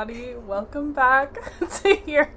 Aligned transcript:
everybody. 0.00 0.34
Welcome 0.34 0.94
back 0.94 1.38
to 1.82 1.98
your 2.06 2.30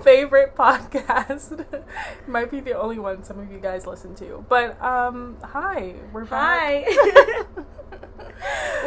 favorite 0.00 0.54
podcast. 0.54 1.64
Might 2.28 2.52
be 2.52 2.60
the 2.60 2.78
only 2.78 3.00
one 3.00 3.24
some 3.24 3.40
of 3.40 3.50
you 3.50 3.58
guys 3.58 3.84
listen 3.84 4.14
to. 4.16 4.44
But 4.48 4.80
um 4.80 5.36
hi, 5.42 5.94
we're 6.12 6.24
back. 6.24 6.84
Hi. 6.86 7.46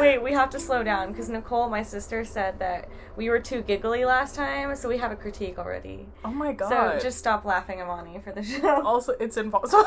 Wait, 0.00 0.22
we 0.22 0.32
have 0.32 0.48
to 0.50 0.58
slow 0.58 0.82
down 0.82 1.12
because 1.12 1.28
Nicole, 1.28 1.68
my 1.68 1.82
sister, 1.82 2.24
said 2.24 2.58
that 2.60 2.88
we 3.14 3.28
were 3.28 3.38
too 3.38 3.62
giggly 3.62 4.04
last 4.04 4.34
time, 4.34 4.74
so 4.74 4.88
we 4.88 4.98
have 4.98 5.12
a 5.12 5.16
critique 5.16 5.58
already. 5.58 6.08
oh 6.24 6.32
my 6.32 6.52
god. 6.52 6.70
So 6.70 7.06
just 7.06 7.18
stop 7.18 7.44
laughing, 7.44 7.80
Amani, 7.82 8.20
for 8.24 8.32
the 8.32 8.42
show. 8.42 8.82
also 8.82 9.12
it's 9.20 9.36
impossible. 9.36 9.84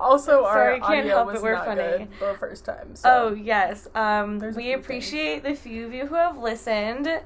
also 0.00 0.42
Sorry, 0.42 0.80
our 0.80 0.94
can't 0.94 1.06
help 1.06 1.28
it, 1.28 1.34
was 1.34 1.42
we're 1.42 1.54
not 1.54 1.66
funny. 1.66 1.80
good 1.82 2.08
the 2.18 2.34
first 2.38 2.64
time. 2.64 2.96
So 2.96 3.08
Oh 3.08 3.34
yes. 3.34 3.88
Um, 3.94 4.40
we 4.56 4.72
appreciate 4.72 5.44
the 5.44 5.54
few 5.54 5.86
of 5.86 5.94
you 5.94 6.06
who 6.06 6.16
have 6.16 6.36
listened. 6.36 7.22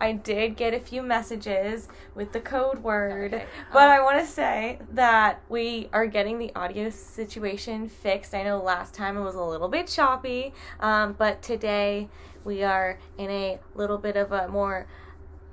I 0.00 0.12
did 0.12 0.56
get 0.56 0.72
a 0.72 0.80
few 0.80 1.02
messages 1.02 1.88
with 2.14 2.32
the 2.32 2.40
code 2.40 2.82
word, 2.82 3.34
Okay. 3.34 3.44
but 3.72 3.82
Um, 3.82 3.90
I 3.90 4.00
want 4.00 4.18
to 4.20 4.26
say 4.26 4.78
that 4.92 5.42
we 5.48 5.88
are 5.92 6.06
getting 6.06 6.38
the 6.38 6.50
audio 6.56 6.88
situation 6.90 7.88
fixed. 7.88 8.34
I 8.34 8.42
know 8.42 8.58
last 8.62 8.94
time 8.94 9.16
it 9.16 9.22
was 9.22 9.34
a 9.34 9.42
little 9.44 9.68
bit 9.68 9.86
choppy, 9.86 10.54
um, 10.80 11.12
but 11.18 11.42
today 11.42 12.08
we 12.44 12.62
are 12.62 12.98
in 13.18 13.30
a 13.30 13.58
little 13.74 13.98
bit 13.98 14.16
of 14.16 14.32
a 14.32 14.48
more 14.48 14.86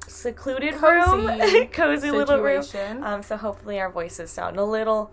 secluded 0.08 0.74
room, 0.82 1.28
Cozy 1.28 1.66
cozy 1.72 2.12
little 2.12 2.40
room. 2.42 2.64
Um, 3.04 3.22
so 3.22 3.36
hopefully 3.36 3.80
our 3.80 3.90
voices 3.92 4.32
sound 4.32 4.58
a 4.58 4.64
little 4.64 5.12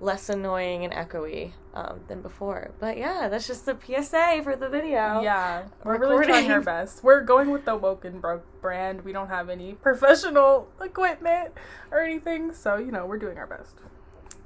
less 0.00 0.28
annoying 0.28 0.84
and 0.84 0.92
echoey 0.92 1.52
um, 1.74 2.00
than 2.08 2.22
before. 2.22 2.72
But 2.80 2.96
yeah, 2.96 3.28
that's 3.28 3.46
just 3.46 3.66
the 3.66 3.76
PSA 3.76 4.40
for 4.42 4.56
the 4.56 4.68
video. 4.68 5.20
Yeah, 5.20 5.64
we're 5.84 5.98
really 5.98 6.26
trying 6.26 6.50
our 6.50 6.60
best. 6.60 7.04
We're 7.04 7.22
going 7.22 7.50
with 7.50 7.64
the 7.64 7.76
Woken 7.76 8.20
Bro 8.20 8.42
brand. 8.60 9.04
We 9.04 9.12
don't 9.12 9.28
have 9.28 9.48
any 9.48 9.74
professional 9.74 10.68
equipment 10.80 11.52
or 11.90 12.00
anything, 12.00 12.52
so 12.52 12.76
you 12.76 12.90
know 12.90 13.06
we're 13.06 13.18
doing 13.18 13.38
our 13.38 13.46
best. 13.46 13.76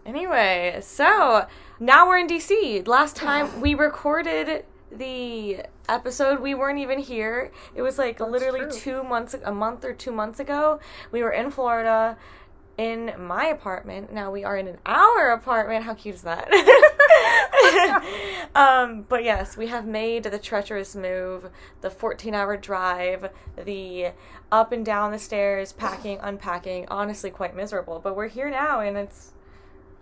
Anyway, 0.05 0.79
so 0.83 1.47
now 1.81 2.07
we're 2.07 2.19
in 2.19 2.27
DC. 2.27 2.87
Last 2.87 3.17
time 3.17 3.61
we 3.61 3.75
recorded 3.89 4.65
the 4.93 5.63
episode, 5.89 6.41
we 6.41 6.55
weren't 6.55 6.79
even 6.79 6.99
here. 6.99 7.51
It 7.75 7.83
was 7.83 7.99
like 7.99 8.19
That's 8.19 8.31
literally 8.31 8.61
true. 8.61 8.71
two 8.71 9.03
months, 9.03 9.35
a 9.45 9.53
month 9.53 9.85
or 9.85 9.93
two 9.93 10.13
months 10.13 10.41
ago. 10.41 10.81
We 11.11 11.23
were 11.23 11.33
in 11.33 11.51
Florida. 11.51 12.17
In 12.77 13.13
my 13.19 13.47
apartment. 13.47 14.13
Now 14.13 14.33
we 14.33 14.45
are 14.45 14.57
in 14.57 14.67
an 14.67 14.79
our 14.85 15.33
apartment. 15.33 15.85
How 15.85 15.95
cute 15.95 16.17
is 16.17 16.23
that? 16.23 16.49
um, 18.55 19.03
but 19.09 19.23
yes, 19.23 19.57
we 19.57 19.69
have 19.69 19.87
made 19.87 20.25
the 20.25 20.39
treacherous 20.39 20.97
move, 20.97 21.51
the 21.83 21.91
14 21.91 22.35
hour 22.35 22.57
drive, 22.57 23.31
the 23.63 24.09
up 24.51 24.73
and 24.73 24.85
down 24.85 25.13
the 25.13 25.19
stairs, 25.19 25.73
packing, 25.73 26.19
unpacking. 26.21 26.87
Honestly, 26.89 27.31
quite 27.31 27.55
miserable. 27.55 28.01
But 28.03 28.17
we're 28.17 28.29
here 28.29 28.51
now, 28.51 28.81
and 28.81 28.97
it's, 28.97 29.33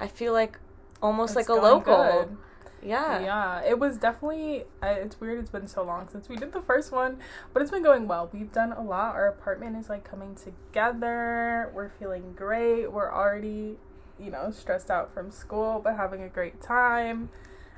I 0.00 0.08
feel 0.08 0.32
like 0.32 0.58
almost 1.02 1.36
It's 1.36 1.48
like 1.48 1.58
a 1.58 1.60
local. 1.60 1.96
good. 1.96 2.36
Yeah. 2.84 3.20
Yeah, 3.20 3.60
it 3.62 3.78
was 3.78 3.96
definitely. 3.98 4.64
Uh, 4.82 4.86
it's 4.88 5.20
weird. 5.20 5.38
It's 5.38 5.50
been 5.50 5.68
so 5.68 5.82
long 5.84 6.08
since 6.08 6.28
we 6.28 6.36
did 6.36 6.52
the 6.52 6.60
first 6.62 6.90
one, 6.92 7.18
but 7.52 7.62
it's 7.62 7.70
been 7.70 7.82
going 7.82 8.08
well. 8.08 8.28
We've 8.32 8.50
done 8.52 8.72
a 8.72 8.82
lot. 8.82 9.14
Our 9.14 9.28
apartment 9.28 9.76
is 9.76 9.88
like 9.88 10.02
coming 10.04 10.34
together. 10.34 11.70
We're 11.74 11.90
feeling 11.90 12.32
great. 12.34 12.90
We're 12.92 13.12
already, 13.12 13.76
you 14.18 14.30
know, 14.30 14.50
stressed 14.50 14.90
out 14.90 15.12
from 15.14 15.30
school, 15.30 15.80
but 15.82 15.96
having 15.96 16.22
a 16.22 16.28
great 16.28 16.60
time. 16.60 17.30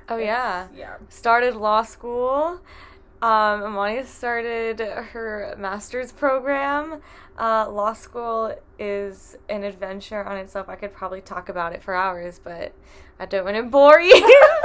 Oh, 0.09 0.15
It's- 0.17 0.25
yeah. 0.27 0.67
yeah. 0.75 0.95
Started 1.09 1.55
law 1.55 1.83
school. 1.83 2.59
Um, 3.21 3.63
Amani 3.63 4.03
started 4.03 4.79
her 4.79 5.55
master's 5.57 6.11
program. 6.11 7.01
Uh, 7.39 7.67
law 7.69 7.93
school 7.93 8.55
is 8.77 9.37
an 9.49 9.63
adventure 9.63 10.23
on 10.23 10.37
itself. 10.37 10.67
I 10.69 10.75
could 10.75 10.93
probably 10.93 11.21
talk 11.21 11.49
about 11.49 11.73
it 11.73 11.81
for 11.81 11.95
hours, 11.95 12.39
but 12.43 12.73
I 13.19 13.25
don't 13.25 13.45
want 13.45 13.57
to 13.57 13.63
bore 13.63 13.99
you. 13.99 14.13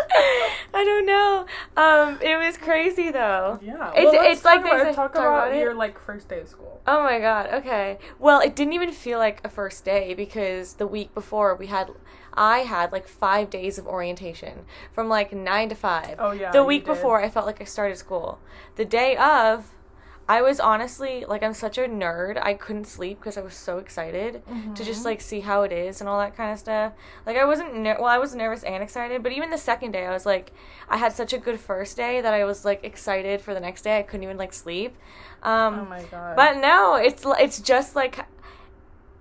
I 0.73 0.85
don't 0.85 1.07
know. 1.07 1.47
Um, 1.77 2.19
it 2.23 2.37
was 2.37 2.57
crazy 2.57 3.11
though. 3.11 3.59
Yeah, 3.63 3.91
It's- 3.93 4.05
well, 4.05 4.31
it's 4.31 4.45
like 4.45 4.61
about, 4.61 4.85
talk 4.87 4.95
talk 4.95 5.11
about, 5.15 5.49
about 5.49 5.57
your 5.57 5.75
like 5.75 5.99
first 5.99 6.29
day 6.29 6.41
of 6.41 6.49
school. 6.49 6.81
Oh 6.87 7.03
my 7.03 7.19
god, 7.19 7.49
okay. 7.55 7.99
Well, 8.19 8.41
it 8.41 8.55
didn't 8.57 8.73
even 8.75 8.93
feel 8.93 9.19
like 9.19 9.41
a 9.45 9.49
first 9.49 9.85
day 9.85 10.15
because 10.15 10.75
the 10.75 10.87
week 10.87 11.13
before 11.15 11.55
we 11.55 11.67
had 11.67 11.91
I 12.35 12.61
had 12.61 12.93
like 12.93 13.09
5 13.09 13.51
days 13.51 13.77
of 13.79 13.87
orientation 13.87 14.65
from 14.93 15.09
like 15.09 15.33
9 15.33 15.69
to 15.71 15.75
5. 15.75 16.17
Oh, 16.21 16.31
yeah, 16.31 16.53
The 16.53 16.63
week 16.65 16.85
before 16.85 17.21
I 17.21 17.29
felt 17.29 17.45
like 17.47 17.61
I 17.61 17.65
started 17.65 17.97
school. 17.99 18.39
The 18.77 18.85
day 18.85 19.17
of 19.17 19.73
I 20.37 20.43
was 20.43 20.61
honestly 20.61 21.25
like 21.33 21.43
I'm 21.47 21.55
such 21.55 21.77
a 21.79 21.87
nerd. 22.03 22.35
I 22.51 22.55
couldn't 22.65 22.87
sleep 22.87 23.19
because 23.21 23.37
I 23.37 23.43
was 23.43 23.55
so 23.69 23.79
excited 23.85 24.33
to 24.47 24.53
Mm-hmm. 24.53 24.75
just 24.91 25.05
like 25.05 25.21
see 25.21 25.41
how 25.41 25.63
it 25.63 25.73
is 25.73 26.01
and 26.01 26.09
all 26.09 26.19
that 26.21 26.37
kind 26.37 26.53
of 26.53 26.59
stuff. 26.59 26.93
Like 27.27 27.37
I 27.37 27.45
wasn't 27.45 27.71
ner- 27.85 27.97
well, 27.99 28.07
I 28.09 28.19
was 28.19 28.35
nervous 28.35 28.63
and 28.63 28.83
excited, 28.83 29.23
but 29.25 29.33
even 29.33 29.51
the 29.51 29.59
second 29.73 29.91
day 29.93 30.05
I 30.07 30.13
was 30.13 30.27
like 30.27 30.53
I 30.89 30.97
had 31.05 31.13
such 31.13 31.33
a 31.33 31.39
good 31.47 31.59
first 31.59 31.97
day 31.97 32.21
that 32.21 32.33
I 32.41 32.45
was 32.45 32.65
like 32.65 32.81
excited 32.85 33.41
for 33.41 33.53
the 33.55 33.61
next 33.69 33.83
day. 33.83 33.99
I 33.99 34.03
couldn't 34.03 34.25
even 34.25 34.37
like 34.45 34.53
sleep. 34.53 34.93
Um 35.43 35.81
Oh 35.81 35.85
my 35.97 36.03
god. 36.05 36.37
but 36.37 36.53
no, 36.59 36.95
it's 36.95 37.25
it's 37.45 37.59
just 37.61 37.97
like 37.97 38.25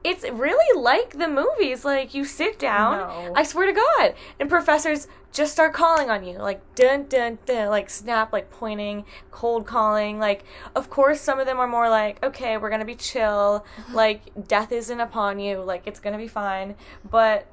it's 0.03 0.24
really 0.24 0.81
like 0.81 1.09
the 1.18 1.28
movies. 1.28 1.84
Like 1.84 2.14
you 2.14 2.24
sit 2.24 2.58
down, 2.58 2.97
No. 3.00 3.34
I 3.36 3.44
swear 3.44 3.66
to 3.68 3.74
God, 3.74 4.14
and 4.40 4.50
professors 4.50 5.08
just 5.31 5.51
start 5.53 5.73
calling 5.73 6.09
on 6.09 6.23
you, 6.23 6.38
like 6.38 6.62
dun 6.75 7.06
dun 7.07 7.38
dun, 7.45 7.69
like 7.69 7.90
snap, 7.90 8.34
like 8.34 8.50
pointing, 8.50 9.06
cold 9.31 9.66
calling. 9.66 10.19
Like 10.19 10.44
of 10.75 10.90
course, 10.90 11.22
some 11.22 11.40
of 11.40 11.45
them 11.45 11.59
are 11.59 11.67
more 11.67 11.90
like, 11.90 12.23
okay, 12.23 12.57
we're 12.57 12.69
gonna 12.69 12.85
be 12.85 12.95
chill, 12.95 13.66
mm-hmm. 13.78 13.94
like 13.94 14.47
death 14.47 14.72
isn't 14.72 15.00
upon 15.00 15.40
you, 15.40 15.62
like 15.62 15.84
it's 15.85 16.00
gonna 16.00 16.17
be 16.17 16.28
fine. 16.28 16.75
But 17.09 17.47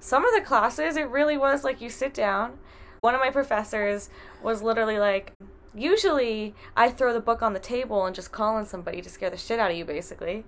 some 0.00 0.24
of 0.24 0.34
the 0.34 0.40
classes, 0.40 0.96
it 0.96 1.08
really 1.08 1.36
was 1.36 1.62
like 1.62 1.80
you 1.80 1.90
sit 1.90 2.14
down. 2.14 2.58
One 3.02 3.14
of 3.14 3.20
my 3.20 3.30
professors 3.30 4.10
was 4.42 4.62
literally 4.62 4.98
like, 4.98 5.32
usually 5.74 6.54
I 6.76 6.90
throw 6.90 7.12
the 7.12 7.20
book 7.20 7.42
on 7.42 7.52
the 7.52 7.60
table 7.60 8.04
and 8.06 8.14
just 8.14 8.32
call 8.32 8.56
on 8.56 8.66
somebody 8.66 9.02
to 9.02 9.08
scare 9.08 9.30
the 9.30 9.36
shit 9.36 9.58
out 9.58 9.70
of 9.70 9.76
you, 9.76 9.84
basically. 9.84 10.44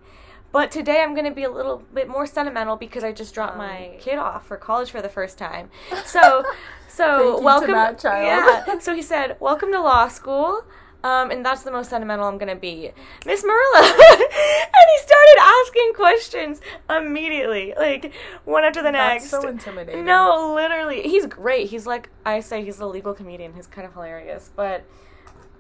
But 0.53 0.71
today 0.71 1.01
I'm 1.03 1.15
going 1.15 1.25
to 1.25 1.31
be 1.35 1.45
a 1.45 1.51
little 1.51 1.83
bit 1.95 2.09
more 2.09 2.27
sentimental 2.27 2.77
because 2.77 3.03
I 3.05 3.13
just 3.13 3.35
dropped 3.35 3.57
my 3.57 3.93
Oh. 3.95 3.99
kid 3.99 4.19
off 4.19 4.47
for 4.47 4.57
college 4.59 4.91
for 4.91 5.01
the 5.03 5.09
first 5.09 5.39
time. 5.39 5.71
So, 6.05 6.45
so 6.89 7.05
Thank 7.07 7.25
you 7.33 7.37
to 7.39 7.43
welcome, 7.45 7.71
that 7.73 7.99
child. 7.99 8.65
yeah. 8.67 8.79
So 8.81 8.95
he 8.95 9.01
said, 9.01 9.37
"Welcome 9.41 9.73
to 9.73 9.81
law 9.81 10.09
school." 10.09 10.63
Um, 11.05 11.31
and 11.33 11.45
that's 11.45 11.63
the 11.65 11.71
most 11.73 11.89
sentimental 11.91 12.27
I'm 12.27 12.37
gonna 12.39 12.55
be, 12.55 12.93
Miss 13.27 13.43
Marilla. 13.43 13.81
and 13.83 14.87
he 14.93 14.99
started 14.99 15.39
asking 15.41 15.93
questions 15.95 16.61
immediately, 16.91 17.73
like 17.77 18.13
one 18.45 18.63
after 18.63 18.83
the 18.83 18.93
That's 18.93 19.25
next. 19.25 19.31
so 19.31 19.49
intimidating. 19.49 20.05
No, 20.05 20.53
literally, 20.55 21.03
he's 21.03 21.25
great. 21.27 21.71
He's 21.71 21.87
like 21.87 22.11
I 22.27 22.41
say, 22.41 22.63
he's 22.63 22.79
a 22.79 22.87
legal 22.87 23.15
comedian. 23.15 23.55
He's 23.55 23.67
kind 23.67 23.87
of 23.87 23.95
hilarious, 23.95 24.51
but 24.55 24.85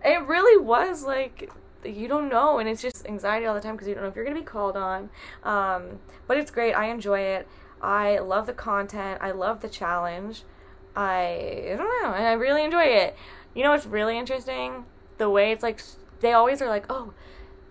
it 0.04 0.22
really 0.28 0.62
was 0.62 1.02
like 1.02 1.50
you 1.84 2.08
don't 2.08 2.28
know, 2.28 2.58
and 2.58 2.68
it's 2.68 2.82
just 2.82 3.06
anxiety 3.06 3.46
all 3.46 3.54
the 3.54 3.60
time 3.60 3.74
because 3.74 3.88
you 3.88 3.94
don't 3.94 4.02
know 4.02 4.08
if 4.08 4.16
you're 4.16 4.24
gonna 4.24 4.38
be 4.38 4.44
called 4.44 4.76
on. 4.76 5.10
Um, 5.42 6.00
but 6.26 6.36
it's 6.36 6.50
great. 6.50 6.72
I 6.74 6.86
enjoy 6.86 7.20
it. 7.20 7.48
I 7.80 8.18
love 8.18 8.46
the 8.46 8.52
content. 8.52 9.20
I 9.20 9.32
love 9.32 9.60
the 9.60 9.68
challenge. 9.68 10.42
I, 10.94 11.70
I 11.72 11.76
don't 11.76 12.02
know, 12.02 12.12
and 12.12 12.26
I 12.26 12.32
really 12.32 12.64
enjoy 12.64 12.84
it. 12.84 13.16
You 13.54 13.62
know 13.64 13.72
it's 13.72 13.86
really 13.86 14.18
interesting? 14.18 14.84
The 15.18 15.28
way 15.28 15.52
it's 15.52 15.62
like 15.62 15.80
they 16.20 16.32
always 16.32 16.62
are 16.62 16.68
like, 16.68 16.86
oh, 16.90 17.12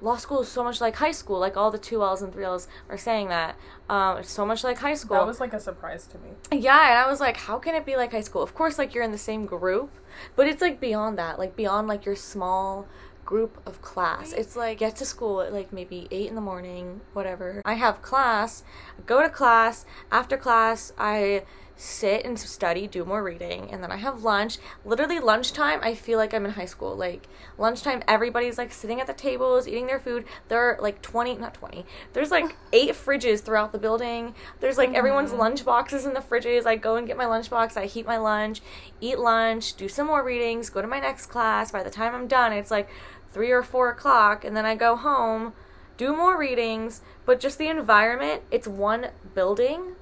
law 0.02 0.18
school 0.18 0.42
is 0.42 0.48
so 0.48 0.64
much 0.64 0.82
like 0.82 0.96
high 0.96 1.12
school. 1.12 1.40
Like 1.40 1.56
all 1.56 1.72
the 1.72 1.78
two 1.78 2.04
L's 2.04 2.22
and 2.22 2.34
three 2.34 2.44
L's 2.44 2.68
are 2.90 2.98
saying 2.98 3.30
that. 3.30 3.56
Um, 3.90 4.18
it's 4.18 4.32
so 4.32 4.46
much 4.46 4.64
like 4.64 4.80
high 4.80 4.96
school. 4.96 5.18
That 5.18 5.28
was 5.28 5.40
like 5.40 5.53
a 5.53 5.59
surprise 5.59 6.08
to 6.08 6.18
me. 6.20 6.32
Yeah, 6.52 6.90
and 6.90 7.00
I 7.00 7.09
was 7.09 7.20
like, 7.20 7.38
how 7.38 7.59
can 7.59 7.76
it 7.76 7.85
be 7.85 7.96
like 7.96 8.12
high 8.12 8.22
school? 8.22 8.41
Of 8.41 8.53
course, 8.53 8.78
like 8.78 8.94
you're 8.94 9.03
in 9.03 9.12
the 9.12 9.18
same 9.18 9.46
group, 9.46 9.91
but 10.35 10.47
it's 10.47 10.62
like 10.62 10.80
beyond 10.80 11.18
that, 11.18 11.40
like 11.40 11.56
beyond 11.56 11.88
like 11.88 12.06
your 12.06 12.16
small 12.16 12.88
group 13.32 13.62
of 13.66 13.82
class. 13.82 14.34
It's 14.34 14.58
like 14.58 14.80
get 14.80 14.98
to 14.98 15.06
school 15.06 15.40
at 15.40 15.54
like 15.54 15.72
maybe 15.72 16.06
eight 16.12 16.28
in 16.28 16.36
the 16.36 16.42
morning, 16.42 17.00
whatever. 17.14 17.62
I 17.64 17.76
have 17.76 18.02
class, 18.02 18.62
go 19.06 19.24
to 19.24 19.30
class. 19.30 19.86
After 20.12 20.36
class, 20.36 20.92
I 20.98 21.44
sit 21.78 22.26
and 22.26 22.38
study, 22.38 22.88
do 22.88 23.04
more 23.04 23.24
reading, 23.24 23.70
and 23.72 23.82
then 23.82 23.92
I 23.92 23.96
have 23.96 24.24
lunch. 24.24 24.60
Literally 24.86 25.20
lunchtime, 25.20 25.80
I 25.82 25.96
feel 25.96 26.18
like 26.18 26.34
I'm 26.34 26.46
in 26.46 26.52
high 26.52 26.66
school. 26.66 26.96
Like 26.96 27.28
lunchtime, 27.58 28.04
everybody's 28.08 28.58
like 28.58 28.72
sitting 28.72 29.02
at 29.02 29.08
the 29.08 29.14
tables, 29.14 29.68
eating 29.68 29.88
their 29.88 30.00
food. 30.00 30.26
There 30.48 30.60
are 30.60 30.78
like 30.80 31.02
20, 31.02 31.36
not 31.36 31.56
20. 31.56 31.86
There's 32.14 32.30
like 32.30 32.56
eight 32.74 32.92
fridges 32.92 33.40
throughout 33.40 33.72
the 33.72 33.80
building. 33.80 34.36
There's 34.60 34.78
like 34.78 34.94
everyone's 34.94 35.34
lunch 35.34 35.66
boxes 35.66 36.06
in 36.06 36.14
the 36.14 36.20
fridges. 36.20 36.66
I 36.66 36.76
go 36.76 36.98
and 36.98 37.08
get 37.08 37.18
my 37.18 37.26
lunch 37.26 37.50
box, 37.50 37.78
I 37.78 37.86
heat 37.86 38.06
my 38.06 38.18
lunch, 38.18 38.62
eat 39.00 39.18
lunch, 39.18 39.76
do 39.76 39.88
some 39.88 40.08
more 40.08 40.24
readings, 40.24 40.70
go 40.70 40.82
to 40.82 40.88
my 40.88 41.00
next 41.00 41.28
class. 41.28 41.72
By 41.72 41.82
the 41.82 41.90
time 41.90 42.14
I'm 42.14 42.28
done, 42.28 42.54
it's 42.54 42.72
like 42.72 42.90
three 43.32 43.52
or 43.52 43.64
four 43.64 43.90
o'clock, 43.90 44.44
and 44.46 44.56
then 44.56 44.66
I 44.66 44.76
go 44.76 44.96
home, 44.96 45.54
do 45.98 46.16
more 46.16 46.38
readings. 46.38 47.02
But 47.26 47.40
just 47.40 47.58
the 47.58 47.68
environment, 47.68 48.44
it's 48.52 48.68
one 48.68 49.08
building 49.36 49.96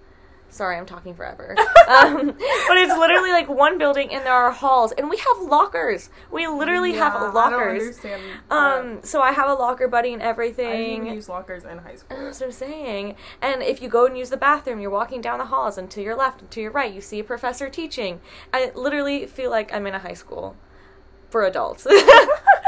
Sorry, 0.52 0.78
I'm 0.78 0.86
talking 0.86 1.14
forever. 1.14 1.56
um, 1.88 2.26
but 2.28 2.78
it's 2.78 2.98
literally 2.98 3.32
like 3.32 3.48
one 3.48 3.78
building, 3.78 4.12
and 4.12 4.26
there 4.26 4.34
are 4.34 4.52
halls, 4.52 4.92
and 4.92 5.10
we 5.10 5.18
have 5.18 5.48
lockers. 5.48 6.10
We 6.32 6.48
literally 6.48 6.92
Yeah, 6.94 7.10
have 7.10 7.16
I 7.16 7.32
lockers. 7.32 7.82
understand. 7.82 8.22
Um, 8.50 9.00
so 9.04 9.22
I 9.22 9.32
have 9.32 9.48
a 9.50 9.54
locker 9.54 9.88
buddy 9.88 10.12
and 10.12 10.22
everything. 10.22 11.04
even 11.04 11.16
use 11.16 11.30
lockers 11.30 11.66
in 11.66 11.78
high 11.78 11.96
school. 11.96 12.18
That's 12.18 12.40
what 12.40 12.48
I'm 12.48 12.52
saying. 12.52 13.16
And 13.42 13.62
if 13.62 13.82
you 13.82 13.90
go 13.90 14.08
and 14.08 14.18
use 14.18 14.32
the 14.32 14.38
bathroom, 14.38 14.80
you're 14.80 14.90
walking 14.90 15.22
down 15.22 15.38
the 15.38 15.46
halls, 15.46 15.78
and 15.78 15.90
to 15.92 16.02
your 16.02 16.16
left 16.16 16.42
and 16.42 16.52
to 16.52 16.62
your 16.62 16.72
right, 16.72 16.92
you 16.92 17.02
see 17.02 17.20
a 17.20 17.24
professor 17.24 17.70
teaching. 17.70 18.20
I 18.52 18.72
literally 18.74 19.28
feel 19.28 19.52
like 19.52 19.72
I'm 19.72 19.86
in 19.86 19.94
a 19.94 20.00
high 20.00 20.14
school 20.16 20.56
for 21.30 21.44
adults. 21.44 21.86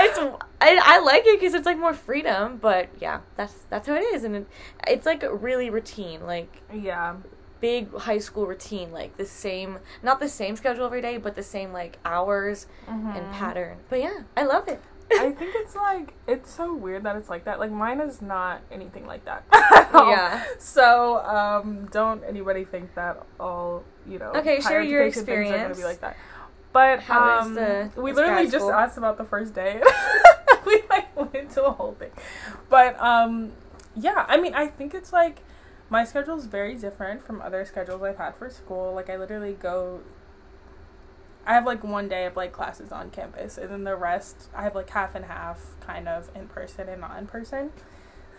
it's 0.00 0.18
I, 0.60 0.80
I 0.82 1.00
like 1.00 1.22
it 1.26 1.38
because 1.40 1.54
it's 1.54 1.66
like 1.66 1.78
more 1.78 1.94
freedom, 1.94 2.58
but 2.60 2.88
yeah, 3.00 3.20
that's 3.36 3.54
that's 3.70 3.86
how 3.88 3.94
it 3.94 4.00
is, 4.14 4.24
and 4.24 4.36
it, 4.36 4.46
it's 4.86 5.06
like 5.06 5.24
really 5.30 5.70
routine, 5.70 6.26
like 6.26 6.62
Yeah. 6.72 7.16
big 7.60 7.92
high 7.96 8.18
school 8.18 8.46
routine, 8.46 8.90
like 8.92 9.16
the 9.16 9.24
same, 9.26 9.78
not 10.02 10.20
the 10.20 10.28
same 10.28 10.56
schedule 10.56 10.84
every 10.86 11.02
day, 11.02 11.16
but 11.18 11.34
the 11.34 11.42
same 11.42 11.72
like 11.72 11.98
hours 12.04 12.66
Mm-hmm. 12.88 13.16
and 13.16 13.32
pattern. 13.32 13.78
But 13.88 14.00
yeah, 14.00 14.20
I 14.36 14.44
love 14.44 14.68
it. 14.68 14.80
I 15.10 15.30
think 15.32 15.52
it's 15.54 15.74
like 15.88 16.14
it's 16.26 16.52
so 16.52 16.74
weird 16.74 17.04
that 17.04 17.16
it's 17.16 17.28
like 17.30 17.44
that. 17.44 17.58
Like 17.58 17.70
mine 17.70 18.00
is 18.00 18.20
not 18.20 18.60
anything 18.70 19.06
like 19.06 19.24
that. 19.24 19.44
Yeah. 19.94 20.44
So 20.58 21.18
um, 21.24 21.86
don't 21.90 22.22
anybody 22.24 22.64
think 22.64 22.94
that 22.94 23.24
all 23.40 23.84
you 24.06 24.18
know. 24.18 24.32
Okay, 24.36 24.60
share 24.60 24.82
your 24.82 25.02
things 25.10 25.18
are 25.18 25.24
gonna 25.24 25.40
experience. 25.40 25.78
be 25.78 25.84
like 25.84 26.00
that. 26.02 26.16
But 26.78 27.00
How 27.00 27.40
um, 27.40 27.54
the- 27.54 27.90
we 27.96 28.12
literally 28.12 28.44
just 28.44 28.58
school? 28.58 28.72
asked 28.72 28.96
about 28.98 29.18
the 29.18 29.24
first 29.24 29.52
day. 29.52 29.82
we 30.66 30.82
like 30.88 31.16
went 31.16 31.34
into 31.34 31.64
a 31.64 31.72
whole 31.72 31.94
thing. 31.94 32.12
But 32.68 33.00
um, 33.02 33.50
yeah, 33.96 34.24
I 34.28 34.40
mean, 34.40 34.54
I 34.54 34.68
think 34.68 34.94
it's 34.94 35.12
like 35.12 35.42
my 35.90 36.04
schedule 36.04 36.38
is 36.38 36.46
very 36.46 36.76
different 36.76 37.24
from 37.26 37.42
other 37.42 37.64
schedules 37.64 38.00
I've 38.04 38.18
had 38.18 38.36
for 38.36 38.48
school. 38.48 38.94
Like 38.94 39.10
I 39.10 39.16
literally 39.16 39.54
go 39.54 40.02
I 41.44 41.54
have 41.54 41.66
like 41.66 41.82
one 41.82 42.08
day 42.08 42.26
of 42.26 42.36
like 42.36 42.52
classes 42.52 42.92
on 42.92 43.10
campus, 43.10 43.58
and 43.58 43.70
then 43.70 43.82
the 43.82 43.96
rest 43.96 44.48
I 44.54 44.62
have 44.62 44.76
like 44.76 44.90
half 44.90 45.16
and 45.16 45.24
half, 45.24 45.60
kind 45.80 46.06
of 46.06 46.30
in 46.36 46.46
person 46.46 46.88
and 46.88 47.00
not 47.00 47.18
in 47.18 47.26
person. 47.26 47.72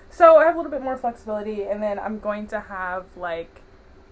So 0.09 0.38
I 0.38 0.45
have 0.45 0.56
a 0.56 0.57
little 0.57 0.71
bit 0.71 0.81
more 0.81 0.95
flexibility, 0.95 1.63
and 1.63 1.83
then 1.83 2.00
I'm 2.00 2.19
going 2.19 2.47
to 2.47 2.62
have 2.62 3.06
like 3.18 3.63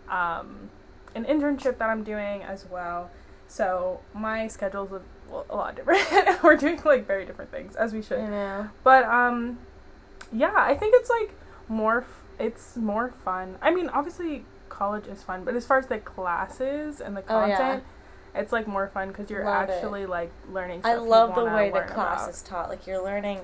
um, 0.09 0.69
an 1.15 1.23
internship 1.23 1.77
that 1.77 1.89
I'm 1.89 2.03
doing 2.03 2.43
as 2.43 2.65
well. 2.65 3.09
So 3.47 4.01
my 4.13 4.47
schedule's 4.47 4.91
a, 4.91 5.01
a 5.49 5.55
lot 5.55 5.75
different. 5.75 6.43
We're 6.43 6.55
doing 6.57 6.79
like 6.83 7.05
very 7.07 7.25
different 7.25 7.51
things 7.51 7.75
as 7.75 7.93
we 7.93 8.01
should. 8.01 8.19
I 8.19 8.27
know. 8.27 8.69
But 8.83 9.05
um, 9.05 9.59
yeah, 10.31 10.53
I 10.55 10.75
think 10.75 10.93
it's 10.97 11.09
like 11.09 11.31
more. 11.67 11.99
F- 12.01 12.23
it's 12.39 12.75
more 12.77 13.09
fun. 13.25 13.55
I 13.61 13.71
mean, 13.73 13.89
obviously 13.89 14.45
college 14.69 15.07
is 15.07 15.23
fun, 15.23 15.43
but 15.43 15.55
as 15.55 15.65
far 15.65 15.79
as 15.79 15.87
the 15.87 15.97
classes 15.97 17.01
and 17.01 17.17
the 17.17 17.23
Oh, 17.29 17.45
yeah. 17.45 17.57
content, 17.57 17.83
it's 18.35 18.51
like 18.51 18.67
more 18.67 18.89
fun 18.93 19.07
because 19.07 19.29
you're 19.29 19.43
Love 19.43 19.69
it. 19.69 19.73
actually 19.73 20.05
like 20.05 20.31
learning. 20.51 20.81
I 20.83 20.95
love 20.95 21.33
the 21.35 21.45
way 21.45 21.69
the 21.71 21.81
class 21.81 22.21
about. 22.23 22.29
is 22.29 22.41
taught. 22.43 22.69
Like 22.69 22.85
you're 22.85 23.03
learning 23.03 23.39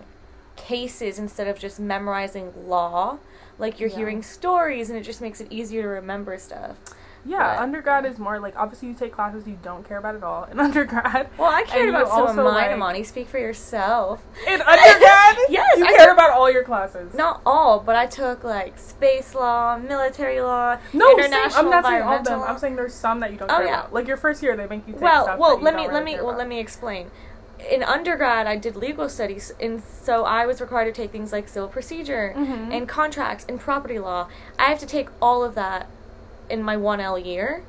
cases 0.56 1.18
instead 1.18 1.48
of 1.48 1.58
just 1.58 1.80
memorizing 1.80 2.54
law. 2.68 3.18
Like 3.58 3.80
you're 3.80 3.90
Yeah. 3.90 3.98
hearing 3.98 4.22
stories, 4.24 4.90
and 4.90 5.00
it 5.00 5.04
just 5.04 5.22
makes 5.22 5.40
it 5.42 5.48
easier 5.52 5.82
to 5.84 5.88
remember 5.88 6.38
stuff. 6.38 6.76
Yeah, 7.26 7.56
But- 7.56 7.64
undergrad 7.64 8.06
is 8.06 8.20
more 8.20 8.38
like 8.40 8.54
obviously 8.58 8.90
you 8.90 8.94
take 8.94 9.14
classes 9.14 9.48
you 9.48 9.58
don't 9.64 9.88
care 9.88 9.98
about 9.98 10.16
at 10.16 10.24
all 10.24 10.44
in 10.52 10.60
undergrad. 10.68 11.30
Well, 11.38 11.50
I 11.50 11.64
cared 11.64 11.90
about 11.90 12.10
some 12.10 12.28
of 12.28 12.36
mine, 12.36 12.46
like- 12.46 12.72
Amani. 12.72 13.04
Speak 13.04 13.28
for 13.30 13.38
yourself. 13.38 14.22
In 14.48 14.62
undergrad, 14.62 15.38
Yes, 15.50 15.78
you 15.78 15.86
I 15.86 15.94
care 15.94 16.08
took- 16.08 16.14
about 16.14 16.32
all 16.32 16.52
your 16.52 16.64
classes. 16.64 17.14
Not 17.14 17.42
all, 17.46 17.80
but 17.80 17.96
I 17.96 18.08
took 18.08 18.44
like 18.44 18.78
space 18.78 19.34
law, 19.36 19.78
military 19.78 20.42
law, 20.42 20.78
no, 20.92 21.08
same. 21.08 21.20
international 21.26 21.66
I'm 21.66 21.70
not 21.72 21.86
saying 21.86 22.02
all 22.04 22.18
of 22.18 22.24
them. 22.26 22.42
I'm 22.44 22.58
saying 22.58 22.76
there's 22.76 22.94
some 22.94 23.20
that 23.22 23.32
you 23.32 23.38
don't 23.38 23.50
Oh, 23.52 23.58
care 23.58 23.66
yeah. 23.68 23.80
about. 23.82 23.94
Like 23.94 24.08
your 24.08 24.18
first 24.18 24.44
year, 24.44 24.56
they 24.58 24.68
make 24.68 24.86
you 24.88 24.94
take 24.94 25.02
well, 25.02 25.24
stuff. 25.24 25.40
well, 25.40 25.60
let 25.60 25.76
me 25.76 25.84
really 25.84 25.94
let 25.94 26.04
me 26.04 26.16
well 26.16 26.30
about. 26.30 26.38
let 26.40 26.48
me 26.50 26.60
explain. 26.60 27.10
In 27.72 27.82
undergrad, 27.82 28.46
I 28.48 28.58
did 28.58 28.76
legal 28.76 29.08
studies, 29.08 29.54
and 29.62 29.82
so 29.82 30.26
I 30.26 30.46
was 30.46 30.60
required 30.60 30.94
to 30.94 31.02
take 31.02 31.12
things 31.12 31.32
like 31.32 31.48
civil 31.48 31.70
procedure 31.70 32.34
Mhm. 32.36 32.74
and 32.76 32.90
contracts 32.90 33.46
and 33.48 33.58
property 33.58 34.00
law. 34.00 34.28
I 34.60 34.64
have 34.66 34.80
to 34.80 34.86
take 34.86 35.08
all 35.22 35.46
of 35.46 35.56
that 35.56 35.88
in 36.54 36.62
my 36.64 36.78
one 36.78 37.00
L 37.00 37.18
year, 37.18 37.64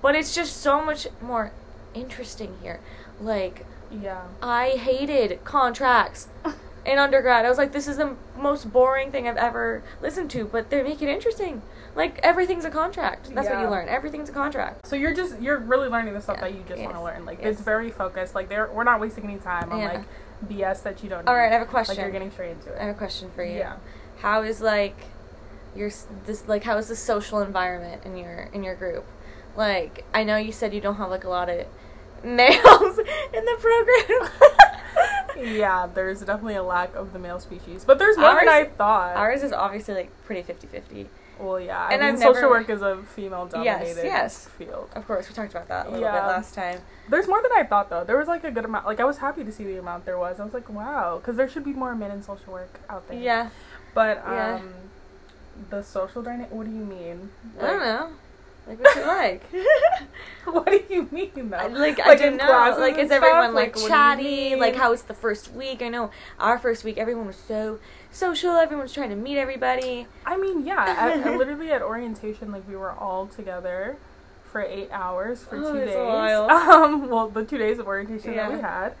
but 0.00 0.14
it's 0.14 0.32
just 0.34 0.56
so 0.58 0.80
much 0.82 1.08
more 1.20 1.50
interesting 1.92 2.56
here. 2.62 2.78
Like 3.20 3.66
Yeah. 3.90 4.22
I 4.42 4.70
hated 4.70 5.42
contracts 5.44 6.28
in 6.86 6.98
undergrad. 6.98 7.44
I 7.44 7.48
was 7.48 7.58
like, 7.58 7.72
this 7.72 7.88
is 7.88 7.96
the 7.96 8.14
most 8.38 8.72
boring 8.72 9.10
thing 9.10 9.26
I've 9.26 9.36
ever 9.36 9.82
listened 10.00 10.30
to, 10.30 10.44
but 10.44 10.70
they 10.70 10.82
make 10.82 11.02
it 11.02 11.08
interesting. 11.08 11.62
Like 11.96 12.20
everything's 12.22 12.64
a 12.64 12.70
contract. 12.70 13.34
That's 13.34 13.48
what 13.48 13.60
you 13.60 13.68
learn. 13.68 13.88
Everything's 13.88 14.28
a 14.28 14.32
contract. 14.32 14.86
So 14.86 14.94
you're 14.94 15.14
just 15.14 15.40
you're 15.40 15.58
really 15.58 15.88
learning 15.88 16.14
the 16.14 16.20
stuff 16.20 16.36
Yeah. 16.36 16.48
that 16.48 16.54
you 16.54 16.62
just 16.68 16.80
want 16.80 16.94
to 16.94 17.02
learn. 17.02 17.24
Like 17.26 17.38
Yes. 17.40 17.54
it's 17.54 17.60
very 17.62 17.90
focused. 17.90 18.36
Like 18.36 18.48
they're 18.48 18.70
we're 18.72 18.84
not 18.84 19.00
wasting 19.00 19.24
any 19.24 19.38
time 19.38 19.72
on 19.72 19.80
Yeah. 19.80 19.92
like 19.94 20.04
BS 20.48 20.82
that 20.84 21.02
you 21.02 21.08
don't. 21.10 21.26
All 21.26 21.34
need. 21.34 21.40
right, 21.40 21.50
I 21.50 21.54
have 21.58 21.62
a 21.62 21.70
question. 21.70 21.96
Like 21.96 22.02
you're 22.04 22.12
getting 22.12 22.30
straight 22.30 22.52
into 22.52 22.72
it. 22.72 22.78
I 22.80 22.84
have 22.84 22.94
a 22.94 22.98
question 22.98 23.30
for 23.34 23.42
you. 23.42 23.58
Yeah. 23.58 23.76
How 24.20 24.42
is 24.42 24.60
like 24.60 24.94
your 25.76 25.90
this 26.26 26.46
like 26.48 26.64
how 26.64 26.76
is 26.78 26.88
the 26.88 26.96
social 26.96 27.40
environment 27.40 28.02
in 28.04 28.16
your 28.16 28.48
in 28.52 28.62
your 28.64 28.74
group? 28.74 29.04
Like 29.56 30.04
I 30.14 30.24
know 30.24 30.36
you 30.36 30.52
said 30.52 30.72
you 30.74 30.80
don't 30.80 30.96
have 30.96 31.10
like 31.10 31.24
a 31.24 31.28
lot 31.28 31.48
of 31.48 31.66
males 32.24 32.98
in 32.98 33.44
the 33.44 33.56
program. 33.60 34.30
yeah, 35.56 35.86
there's 35.92 36.20
definitely 36.20 36.56
a 36.56 36.62
lack 36.62 36.94
of 36.96 37.12
the 37.12 37.18
male 37.18 37.38
species, 37.40 37.84
but 37.84 37.98
there's 37.98 38.16
more 38.16 38.34
than 38.34 38.48
I 38.48 38.64
thought. 38.64 39.16
Ours 39.16 39.42
is 39.42 39.52
obviously 39.52 39.94
like 39.94 40.24
pretty 40.24 40.42
50-50. 40.52 41.06
well, 41.38 41.60
yeah, 41.60 41.88
and 41.92 42.02
I 42.02 42.10
mean, 42.10 42.16
social 42.20 42.34
never- 42.34 42.50
work 42.50 42.68
is 42.70 42.82
a 42.82 42.96
female-dominated 43.14 44.02
yes. 44.04 44.46
field. 44.58 44.88
Of 44.96 45.06
course, 45.06 45.28
we 45.28 45.34
talked 45.34 45.52
about 45.52 45.68
that 45.68 45.86
a 45.86 45.90
little 45.90 46.04
Yeah. 46.06 46.12
bit 46.20 46.26
last 46.26 46.54
time. 46.54 46.80
There's 47.08 47.28
more 47.28 47.40
than 47.40 47.52
I 47.52 47.62
thought, 47.62 47.88
though. 47.90 48.02
There 48.04 48.18
was 48.18 48.26
like 48.26 48.42
a 48.44 48.50
good 48.50 48.64
amount. 48.64 48.86
Like 48.86 48.98
I 49.00 49.04
was 49.04 49.18
happy 49.18 49.44
to 49.44 49.52
see 49.52 49.64
the 49.64 49.78
amount 49.78 50.04
there 50.04 50.18
was. 50.18 50.40
I 50.40 50.44
was 50.44 50.52
like, 50.54 50.68
wow, 50.68 51.18
because 51.18 51.36
there 51.36 51.48
should 51.48 51.64
be 51.64 51.72
more 51.72 51.94
men 51.94 52.10
in 52.10 52.22
social 52.22 52.52
work 52.52 52.80
out 52.90 53.06
there. 53.08 53.20
Yeah. 53.20 53.50
But 53.94 54.18
um, 54.26 54.32
Yeah. 54.34 54.60
The 55.70 55.82
social 55.82 56.22
dynamic. 56.22 56.50
What 56.52 56.66
do 56.66 56.72
you 56.72 56.84
mean? 56.84 57.30
I 57.60 57.66
don't 57.66 57.80
know. 57.80 58.08
Like 58.68 58.80
what 58.84 58.96
you 58.96 59.06
like. 59.06 59.42
what 60.44 60.66
do 60.66 60.84
you 60.94 61.08
mean 61.10 61.48
though? 61.48 61.56
I- 61.56 61.68
like, 61.68 61.98
I 62.00 62.08
Like, 62.10 62.18
don't 62.18 62.36
know. 62.36 62.76
Like 62.78 62.98
is 62.98 63.10
everyone 63.10 63.44
stuff? 63.44 63.54
like 63.54 63.54
Like, 63.54 63.74
what 63.76 63.76
do 63.76 63.82
you 63.82 63.88
chatty? 63.88 64.56
Like 64.56 64.76
how 64.76 64.90
was 64.90 65.04
the 65.04 65.14
first 65.14 65.52
week? 65.54 65.80
I 65.80 65.88
know 65.88 66.10
our 66.38 66.58
first 66.58 66.84
week 66.84 66.98
everyone 66.98 67.26
was 67.28 67.36
so 67.36 67.78
social. 68.12 68.50
Everyone's 68.56 68.92
trying 68.92 69.08
to 69.08 69.16
meet 69.16 69.38
everybody. 69.38 70.06
I 70.26 70.36
mean, 70.36 70.66
yeah. 70.66 70.84
At, 70.86 71.26
at- 71.26 71.36
literally 71.38 71.72
at 71.72 71.80
orientation, 71.80 72.52
like 72.52 72.68
we 72.68 72.76
were 72.76 72.92
all 72.92 73.26
together 73.26 73.96
for 74.52 74.60
eight 74.60 74.90
hours 74.92 75.44
for 75.44 75.56
Oh, 75.56 75.72
two 75.72 75.84
days. 75.86 75.96
Um, 75.96 77.08
well, 77.08 77.30
the 77.30 77.46
two 77.46 77.56
days 77.56 77.78
of 77.78 77.86
orientation 77.86 78.36
that 78.36 78.52
we 78.52 78.58
had, 78.60 78.92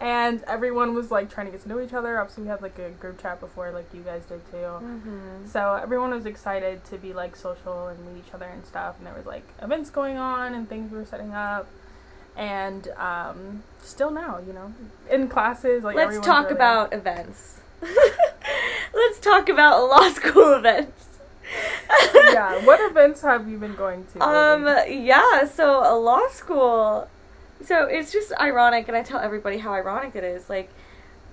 and 0.00 0.42
everyone 0.44 0.94
was 0.94 1.10
like 1.10 1.30
trying 1.30 1.46
to 1.46 1.52
get 1.52 1.62
to 1.62 1.68
know 1.68 1.80
each 1.80 1.92
other. 1.92 2.18
Obviously, 2.18 2.44
we 2.44 2.48
had 2.48 2.62
like 2.62 2.78
a 2.78 2.90
group 2.90 3.20
chat 3.22 3.40
before, 3.40 3.70
like 3.70 3.86
you 3.94 4.00
guys 4.02 4.22
did 4.26 4.44
too. 4.50 4.56
Mm-hmm. 4.56 5.46
So 5.46 5.74
everyone 5.74 6.10
was 6.10 6.26
excited 6.26 6.84
to 6.86 6.98
be 6.98 7.12
like 7.12 7.36
social 7.36 7.88
and 7.88 7.98
meet 8.06 8.24
each 8.26 8.34
other 8.34 8.46
and 8.46 8.64
stuff. 8.66 8.96
And 8.98 9.06
there 9.06 9.14
was 9.14 9.26
like 9.26 9.46
events 9.62 9.90
going 9.90 10.16
on 10.16 10.54
and 10.54 10.68
things 10.68 10.90
we 10.90 10.98
were 10.98 11.04
setting 11.04 11.32
up. 11.32 11.68
And 12.36 12.88
um, 12.96 13.62
still 13.80 14.10
now, 14.10 14.40
you 14.44 14.52
know, 14.52 14.74
in 15.10 15.28
classes, 15.28 15.84
like 15.84 15.94
Let's 15.96 16.18
talk 16.18 16.44
really- 16.46 16.56
about 16.56 16.92
events. 16.92 17.60
Let's 18.94 19.20
talk 19.20 19.48
about 19.48 19.88
law 19.88 20.08
school 20.10 20.54
events. 20.54 21.18
yeah, 22.32 22.64
what 22.64 22.80
events 22.90 23.20
have 23.22 23.48
you 23.48 23.58
been 23.58 23.74
going 23.76 24.06
to? 24.14 24.22
Um. 24.22 24.64
Yeah. 24.88 25.44
So 25.46 25.80
a 25.80 25.94
law 25.96 26.26
school. 26.28 27.08
So 27.64 27.86
it's 27.86 28.12
just 28.12 28.32
ironic, 28.40 28.88
and 28.88 28.96
I 28.96 29.02
tell 29.02 29.20
everybody 29.20 29.58
how 29.58 29.72
ironic 29.72 30.14
it 30.16 30.24
is. 30.24 30.48
Like 30.50 30.70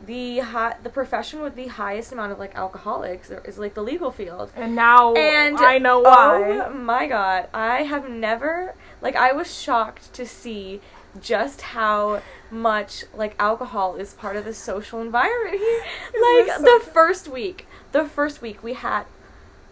the 0.05 0.39
high, 0.39 0.75
the 0.81 0.89
profession 0.89 1.41
with 1.41 1.55
the 1.55 1.67
highest 1.67 2.11
amount 2.11 2.31
of 2.31 2.39
like 2.39 2.55
alcoholics 2.55 3.29
is 3.29 3.57
like 3.57 3.73
the 3.73 3.83
legal 3.83 4.11
field. 4.11 4.51
and 4.55 4.75
now 4.75 5.13
And 5.13 5.57
I 5.57 5.77
know 5.77 5.99
why. 5.99 6.61
Oh 6.65 6.73
my 6.73 7.07
god, 7.07 7.47
I 7.53 7.83
have 7.83 8.09
never 8.09 8.75
like 9.01 9.15
I 9.15 9.33
was 9.33 9.53
shocked 9.59 10.13
to 10.13 10.25
see 10.25 10.81
just 11.21 11.61
how 11.61 12.21
much 12.49 13.03
like 13.13 13.35
alcohol 13.37 13.95
is 13.95 14.13
part 14.13 14.35
of 14.37 14.45
the 14.45 14.53
social 14.53 15.01
environment 15.01 15.57
here. 15.57 15.83
Like 16.13 16.45
this 16.47 16.61
the 16.61 16.91
first 16.91 17.27
week, 17.27 17.67
the 17.91 18.05
first 18.05 18.41
week 18.41 18.63
we 18.63 18.73
had 18.73 19.03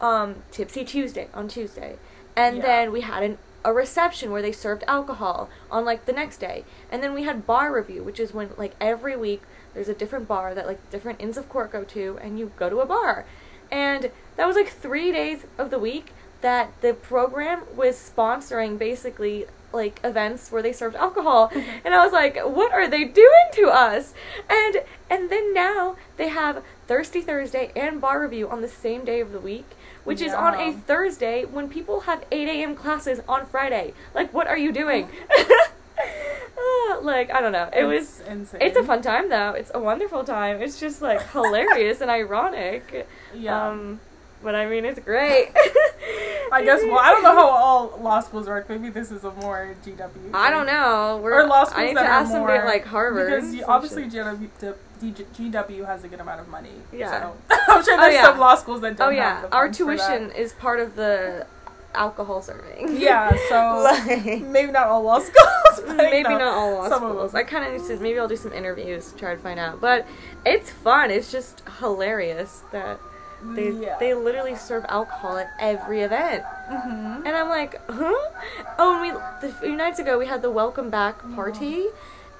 um 0.02 0.36
Tipsy 0.52 0.84
Tuesday 0.86 1.30
on 1.34 1.48
Tuesday. 1.48 1.98
And 2.36 2.58
Yeah. 2.58 2.62
then 2.64 2.92
we 2.92 3.02
had 3.02 3.24
an 3.24 3.38
a 3.64 3.74
reception 3.74 4.32
where 4.32 4.42
they 4.42 4.52
served 4.52 4.84
alcohol 4.88 5.50
on 5.70 5.86
like 5.86 6.06
the 6.06 6.14
next 6.14 6.38
day. 6.38 6.64
And 6.92 7.04
then 7.04 7.14
we 7.14 7.24
had 7.24 7.46
bar 7.46 7.74
review, 7.74 8.04
which 8.04 8.20
is 8.20 8.34
when 8.34 8.50
like 8.58 8.76
every 8.80 9.16
week 9.16 9.42
there's 9.74 9.90
a 9.90 9.94
different 9.94 10.28
bar 10.28 10.54
that 10.56 10.68
like 10.68 10.90
different 10.90 11.22
inns 11.22 11.38
of 11.38 11.50
court 11.50 11.72
go 11.72 11.84
to 11.84 12.18
and 12.22 12.40
you 12.40 12.52
go 12.58 12.70
to 12.70 12.80
a 12.80 12.86
bar. 12.86 13.26
And 13.72 14.12
that 14.36 14.48
was 14.48 14.56
like 14.56 14.70
3 14.70 15.12
days 15.12 15.46
of 15.58 15.70
the 15.70 15.80
week 15.80 16.12
that 16.42 16.72
the 16.82 16.94
program 16.94 17.64
was 17.76 17.96
sponsoring 17.96 18.78
basically 18.78 19.46
like 19.72 20.00
events 20.04 20.52
where 20.52 20.64
they 20.64 20.74
served 20.74 20.96
alcohol 20.96 21.52
and 21.86 21.94
I 21.94 22.04
was 22.04 22.12
like 22.12 22.38
what 22.38 22.72
are 22.72 22.88
they 22.88 23.04
doing 23.04 23.48
to 23.54 23.68
us 23.68 24.16
and 24.50 24.78
and 25.12 25.30
then 25.30 25.54
now 25.54 25.96
they 26.18 26.30
have 26.30 26.64
Thirsty 26.90 27.22
Thursday 27.22 27.72
and 27.76 28.02
bar 28.02 28.20
review 28.20 28.50
on 28.50 28.62
the 28.62 28.68
same 28.68 29.06
day 29.06 29.20
of 29.20 29.32
the 29.32 29.40
week, 29.40 29.68
which 30.10 30.22
is 30.22 30.34
on 30.34 30.56
a 30.56 30.74
Thursday 30.74 31.46
when 31.46 31.70
people 31.70 32.02
have 32.02 32.26
8 32.32 32.48
a.m. 32.48 32.76
classes 32.76 33.22
on 33.28 33.46
Friday. 33.46 33.94
Like, 34.16 34.34
what 34.34 34.48
are 34.48 34.58
you 34.58 34.72
doing? 34.72 35.08
Uh, 35.38 37.00
like, 37.02 37.32
I 37.32 37.42
don't 37.42 37.52
know. 37.52 37.70
It 37.72 37.84
was. 37.86 38.22
Insane. 38.22 38.62
It's 38.62 38.76
a 38.76 38.84
fun 38.84 39.02
time 39.02 39.30
though. 39.30 39.52
It's 39.52 39.72
a 39.74 39.80
wonderful 39.80 40.24
time. 40.24 40.62
It's 40.62 40.80
just 40.80 41.02
like 41.02 41.22
hilarious 41.32 42.02
and 42.02 42.10
ironic. 42.10 43.08
Yeah. 43.34 43.70
Um, 43.70 44.00
but 44.44 44.56
I 44.56 44.66
mean, 44.68 44.86
it's 44.86 45.00
great. 45.00 45.52
I 46.52 46.64
guess. 46.64 46.82
Well, 46.84 46.98
I 46.98 47.12
don't 47.12 47.22
know 47.24 47.36
how 47.36 47.48
all 47.48 48.00
law 48.02 48.20
schools 48.22 48.48
work. 48.48 48.68
Maybe 48.70 48.90
this 48.90 49.12
is 49.12 49.24
a 49.24 49.32
more 49.34 49.76
GW. 49.86 50.10
I 50.34 50.50
don't 50.50 50.66
know. 50.66 51.20
We're, 51.22 51.44
Or 51.44 51.48
law 51.48 51.64
schools 51.66 51.80
I 51.80 51.86
need 51.88 51.98
that 51.98 52.04
to 52.04 52.10
ask 52.10 52.32
somebody 52.32 52.54
more- 52.58 52.62
at 52.64 52.66
like 52.66 52.86
Harvard. 52.86 53.30
because 53.30 53.54
you, 53.54 53.64
obviously. 53.68 54.06
GW, 54.06 54.50
GW 55.02 55.86
has 55.86 56.04
a 56.04 56.08
good 56.08 56.20
amount 56.20 56.42
of 56.42 56.48
money. 56.48 56.72
Yeah. 56.92 57.12
So 57.22 57.38
I'm 57.70 57.84
sure 57.84 57.94
Oh, 57.94 58.02
there's 58.02 58.16
yeah. 58.16 58.24
some 58.24 58.40
law 58.40 58.56
schools 58.56 58.82
that 58.82 58.98
don't 58.98 59.08
Oh 59.08 59.12
yeah, 59.12 59.46
our 59.52 59.66
funds 59.66 59.78
for 59.78 59.96
that. 59.96 60.08
tuition 60.08 60.32
is 60.32 60.54
part 60.54 60.80
of 60.80 60.96
the 60.96 61.46
alcohol 61.94 62.42
serving. 62.42 62.98
Yeah. 63.00 63.30
So 63.50 63.82
Like- 63.84 64.42
maybe 64.42 64.72
not 64.72 64.88
all 64.88 65.04
law 65.04 65.20
schools. 65.20 65.96
Maybe 65.96 66.24
no, 66.30 66.38
not 66.38 66.42
all 66.58 66.74
law 66.74 66.90
some 66.90 67.04
of 67.04 67.12
schools. 67.12 67.36
I 67.36 67.44
kind 67.44 67.64
of 67.76 67.80
need 67.82 67.88
to. 67.88 68.02
Maybe 68.02 68.20
I'll 68.20 68.28
do 68.28 68.36
some 68.36 68.54
interviews 68.54 69.12
to 69.12 69.18
try 69.18 69.36
to 69.36 69.42
find 69.42 69.60
out. 69.60 69.80
But 69.80 70.06
it's 70.46 70.70
fun. 70.72 71.12
It's 71.12 71.32
just 71.32 71.62
hilarious 71.80 72.64
that 72.72 73.00
they 73.44 73.70
Yeah. 73.72 73.96
they 74.00 74.14
literally 74.14 74.56
serve 74.56 74.86
alcohol 74.90 75.38
at 75.38 75.48
every 75.60 76.02
event. 76.02 76.44
Mhm. 76.70 77.26
And 77.26 77.30
I'm 77.30 77.50
like, 77.50 77.80
huh? 77.90 78.14
Oh, 78.78 78.94
and 78.94 79.02
we 79.02 79.12
the, 79.42 79.48
a 79.56 79.60
few 79.62 79.76
nights 79.76 80.00
ago 80.00 80.18
we 80.18 80.26
had 80.28 80.42
the 80.42 80.52
welcome 80.52 80.90
back 80.90 81.20
Mm-hmm. 81.20 81.36
party, 81.36 81.86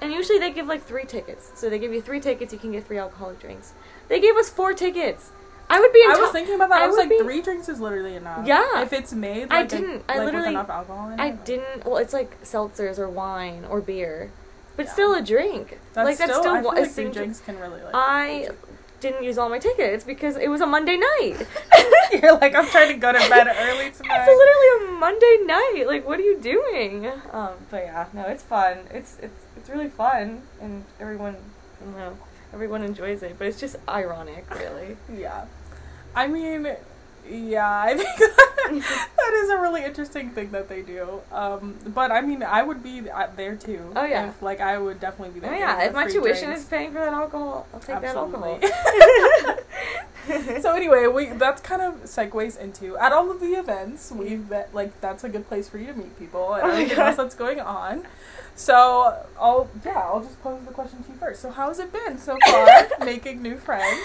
and 0.00 0.12
usually 0.12 0.38
they 0.38 0.50
give 0.50 0.66
like 0.66 0.82
three 0.82 1.04
tickets. 1.04 1.50
So 1.54 1.68
they 1.70 1.78
give 1.78 1.92
you 1.92 2.00
three 2.02 2.20
tickets, 2.20 2.52
you 2.52 2.58
can 2.58 2.72
get 2.72 2.86
three 2.86 2.98
alcoholic 2.98 3.38
drinks. 3.40 3.72
They 4.08 4.20
gave 4.20 4.36
us 4.36 4.48
four 4.50 4.72
tickets. 4.74 5.30
I 5.72 5.78
would 5.78 5.92
be 5.92 6.02
in. 6.02 6.10
I 6.10 6.16
was 6.18 6.32
thinking 6.32 6.56
about 6.56 6.70
that. 6.70 6.80
I, 6.80 6.84
I 6.84 6.88
was 6.88 6.96
like, 6.96 7.08
be- 7.08 7.18
three 7.20 7.40
drinks 7.42 7.68
is 7.68 7.78
literally 7.80 8.16
enough. 8.16 8.44
Yeah. 8.44 8.82
If 8.82 8.92
it's 8.92 9.12
made, 9.12 9.52
I 9.52 9.60
like, 9.60 9.68
didn't. 9.68 10.02
A, 10.08 10.12
I 10.12 10.16
like, 10.16 10.26
literally- 10.26 10.48
enough 10.48 10.68
alcohol 10.68 11.10
in 11.10 11.20
it. 11.20 11.22
I 11.22 11.30
didn't. 11.30 11.84
Well, 11.86 11.98
it's 11.98 12.12
like 12.12 12.42
seltzers 12.42 12.98
or 12.98 13.08
wine 13.08 13.64
or 13.70 13.80
beer, 13.80 14.32
but 14.76 14.86
Yeah. 14.86 14.92
still 14.92 15.14
a 15.14 15.22
drink. 15.22 15.78
That's 15.94 16.04
like 16.06 16.18
that's 16.18 16.32
still, 16.32 16.42
still 16.42 16.54
I 16.54 16.60
feel 16.62 16.70
a 16.72 16.80
like 16.82 16.90
three 16.90 17.10
drinks 17.12 17.38
can 17.40 17.58
really 17.60 17.80
like. 17.82 17.94
I 17.94 18.48
didn't 19.00 19.24
use 19.24 19.38
all 19.38 19.48
my 19.48 19.58
tickets 19.58 20.04
because 20.04 20.36
it 20.36 20.48
was 20.48 20.60
a 20.60 20.66
Monday 20.66 20.96
night. 20.96 21.46
You're 22.12 22.38
like, 22.38 22.54
I'm 22.54 22.66
trying 22.66 22.88
to 22.88 22.98
go 22.98 23.12
to 23.12 23.18
bed 23.18 23.46
early 23.46 23.90
tonight. 23.90 24.26
It's 24.26 24.28
literally 24.28 24.88
a 24.88 24.98
Monday 24.98 25.38
night. 25.44 25.84
Like, 25.86 26.06
what 26.06 26.18
are 26.18 26.22
you 26.22 26.38
doing? 26.40 27.06
Um, 27.32 27.54
but 27.70 27.84
yeah, 27.84 28.06
no, 28.12 28.22
it's 28.22 28.42
fun. 28.42 28.78
It's 28.92 29.18
it's 29.22 29.44
it's 29.56 29.68
really 29.68 29.88
fun, 29.88 30.42
and 30.60 30.84
everyone, 30.98 31.36
I 31.80 31.84
don't 31.84 31.96
know, 31.96 32.18
everyone 32.52 32.82
enjoys 32.82 33.22
it. 33.22 33.36
But 33.38 33.46
it's 33.46 33.60
just 33.60 33.76
ironic, 33.88 34.46
really. 34.54 34.96
Yeah. 35.12 35.46
I 36.14 36.26
mean, 36.26 36.66
yeah, 37.30 37.82
I 37.86 37.96
think 37.96 38.18
that, 39.16 39.32
is 39.34 39.50
a 39.50 39.58
really 39.58 39.84
interesting 39.84 40.30
thing 40.30 40.50
that 40.50 40.68
they 40.68 40.82
do. 40.82 41.20
Um, 41.32 41.76
but 41.86 42.10
I 42.10 42.20
mean, 42.20 42.42
I 42.42 42.62
would 42.62 42.82
be 42.82 43.08
uh, 43.08 43.28
there 43.36 43.56
too. 43.56 43.92
Oh, 43.96 44.04
yeah. 44.04 44.30
If, 44.30 44.42
like, 44.42 44.60
I 44.60 44.78
would 44.78 45.00
definitely 45.00 45.34
be 45.34 45.40
there. 45.40 45.54
Oh 45.54 45.58
yeah, 45.58 45.84
if 45.84 45.94
my 45.94 46.06
tuition 46.06 46.46
drinks. 46.46 46.62
is 46.62 46.68
paying 46.68 46.92
for 46.92 46.98
that 46.98 47.12
alcohol, 47.12 47.66
I'll 47.72 47.80
take 47.80 47.96
Absolutely. 47.96 48.58
that 48.60 48.72
alcohol. 48.72 49.56
so 50.60 50.74
anyway, 50.74 51.06
we 51.06 51.26
that's 51.26 51.60
kind 51.62 51.82
of 51.82 52.02
segues 52.04 52.58
into 52.58 52.96
at 52.98 53.12
all 53.12 53.30
of 53.30 53.40
the 53.40 53.54
events 53.54 54.12
we've 54.12 54.48
met, 54.50 54.74
like 54.74 55.00
that's 55.00 55.24
a 55.24 55.28
good 55.28 55.48
place 55.48 55.68
for 55.68 55.78
you 55.78 55.86
to 55.86 55.94
meet 55.94 56.18
people 56.18 56.54
and 56.54 56.64
Oh 56.64 56.70
everything 56.70 56.98
else 56.98 57.16
that's 57.16 57.34
going 57.34 57.60
on. 57.60 58.06
So 58.54 59.16
I'll 59.38 59.70
yeah 59.84 59.98
I'll 59.98 60.20
just 60.20 60.40
pose 60.42 60.60
the 60.66 60.72
question 60.72 61.02
to 61.02 61.10
you 61.10 61.16
first. 61.16 61.40
So 61.40 61.50
how's 61.50 61.78
it 61.78 61.92
been 61.92 62.18
so 62.18 62.36
far 62.46 62.88
making 63.00 63.42
new 63.42 63.56
friends? 63.56 64.00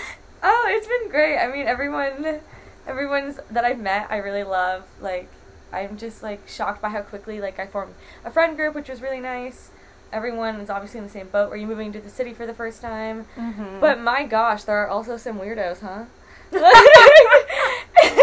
Oh, 0.48 0.66
it's 0.70 0.88
been 0.88 1.10
great. 1.10 1.40
I 1.40 1.52
mean, 1.52 1.66
everyone, 1.66 2.40
everyone's 2.88 3.40
that 3.50 3.66
I've 3.66 3.80
met, 3.80 4.08
I 4.10 4.18
really 4.18 4.44
love. 4.44 4.84
Like, 5.02 5.30
I'm 5.74 5.98
just 5.98 6.24
like 6.24 6.48
shocked 6.48 6.82
by 6.82 6.90
how 6.90 7.02
quickly 7.02 7.40
like 7.40 7.60
I 7.60 7.68
formed 7.68 7.94
a 8.24 8.32
friend 8.32 8.56
group, 8.56 8.76
which 8.76 8.90
was 8.90 9.02
really 9.02 9.20
nice. 9.20 9.72
Everyone 10.14 10.56
is 10.62 10.70
obviously 10.70 11.00
in 11.00 11.04
the 11.06 11.12
same 11.12 11.28
boat. 11.28 11.50
Were 11.50 11.58
you 11.58 11.68
moving 11.68 11.92
to 11.94 12.00
the 12.00 12.10
city 12.10 12.34
for 12.34 12.46
the 12.46 12.54
first 12.54 12.82
time? 12.82 13.26
Mm-hmm. 13.36 13.80
But 13.82 14.00
my 14.00 14.24
gosh, 14.26 14.64
there 14.64 14.78
are 14.78 14.88
also 14.88 15.18
some 15.18 15.40
weirdos, 15.40 15.82
huh? 15.82 16.06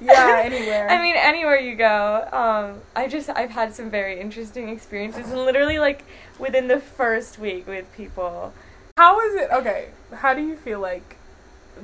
Yeah, 0.00 0.42
anywhere. 0.44 0.90
I 0.90 1.02
mean, 1.02 1.16
anywhere 1.16 1.58
you 1.58 1.74
go. 1.74 2.28
Um, 2.32 2.82
I 2.94 3.08
just 3.08 3.30
I've 3.30 3.50
had 3.50 3.74
some 3.74 3.90
very 3.90 4.20
interesting 4.20 4.68
experiences, 4.68 5.30
and 5.30 5.44
literally 5.44 5.78
like 5.78 6.04
within 6.38 6.68
the 6.68 6.80
first 6.80 7.38
week 7.38 7.66
with 7.66 7.90
people. 7.96 8.52
how 8.96 9.20
is 9.20 9.34
it? 9.34 9.50
Okay, 9.52 9.88
how 10.14 10.34
do 10.34 10.42
you 10.42 10.56
feel 10.56 10.80
like 10.80 11.16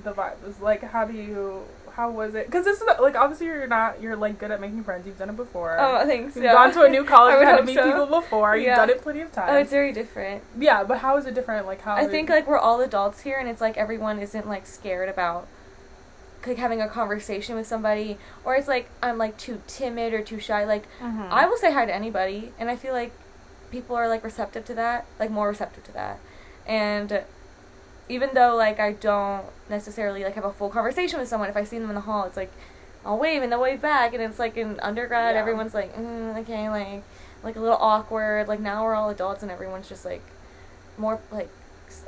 the 0.05 0.12
vibe 0.12 0.43
was? 0.45 0.61
Like, 0.61 0.83
how 0.83 1.05
do 1.05 1.14
you? 1.14 1.62
How 1.94 2.11
was 2.11 2.34
it? 2.34 2.46
Because 2.46 2.64
this 2.64 2.80
is 2.80 2.87
like 3.00 3.14
obviously 3.16 3.46
you're 3.46 3.66
not 3.66 4.00
you're 4.00 4.16
like 4.16 4.38
good 4.38 4.50
at 4.50 4.61
making 4.61 4.82
friends. 4.84 5.06
You've 5.06 5.18
done 5.18 5.28
it 5.28 5.37
before. 5.37 5.76
Oh, 5.78 6.06
thanks. 6.06 6.34
You've 6.34 6.44
yeah. 6.46 6.54
gone 6.54 6.72
to 6.72 6.82
a 6.82 6.88
new 6.88 7.04
college. 7.14 7.32
I 7.34 7.34
You 7.34 7.38
would 7.40 7.49
had 7.49 7.56
to 7.58 7.64
meet 7.64 7.75
so. 7.76 7.84
people 7.84 8.06
before. 8.20 8.56
You've 8.56 8.66
Yeah. 8.66 8.76
done 8.76 8.90
it 8.90 9.02
plenty 9.02 9.20
of 9.20 9.30
times. 9.32 9.50
Oh, 9.52 9.56
it's 9.58 9.70
very 9.70 9.92
different. 9.92 10.42
Yeah, 10.58 10.84
but 10.84 10.99
how 10.99 11.16
is 11.18 11.26
it 11.26 11.34
different? 11.34 11.66
Like 11.66 11.82
how? 11.82 11.94
I 11.94 12.06
think 12.06 12.30
like 12.30 12.46
we're 12.46 12.58
all 12.58 12.80
adults 12.80 13.20
here, 13.20 13.37
and 13.38 13.49
it's 13.49 13.61
like 13.61 13.76
everyone 13.76 14.18
isn't 14.20 14.49
like 14.49 14.66
scared 14.66 15.08
about 15.11 15.46
like 16.46 16.56
having 16.56 16.80
a 16.80 16.88
conversation 16.88 17.56
with 17.56 17.66
somebody, 17.66 18.16
or 18.44 18.54
it's 18.56 18.68
like 18.68 18.88
I'm 19.02 19.18
like 19.18 19.37
too 19.37 19.61
timid 19.66 20.14
or 20.14 20.22
too 20.22 20.40
shy. 20.40 20.64
Like 20.64 20.84
Mhm. 21.00 21.28
I 21.30 21.46
will 21.46 21.58
say 21.58 21.72
hi 21.72 21.84
to 21.84 21.94
anybody, 21.94 22.52
and 22.58 22.70
I 22.70 22.76
feel 22.76 22.94
like 22.94 23.12
people 23.70 23.96
are 23.96 24.08
like 24.08 24.25
receptive 24.25 24.64
to 24.64 24.75
that, 24.75 25.04
like 25.20 25.30
more 25.30 25.49
receptive 25.49 25.84
to 25.84 25.92
that, 25.92 26.18
and 26.66 27.22
even 28.12 28.31
though 28.35 28.54
like 28.57 28.78
I 28.78 28.92
don't 28.92 29.45
necessarily 29.71 30.23
like 30.25 30.35
have 30.35 30.45
a 30.45 30.52
full 30.52 30.69
conversation 30.69 31.19
with 31.19 31.28
someone, 31.28 31.49
if 31.49 31.57
I 31.57 31.64
see 31.64 31.78
them 31.78 31.88
in 31.88 31.95
the 31.95 32.02
hall, 32.02 32.25
it's 32.25 32.37
like 32.37 32.52
I'll 33.04 33.19
wave 33.19 33.42
and 33.42 33.50
they'll 33.50 33.61
wave 33.61 33.81
back, 33.81 34.12
and 34.14 34.23
it's 34.23 34.38
like 34.38 34.57
in 34.57 34.78
undergrad, 34.81 35.35
Yeah. 35.35 35.40
everyone's 35.40 35.75
like, 35.75 35.95
mm, 35.97 36.37
okay, 36.42 36.69
like 36.69 37.02
like 37.42 37.57
a 37.57 37.61
little 37.61 37.78
awkward. 37.81 38.47
Like 38.49 38.61
now 38.61 38.85
we're 38.85 38.95
all 38.95 39.11
adults, 39.11 39.42
and 39.42 39.50
everyone's 39.50 39.88
just 39.88 40.04
like 40.04 40.23
more 40.99 41.19
like 41.31 41.49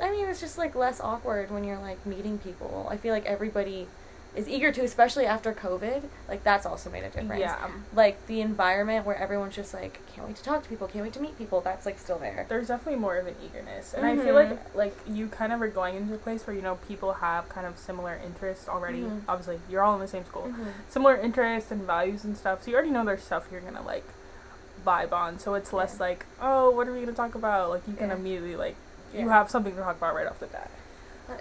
I 0.01 0.09
mean, 0.11 0.25
it's 0.27 0.39
just 0.39 0.57
like 0.57 0.73
less 0.75 0.99
awkward 1.01 1.51
when 1.51 1.63
you're 1.63 1.79
like 1.79 2.03
meeting 2.05 2.37
people. 2.37 2.87
I 2.89 2.97
feel 2.97 3.13
like 3.13 3.25
everybody 3.25 3.87
is 4.35 4.49
eager 4.49 4.71
to, 4.71 4.81
especially 4.83 5.25
after 5.25 5.53
COVID. 5.53 6.03
Like 6.27 6.43
that's 6.43 6.65
also 6.65 6.89
made 6.89 7.03
a 7.03 7.09
difference. 7.09 7.39
Yeah. 7.39 7.67
Like 7.93 8.25
the 8.27 8.41
environment 8.41 9.05
where 9.05 9.15
everyone's 9.15 9.55
just 9.55 9.73
like, 9.73 9.99
can't 10.13 10.27
wait 10.27 10.35
to 10.37 10.43
talk 10.43 10.63
to 10.63 10.69
people, 10.69 10.87
can't 10.87 11.03
wait 11.05 11.13
to 11.13 11.21
meet 11.21 11.37
people. 11.37 11.61
That's 11.61 11.85
like 11.85 11.97
still 11.99 12.17
there. 12.19 12.45
There's 12.49 12.67
definitely 12.67 12.99
more 12.99 13.15
of 13.17 13.27
an 13.27 13.35
eagerness, 13.45 13.93
and 13.93 14.05
I 14.05 14.15
feel 14.17 14.35
Mhm. 14.35 14.49
like 14.49 14.75
like 14.75 14.97
you 15.07 15.27
kind 15.27 15.53
of 15.53 15.61
are 15.61 15.67
going 15.67 15.95
into 15.95 16.13
a 16.13 16.17
place 16.17 16.45
where 16.45 16.55
you 16.55 16.61
know 16.61 16.75
people 16.87 17.13
have 17.13 17.47
kind 17.49 17.65
of 17.65 17.77
similar 17.77 18.19
interests 18.25 18.67
already. 18.67 19.03
Mhm. 19.03 19.21
Obviously, 19.27 19.59
you're 19.69 19.83
all 19.83 19.95
in 19.95 20.01
the 20.01 20.07
same 20.07 20.25
school, 20.25 20.43
Mhm. 20.49 20.67
similar 20.89 21.15
interests 21.15 21.71
and 21.71 21.81
values 21.83 22.23
and 22.25 22.35
stuff. 22.37 22.63
So 22.63 22.69
you 22.71 22.75
already 22.75 22.91
know 22.91 23.05
there's 23.05 23.23
stuff 23.23 23.47
you're 23.51 23.61
gonna 23.61 23.81
like 23.83 24.05
vibe 24.85 25.13
on. 25.13 25.39
So 25.39 25.53
it's 25.55 25.71
less 25.73 25.95
Yeah. 25.95 26.07
like, 26.07 26.25
oh, 26.41 26.69
what 26.71 26.87
are 26.87 26.93
we 26.93 26.99
gonna 26.99 27.13
talk 27.13 27.35
about? 27.35 27.69
Like 27.69 27.87
you 27.87 27.93
can 27.93 28.09
Yeah. 28.09 28.15
immediately 28.15 28.55
like 28.55 28.75
you 29.13 29.29
have 29.29 29.49
something 29.49 29.73
to 29.75 29.81
talk 29.81 29.95
about 29.95 30.13
right 30.13 30.27
off 30.27 30.39
the 30.39 30.47
bat. 30.47 30.69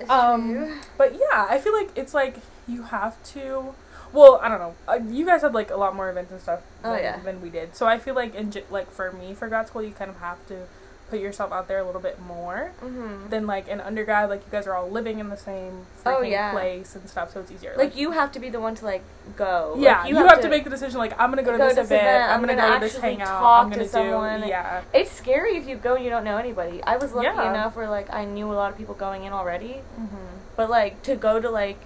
Um, 0.08 0.52
true. 0.54 0.74
But 0.96 1.14
yeah, 1.14 1.46
I 1.50 1.58
feel 1.58 1.72
like 1.74 1.90
it's 1.96 2.14
like 2.14 2.36
you 2.68 2.82
have 2.84 3.22
to. 3.34 3.74
Well, 4.12 4.38
I 4.42 4.48
don't 4.48 4.60
know. 4.60 4.74
Uh, 4.86 5.00
you 5.08 5.26
guys 5.26 5.42
had 5.42 5.54
like 5.54 5.70
a 5.70 5.76
lot 5.76 5.96
more 5.96 6.08
events 6.08 6.30
and 6.30 6.40
stuff 6.40 6.60
Oh, 6.84 6.92
than, 6.92 7.02
yeah. 7.02 7.18
than 7.20 7.40
we 7.42 7.50
did. 7.50 7.74
So 7.74 7.86
I 7.86 7.98
feel 7.98 8.14
like 8.14 8.34
in 8.34 8.52
like 8.70 8.90
for 8.92 9.10
me 9.12 9.34
for 9.34 9.48
grad 9.48 9.66
school, 9.68 9.82
you 9.82 9.90
kind 9.92 10.10
of 10.10 10.18
have 10.18 10.44
to 10.46 10.66
put 11.10 11.20
yourself 11.20 11.52
out 11.52 11.68
there 11.68 11.78
a 11.80 11.84
little 11.84 12.00
bit 12.00 12.18
more 12.20 12.72
Mhm. 12.82 13.28
than 13.28 13.46
like 13.46 13.66
in 13.68 13.80
undergrad. 13.80 14.30
Like 14.30 14.40
you 14.46 14.50
guys 14.52 14.66
are 14.68 14.74
all 14.74 14.88
living 14.88 15.18
in 15.18 15.28
the 15.30 15.36
same 15.36 15.84
Oh, 16.06 16.22
yeah. 16.22 16.52
place 16.52 16.94
and 16.94 17.08
stuff, 17.10 17.32
so 17.32 17.40
it's 17.40 17.50
easier. 17.50 17.74
Like 17.76 17.96
you 17.96 18.12
have 18.12 18.30
to 18.32 18.38
be 18.38 18.48
the 18.50 18.60
one 18.60 18.74
to 18.76 18.84
like 18.84 19.02
go. 19.36 19.74
yeah, 19.78 20.02
Like, 20.02 20.10
you, 20.10 20.16
have, 20.16 20.40
to, 20.40 20.48
make 20.48 20.62
the 20.64 20.70
decision. 20.70 20.98
Like 20.98 21.12
I'm 21.20 21.30
gonna 21.30 21.42
go 21.42 21.52
to 21.52 21.58
go 21.58 21.64
this 21.64 21.74
to 21.74 21.80
this 21.82 21.90
event. 21.90 22.02
event, 22.02 22.24
I'm, 22.24 22.30
I'm 22.30 22.40
gonna, 22.40 22.54
gonna 22.56 22.68
go 22.68 22.86
to 22.86 22.92
this 22.92 22.96
hangout. 23.02 23.26
talk 23.26 23.64
I'm 23.64 23.70
to 23.72 23.76
gonna 23.78 23.88
someone. 23.88 24.40
do 24.42 24.46
yeah. 24.46 24.82
It's 24.94 25.10
scary 25.10 25.56
if 25.56 25.66
you 25.66 25.74
go 25.76 25.94
and 25.96 26.04
you 26.04 26.10
don't 26.10 26.24
know 26.24 26.36
anybody. 26.38 26.82
I 26.84 26.96
was 26.98 27.12
lucky 27.12 27.26
Yeah. 27.26 27.50
enough 27.50 27.74
where 27.76 27.88
like 27.90 28.12
I 28.14 28.24
knew 28.24 28.50
a 28.50 28.54
lot 28.54 28.70
of 28.70 28.78
people 28.78 28.94
going 28.94 29.24
in 29.24 29.32
already, 29.32 29.82
Mm-hmm. 30.00 30.16
but 30.56 30.70
like 30.70 31.02
to 31.02 31.16
go 31.16 31.38
to 31.40 31.50
like 31.50 31.78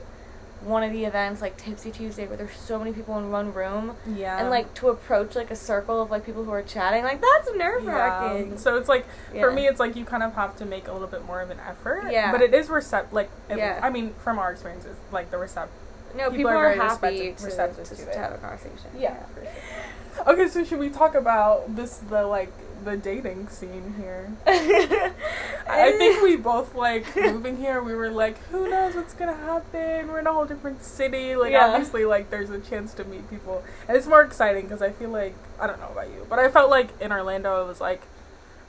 one 0.63 0.83
of 0.83 0.93
the 0.93 1.05
events 1.05 1.41
like 1.41 1.57
Tipsy 1.57 1.91
Tuesday 1.93 2.27
where 2.27 2.37
there's 2.37 2.57
so 2.57 2.79
many 2.79 2.93
people 2.93 3.17
in 3.19 3.31
one 3.31 3.55
room 3.55 3.95
Yeah. 4.07 4.39
and 4.41 4.51
like 4.51 4.75
to 4.75 4.89
approach 4.89 5.37
like 5.37 5.51
a 5.53 5.57
circle 5.57 6.03
of 6.03 6.11
like 6.11 6.27
people 6.27 6.43
who 6.45 6.51
are 6.51 6.63
chatting 6.63 7.05
like 7.05 7.21
that's 7.21 7.55
nerve 7.57 7.85
Yeah. 7.85 7.93
wracking. 7.93 8.59
So 8.59 8.77
it's 8.77 8.89
like 8.89 9.07
for 9.31 9.53
me, 9.53 9.67
it's 9.69 9.79
like 9.79 9.95
you 9.95 10.05
kind 10.05 10.23
of 10.23 10.35
have 10.35 10.57
to 10.57 10.65
make 10.67 10.89
a 10.89 10.93
little 10.93 11.07
bit 11.09 11.25
more 11.25 11.41
of 11.41 11.51
an 11.51 11.61
effort. 11.61 12.11
Yeah. 12.11 12.33
But 12.33 12.43
it 12.43 12.53
is 12.55 12.69
receptive 12.69 13.13
like 13.13 13.31
it- 13.49 13.59
Yeah. 13.59 13.79
I 13.83 13.91
mean, 13.91 14.15
from 14.23 14.39
our 14.39 14.51
experiences, 14.51 14.97
like 15.13 15.31
the 15.31 15.39
receptive 15.39 15.73
No, 16.17 16.25
people 16.25 16.37
people, 16.37 16.51
are 16.53 16.57
are, 16.57 16.69
very 16.75 16.79
happy 16.79 17.07
respective- 17.07 17.37
to, 17.37 17.45
receptive 17.45 17.85
to, 17.89 17.97
to 18.07 18.13
to 18.13 18.19
have 18.19 18.33
a 18.33 18.39
conversation. 18.39 18.91
Yeah. 18.99 19.15
for 19.35 19.45
sure. 19.45 20.33
Okay, 20.33 20.49
so 20.49 20.65
should 20.65 20.81
we 20.81 20.91
talk 20.91 21.15
about 21.15 21.77
this 21.77 21.99
the 21.99 22.25
like 22.27 22.53
the 22.85 22.97
dating 22.97 23.49
scene 23.49 23.95
here? 23.99 24.33
I 24.47 25.93
think 25.97 26.23
we 26.23 26.37
both 26.37 26.75
like 26.75 27.15
moving 27.17 27.57
here. 27.57 27.83
We 27.83 27.95
were 27.95 28.11
like, 28.11 28.39
who 28.49 28.69
knows 28.69 28.95
what's 28.95 29.15
gonna 29.15 29.35
happen? 29.37 30.09
We're 30.09 30.21
in 30.21 30.27
a 30.27 30.33
whole 30.33 30.47
different 30.47 30.83
city. 30.83 31.37
Like 31.37 31.53
Yeah. 31.53 31.67
obviously, 31.69 32.05
like 32.05 32.31
there's 32.31 32.51
a 32.51 32.61
chance 32.61 32.95
to 32.95 33.05
meet 33.05 33.29
people, 33.31 33.63
and 33.87 33.97
it's 33.97 34.07
more 34.07 34.23
exciting 34.23 34.63
because 34.65 34.83
I 34.83 34.91
feel 34.91 35.11
like 35.11 35.35
I 35.61 35.67
don't 35.67 35.81
know 35.81 35.89
about 35.91 36.09
you, 36.09 36.27
but 36.29 36.39
I 36.39 36.49
felt 36.49 36.71
like 36.71 36.89
in 37.01 37.13
Orlando 37.13 37.63
it 37.65 37.69
was 37.69 37.81
like 37.81 38.03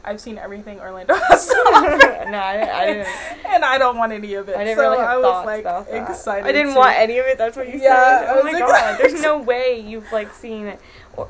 I've 0.03 0.21
seen 0.21 0.37
everything 0.37 0.79
Orlando 0.79 1.13
has 1.29 1.47
to 1.47 1.53
offer. 1.53 2.29
no, 2.31 2.37
I, 2.37 2.81
I 2.83 2.85
didn't. 2.87 3.07
and 3.45 3.65
I 3.65 3.77
don't 3.77 3.97
want 3.97 4.13
any 4.13 4.33
of 4.35 4.47
it. 4.47 4.55
I 4.55 4.63
didn't 4.63 4.77
so 4.77 4.89
really 4.91 4.97
have 4.99 5.09
I 5.09 5.17
was 5.17 5.45
like 5.45 5.65
excited. 6.09 6.47
I 6.47 6.51
didn't 6.53 6.73
to- 6.73 6.79
want 6.79 6.97
any 6.97 7.17
of 7.19 7.25
it. 7.27 7.37
That's 7.37 7.57
what 7.57 7.67
you 7.67 7.79
Yeah, 7.81 8.19
said. 8.21 8.37
Oh 8.39 8.43
my 8.43 8.57
god! 8.59 8.97
There's 8.97 9.21
no 9.21 9.37
way 9.39 9.79
you've 9.79 10.11
like 10.11 10.33
seen 10.33 10.77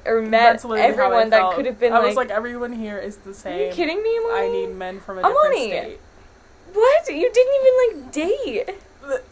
or, 0.05 0.17
or 0.17 0.21
met 0.21 0.31
That's 0.51 0.65
literally 0.65 0.95
how 0.95 1.03
I 1.03 1.05
everyone 1.05 1.29
that 1.31 1.53
could 1.55 1.65
have 1.65 1.79
been 1.79 1.93
I 1.93 1.97
like. 1.97 2.07
was 2.07 2.15
like, 2.15 2.29
everyone 2.29 2.73
here 2.73 2.97
is 2.97 3.17
the 3.17 3.33
same. 3.33 3.53
Are 3.53 3.57
same. 3.57 3.67
you 3.69 3.73
kidding 3.73 4.03
me, 4.03 4.17
Amani? 4.19 4.33
I 4.47 4.47
need 4.67 4.75
men 4.75 4.99
from 4.99 5.17
a 5.17 5.21
Amani. 5.21 5.69
different 5.69 5.85
state. 5.85 5.99
What? 6.73 7.07
You 7.09 7.31
didn't 7.31 7.55
even 7.61 8.03
like 8.03 8.11
date. 8.11 8.75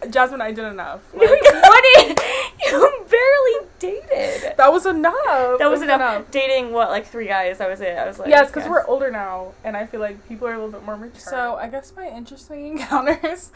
Jasmine, 0.10 0.42
I 0.42 0.52
did 0.52 0.66
enough. 0.66 1.02
You 1.14 1.30
Like, 1.30 1.44
what? 1.44 2.20
You 2.66 3.06
barely 3.10 3.68
dated. 3.78 4.58
that 4.58 4.72
was 4.74 4.86
enough. 4.88 5.60
That 5.60 5.70
was 5.70 5.82
enough. 5.84 6.32
Dating 6.32 6.72
what, 6.74 6.90
like 6.90 7.06
three 7.06 7.28
guys? 7.28 7.60
That 7.60 7.70
was 7.70 7.80
it. 7.82 7.96
I 7.98 8.08
was 8.08 8.18
like, 8.18 8.30
Yes, 8.30 8.48
because 8.48 8.64
yes. 8.64 8.70
we're 8.72 8.86
older 8.88 9.12
now, 9.12 9.54
and 9.64 9.78
I 9.78 9.86
feel 9.86 10.00
like 10.00 10.28
people 10.28 10.48
are 10.48 10.54
a 10.54 10.56
little 10.56 10.72
bit 10.72 10.84
more 10.84 10.98
mature. 10.98 11.20
So 11.20 11.56
I 11.56 11.68
guess 11.68 11.94
my 11.96 12.08
interesting 12.08 12.68
encounters. 12.80 13.52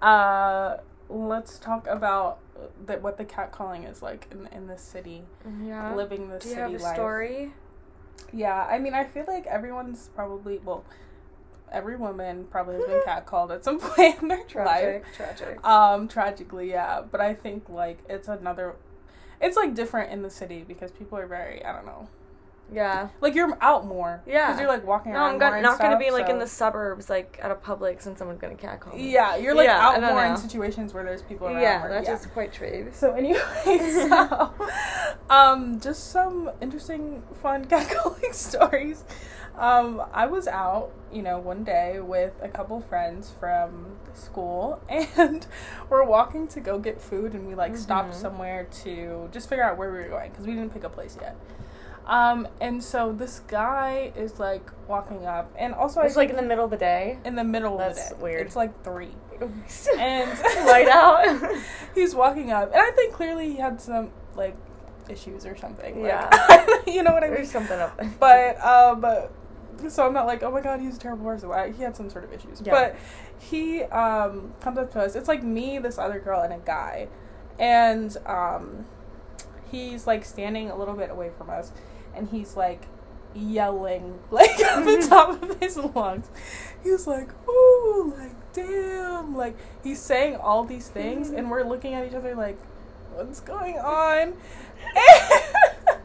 Uh, 0.00 0.78
let's 1.08 1.58
talk 1.58 1.86
about 1.86 2.38
the, 2.86 2.94
what 2.98 3.16
the 3.18 3.24
catcalling 3.24 3.90
is 3.90 4.02
like 4.02 4.26
in 4.30 4.46
in 4.56 4.66
the 4.66 4.78
city, 4.78 5.22
Yeah. 5.62 5.94
living 5.94 6.28
the 6.28 6.38
Do 6.38 6.48
you 6.48 6.54
city 6.54 6.72
have 6.72 6.80
a 6.80 6.84
life. 6.84 6.94
story? 6.94 7.52
Yeah, 8.32 8.66
I 8.68 8.78
mean, 8.78 8.94
I 8.94 9.04
feel 9.04 9.24
like 9.28 9.46
everyone's 9.46 10.08
probably 10.14 10.58
well, 10.64 10.84
every 11.70 11.96
woman 11.96 12.46
probably 12.50 12.76
has 12.76 12.84
been 12.84 13.00
catcalled 13.06 13.50
at 13.54 13.64
some 13.64 13.78
point 13.80 14.20
in 14.22 14.28
their 14.28 14.38
life. 14.38 14.48
Tragic. 14.48 15.04
Tragic. 15.14 15.64
Um, 15.66 16.08
tragically, 16.08 16.70
yeah. 16.70 17.02
But 17.02 17.20
I 17.20 17.34
think 17.34 17.68
like 17.68 17.98
it's 18.08 18.28
another, 18.28 18.74
it's 19.40 19.56
like 19.56 19.74
different 19.74 20.12
in 20.12 20.22
the 20.22 20.30
city 20.30 20.64
because 20.66 20.90
people 20.90 21.18
are 21.18 21.26
very 21.26 21.64
I 21.64 21.72
don't 21.72 21.86
know, 21.86 22.08
Yeah. 22.72 23.08
like 23.20 23.34
you're 23.34 23.56
out 23.60 23.86
more. 23.86 24.22
Yeah. 24.26 24.46
because 24.48 24.60
you're 24.60 24.68
like 24.68 24.84
walking 24.86 25.12
No, 25.12 25.18
around. 25.20 25.26
I'm 25.34 25.38
more 25.38 25.50
go- 25.50 25.54
and 25.54 25.62
not 25.62 25.78
gonna 25.78 25.98
be 25.98 26.10
like 26.10 26.28
in 26.28 26.38
the 26.38 26.46
suburbs, 26.46 27.08
like 27.08 27.38
at 27.42 27.50
a 27.50 27.54
Publix, 27.54 28.06
and 28.06 28.18
someone's 28.18 28.40
gonna 28.40 28.54
catcall 28.56 28.94
me. 28.96 29.12
Yeah, 29.12 29.36
you're 29.36 29.54
like 29.54 29.66
Yeah, 29.66 29.86
out 29.88 30.00
more 30.00 30.24
in 30.24 30.36
situations 30.36 30.92
where 30.92 31.04
there's 31.04 31.22
people 31.22 31.46
around. 31.46 31.60
Yeah, 31.62 31.84
or- 31.84 31.88
that 31.90 32.04
yeah. 32.04 32.14
is 32.14 32.26
quite 32.26 32.52
true. 32.52 32.90
So 32.92 33.12
anyway, 33.12 33.40
so 34.08 34.52
um, 35.30 35.80
just 35.80 36.10
some 36.10 36.50
interesting, 36.60 37.22
fun 37.42 37.64
catcalling 37.68 38.34
stories. 38.34 39.04
Um, 39.56 40.02
I 40.12 40.26
was 40.26 40.46
out, 40.46 40.90
you 41.10 41.22
know, 41.22 41.38
one 41.38 41.64
day 41.64 41.98
with 42.00 42.34
a 42.42 42.48
couple 42.48 42.78
friends 42.80 43.32
from 43.40 43.96
school, 44.12 44.80
and 44.90 45.46
we're 45.88 46.04
walking 46.04 46.46
to 46.48 46.60
go 46.60 46.78
get 46.78 47.00
food, 47.00 47.32
and 47.32 47.46
we 47.48 47.54
like 47.54 47.76
stopped 47.76 48.10
Mhm. 48.12 48.20
somewhere 48.20 48.64
to 48.84 49.28
just 49.32 49.48
figure 49.48 49.64
out 49.64 49.78
where 49.78 49.90
we 49.90 49.98
were 49.98 50.08
going 50.08 50.30
because 50.30 50.46
we 50.46 50.52
didn't 50.54 50.74
pick 50.74 50.84
a 50.84 50.90
place 50.90 51.16
yet. 51.20 51.36
Um, 52.06 52.46
and 52.60 52.82
so 52.84 53.12
this 53.12 53.40
guy 53.48 54.12
is 54.16 54.38
like 54.38 54.70
walking 54.88 55.26
up, 55.26 55.52
and 55.58 55.74
also 55.74 56.00
It's 56.02 56.16
I 56.16 56.20
like 56.20 56.30
in 56.30 56.36
the 56.36 56.42
middle 56.42 56.64
of 56.64 56.70
the 56.70 56.76
day. 56.76 57.18
in 57.24 57.34
the 57.34 57.42
middle 57.44 57.76
That's 57.78 58.00
of 58.00 58.08
the 58.10 58.14
day. 58.16 58.22
weird. 58.22 58.46
It's 58.46 58.54
like 58.56 58.84
three, 58.84 59.10
and 59.98 60.30
Light 60.66 60.88
out. 60.88 61.52
he's 61.94 62.14
walking 62.14 62.52
up, 62.52 62.72
and 62.72 62.80
I 62.80 62.90
think 62.92 63.12
clearly 63.12 63.50
he 63.50 63.56
had 63.56 63.80
some 63.80 64.10
like 64.36 64.54
issues 65.08 65.44
or 65.46 65.56
something. 65.56 66.02
like- 66.02 66.10
Yeah. 66.12 66.66
you 66.86 67.02
know 67.02 67.12
what 67.12 67.22
I 67.24 67.26
mean. 67.26 67.34
There's 67.36 67.50
something 67.50 67.78
up 67.78 67.96
there. 67.96 68.12
But 68.20 68.64
um, 68.64 69.04
so 69.90 70.06
I'm 70.06 70.12
not 70.12 70.26
like, 70.26 70.42
oh 70.44 70.50
my 70.52 70.60
god, 70.60 70.80
he's 70.80 70.96
a 70.96 71.00
terrible 71.00 71.24
person. 71.24 71.50
I- 71.50 71.70
He 71.72 71.82
had 71.82 71.96
some 71.96 72.08
sort 72.08 72.22
of 72.24 72.32
issues, 72.32 72.62
Yeah. 72.64 72.72
but 72.72 72.96
he 73.40 73.82
um 73.84 74.54
comes 74.60 74.78
up 74.78 74.92
to 74.92 75.00
us. 75.00 75.16
It's 75.16 75.28
like 75.28 75.42
me, 75.42 75.78
this 75.78 75.98
other 75.98 76.20
girl, 76.20 76.40
and 76.40 76.52
a 76.52 76.58
guy, 76.58 77.08
and 77.58 78.16
um, 78.26 78.86
he's 79.72 80.06
like 80.06 80.24
standing 80.24 80.70
a 80.70 80.76
little 80.76 80.94
bit 80.94 81.10
away 81.10 81.30
from 81.36 81.50
us, 81.50 81.72
and 82.16 82.28
he's 82.28 82.56
like 82.56 82.82
yelling 83.34 84.18
like 84.30 84.58
at 84.60 84.84
the 84.84 84.90
mm-hmm. 84.92 85.08
top 85.08 85.42
of 85.42 85.60
his 85.60 85.76
lungs. 85.76 86.28
He's 86.82 87.06
like, 87.06 87.28
ooh, 87.48 88.14
like 88.16 88.52
damn, 88.52 89.36
like 89.36 89.56
he's 89.82 90.00
saying 90.00 90.36
all 90.36 90.64
these 90.64 90.88
things, 90.88 91.28
and 91.28 91.38
mm-hmm. 91.38 91.50
we're 91.50 91.64
looking 91.64 91.94
at 91.94 92.06
each 92.06 92.14
other 92.14 92.34
like, 92.34 92.58
what's 93.12 93.40
going 93.40 93.76
on? 93.76 94.34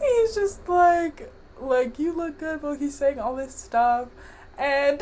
he's 0.00 0.34
just 0.34 0.68
like, 0.68 1.32
like 1.60 1.98
you 1.98 2.12
look 2.12 2.38
good, 2.38 2.60
but 2.62 2.78
he's 2.78 2.94
saying 2.94 3.18
all 3.18 3.36
this 3.36 3.54
stuff, 3.54 4.08
and 4.58 5.00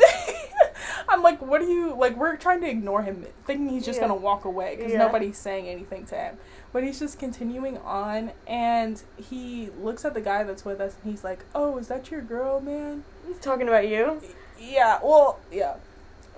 I'm 1.09 1.21
like, 1.21 1.41
what 1.41 1.61
are 1.61 1.69
you 1.69 1.95
like? 1.95 2.15
We're 2.15 2.37
trying 2.37 2.61
to 2.61 2.69
ignore 2.69 3.01
him, 3.03 3.25
thinking 3.45 3.69
he's 3.69 3.85
just 3.85 3.99
Yeah. 3.99 4.07
gonna 4.07 4.19
walk 4.19 4.45
away 4.45 4.75
because 4.75 4.91
Yeah. 4.91 4.99
nobody's 4.99 5.37
saying 5.37 5.67
anything 5.67 6.05
to 6.07 6.15
him. 6.15 6.37
But 6.73 6.83
he's 6.83 6.99
just 6.99 7.19
continuing 7.19 7.77
on, 7.79 8.31
and 8.47 9.01
he 9.17 9.69
looks 9.81 10.05
at 10.05 10.13
the 10.13 10.21
guy 10.21 10.43
that's 10.43 10.63
with 10.63 10.79
us, 10.79 10.95
and 11.03 11.11
he's 11.11 11.23
like, 11.23 11.43
"Oh, 11.53 11.77
is 11.77 11.89
that 11.89 12.09
your 12.11 12.21
girl, 12.21 12.61
man?" 12.61 13.03
He's 13.27 13.39
talking 13.39 13.67
about 13.67 13.87
you. 13.89 14.21
Yeah, 14.59 14.99
well, 15.03 15.39
yeah, 15.51 15.75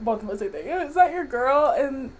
both 0.01 0.23
of 0.23 0.29
us 0.29 0.41
are. 0.41 0.45
Yeah, 0.59 0.85
is 0.85 0.95
that 0.95 1.11
your 1.11 1.25
girl? 1.25 1.73
And 1.77 2.11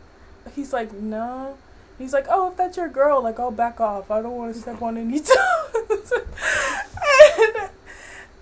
he's 0.55 0.73
like, 0.73 0.93
no. 0.93 1.57
He's 1.97 2.13
like, 2.13 2.25
oh, 2.29 2.51
if 2.51 2.57
that's 2.57 2.77
your 2.77 2.89
girl, 2.89 3.21
like, 3.21 3.39
I'll 3.39 3.51
back 3.51 3.79
off. 3.79 4.09
I 4.09 4.21
don't 4.21 4.35
want 4.35 4.53
to 4.55 4.59
step 4.59 4.81
on 4.81 4.97
any 4.97 5.19
toes. 5.21 6.13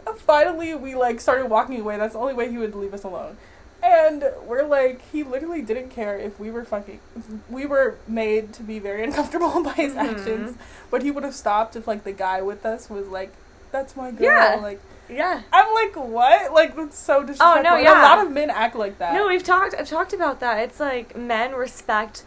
and 0.08 0.18
finally, 0.18 0.74
we 0.74 0.96
like 0.96 1.20
started 1.20 1.48
walking 1.48 1.80
away. 1.80 1.98
That's 1.98 2.14
the 2.14 2.20
only 2.20 2.34
way 2.34 2.50
he 2.50 2.58
would 2.58 2.76
leave 2.76 2.94
us 2.94 3.04
alone. 3.04 3.38
And 4.08 4.24
we're 4.46 4.64
like, 4.66 5.02
he 5.12 5.24
literally 5.24 5.62
didn't 5.62 5.90
care 5.90 6.18
if 6.18 6.40
we 6.40 6.50
were 6.52 6.64
fucking. 6.66 7.00
We 7.50 7.66
were 7.66 7.96
made 8.08 8.54
to 8.54 8.64
be 8.64 8.80
very 8.80 9.04
uncomfortable 9.08 9.64
by 9.64 9.74
his 9.74 9.94
Mhm. 9.94 10.12
actions, 10.14 10.58
but 10.90 11.04
he 11.04 11.12
would 11.12 11.24
have 11.24 11.36
stopped 11.36 11.76
if 11.76 11.88
like 11.88 12.04
the 12.04 12.12
guy 12.14 12.42
with 12.42 12.66
us 12.66 12.90
was 12.90 13.08
like, 13.08 13.32
"That's 13.72 13.96
my 13.96 14.12
girl." 14.12 14.24
Yeah. 14.26 14.60
Like, 14.62 14.80
Yeah. 15.10 15.42
I'm 15.52 15.74
like, 15.74 15.96
what? 15.96 16.54
Like 16.54 16.76
that's 16.76 16.98
so 16.98 17.22
disrespectful. 17.22 17.60
Oh, 17.60 17.62
no, 17.62 17.76
yeah. 17.78 18.02
A 18.02 18.08
lot 18.16 18.26
of 18.26 18.32
men 18.32 18.50
act 18.50 18.76
like 18.76 18.98
that. 19.00 19.14
No, 19.14 19.28
we've 19.28 19.44
talked. 19.44 19.76
I've 19.78 19.90
talked 19.90 20.14
about 20.14 20.40
that. 20.40 20.60
It's 20.60 20.80
like 20.80 21.16
men 21.18 21.54
respect 21.54 22.24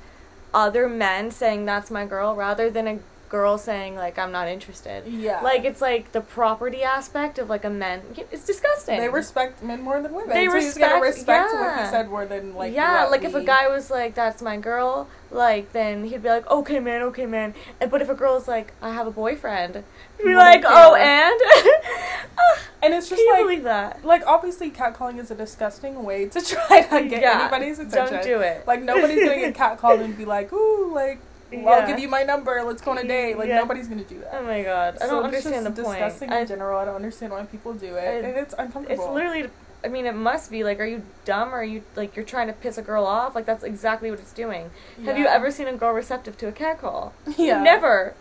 other 0.53 0.89
men 0.89 1.31
saying 1.31 1.65
that's 1.65 1.91
my 1.91 2.05
girl 2.07 2.35
rather 2.37 2.71
than 2.71 2.87
a 2.87 2.99
girl 3.29 3.59
saying 3.59 3.97
like 3.97 4.19
I'm 4.19 4.33
not 4.33 4.49
interested. 4.49 5.07
yeah. 5.07 5.41
Like 5.41 5.65
it's 5.65 5.81
like 5.81 6.13
the 6.13 6.21
property 6.21 6.83
aspect 6.83 7.39
of 7.39 7.49
like 7.49 7.65
a 7.65 7.71
man. 7.71 8.03
It's 8.31 8.45
disgusting. 8.45 8.99
they 8.99 9.09
respect 9.09 9.63
men 9.63 9.83
more 9.83 10.01
than 10.01 10.13
women. 10.15 10.31
They 10.31 10.47
so 10.47 10.53
respect- 10.53 11.03
respect 11.03 11.53
what 11.53 11.61
yeah. 11.61 11.85
he 11.85 11.91
said 11.91 12.09
more 12.09 12.27
than 12.27 12.55
like. 12.55 12.73
yeah, 12.75 13.03
what 13.03 13.11
like 13.13 13.25
if 13.25 13.35
a 13.35 13.43
guy 13.43 13.69
was 13.69 13.91
like, 13.91 14.15
"That's 14.15 14.43
my 14.43 14.57
girl," 14.57 15.09
like 15.31 15.73
then 15.73 16.05
he'd 16.05 16.23
be 16.23 16.29
like, 16.29 16.49
"Okay, 16.51 16.81
man, 16.81 17.03
okay, 17.03 17.27
man." 17.27 17.55
And, 17.81 17.91
but 17.91 18.03
if 18.03 18.09
a 18.09 18.15
girl's 18.15 18.47
like, 18.47 18.73
"I 18.81 18.91
have 18.91 19.07
a 19.07 19.11
boyfriend," 19.11 19.83
he'd 20.19 20.25
be 20.25 20.35
like, 20.37 20.63
"Oh, 20.67 20.95
and." 20.95 21.41
and 22.83 22.95
it's 22.95 23.09
just 23.09 23.23
like 23.33 24.05
like 24.05 24.27
obviously 24.27 24.71
catcalling 24.71 25.19
is 25.19 25.31
a 25.31 25.35
disgusting 25.35 26.05
way 26.05 26.29
to 26.29 26.41
try 26.45 26.83
to 26.83 27.09
get 27.09 27.23
Yeah, 27.23 27.41
anybody's 27.41 27.79
attention. 27.79 28.15
Don't 28.17 28.25
do 28.25 28.41
it. 28.41 28.67
Like 28.67 28.83
nobody's 28.83 29.21
gonna 29.25 29.41
get 29.41 29.55
catcalled 29.81 30.05
and 30.05 30.17
be 30.17 30.25
like, 30.25 30.53
ooh, 30.53 30.95
like 30.95 31.19
Yeah. 31.63 31.71
I'll 31.71 31.87
give 31.87 31.99
you 31.99 32.09
my 32.09 32.23
number. 32.23 32.63
Let's 32.65 32.83
go 32.83 32.91
on 32.93 32.99
a 32.99 33.05
date. 33.07 33.37
Like 33.39 33.49
Yeah. 33.49 33.59
nobody's 33.59 33.89
gonna 33.89 34.05
do 34.05 34.21
that. 34.21 34.35
Oh 34.35 34.43
my 34.45 34.63
god, 34.63 34.97
I 35.01 35.05
So 35.07 35.11
don't 35.17 35.25
understand 35.25 35.67
the 35.67 35.71
point. 35.71 35.99
Disgusting 35.99 36.31
I- 36.33 36.41
in 36.41 36.47
general. 36.47 36.79
I 36.79 36.85
don't 36.85 36.97
understand 36.97 37.33
why 37.33 37.43
people 37.45 37.73
do 37.75 37.97
it, 37.97 38.01
I- 38.25 38.29
and 38.29 38.37
it's 38.37 38.55
uncomfortable. 38.59 39.05
It's 39.05 39.13
literally. 39.13 39.49
I 39.85 39.89
mean, 39.89 40.07
it 40.07 40.15
must 40.15 40.51
be 40.51 40.65
like, 40.65 40.81
are 40.81 40.87
you 40.87 41.03
dumb 41.27 41.51
or 41.55 41.59
are 41.59 41.65
you 41.65 41.83
like 41.95 42.17
you're 42.17 42.25
trying 42.25 42.47
to 42.47 42.55
piss 42.55 42.79
a 42.79 42.83
girl 42.83 43.05
off? 43.05 43.35
Like 43.35 43.45
that's 43.45 43.63
exactly 43.65 44.11
what 44.11 44.19
it's 44.19 44.33
doing. 44.33 44.71
Have 45.05 45.19
you 45.19 45.27
ever 45.27 45.51
seen 45.51 45.69
a 45.69 45.75
girl 45.75 45.93
receptive 45.93 46.39
to 46.39 46.49
a 46.49 46.53
catcall? 46.53 47.13
Yeah. 47.37 47.63
Never. 47.63 48.15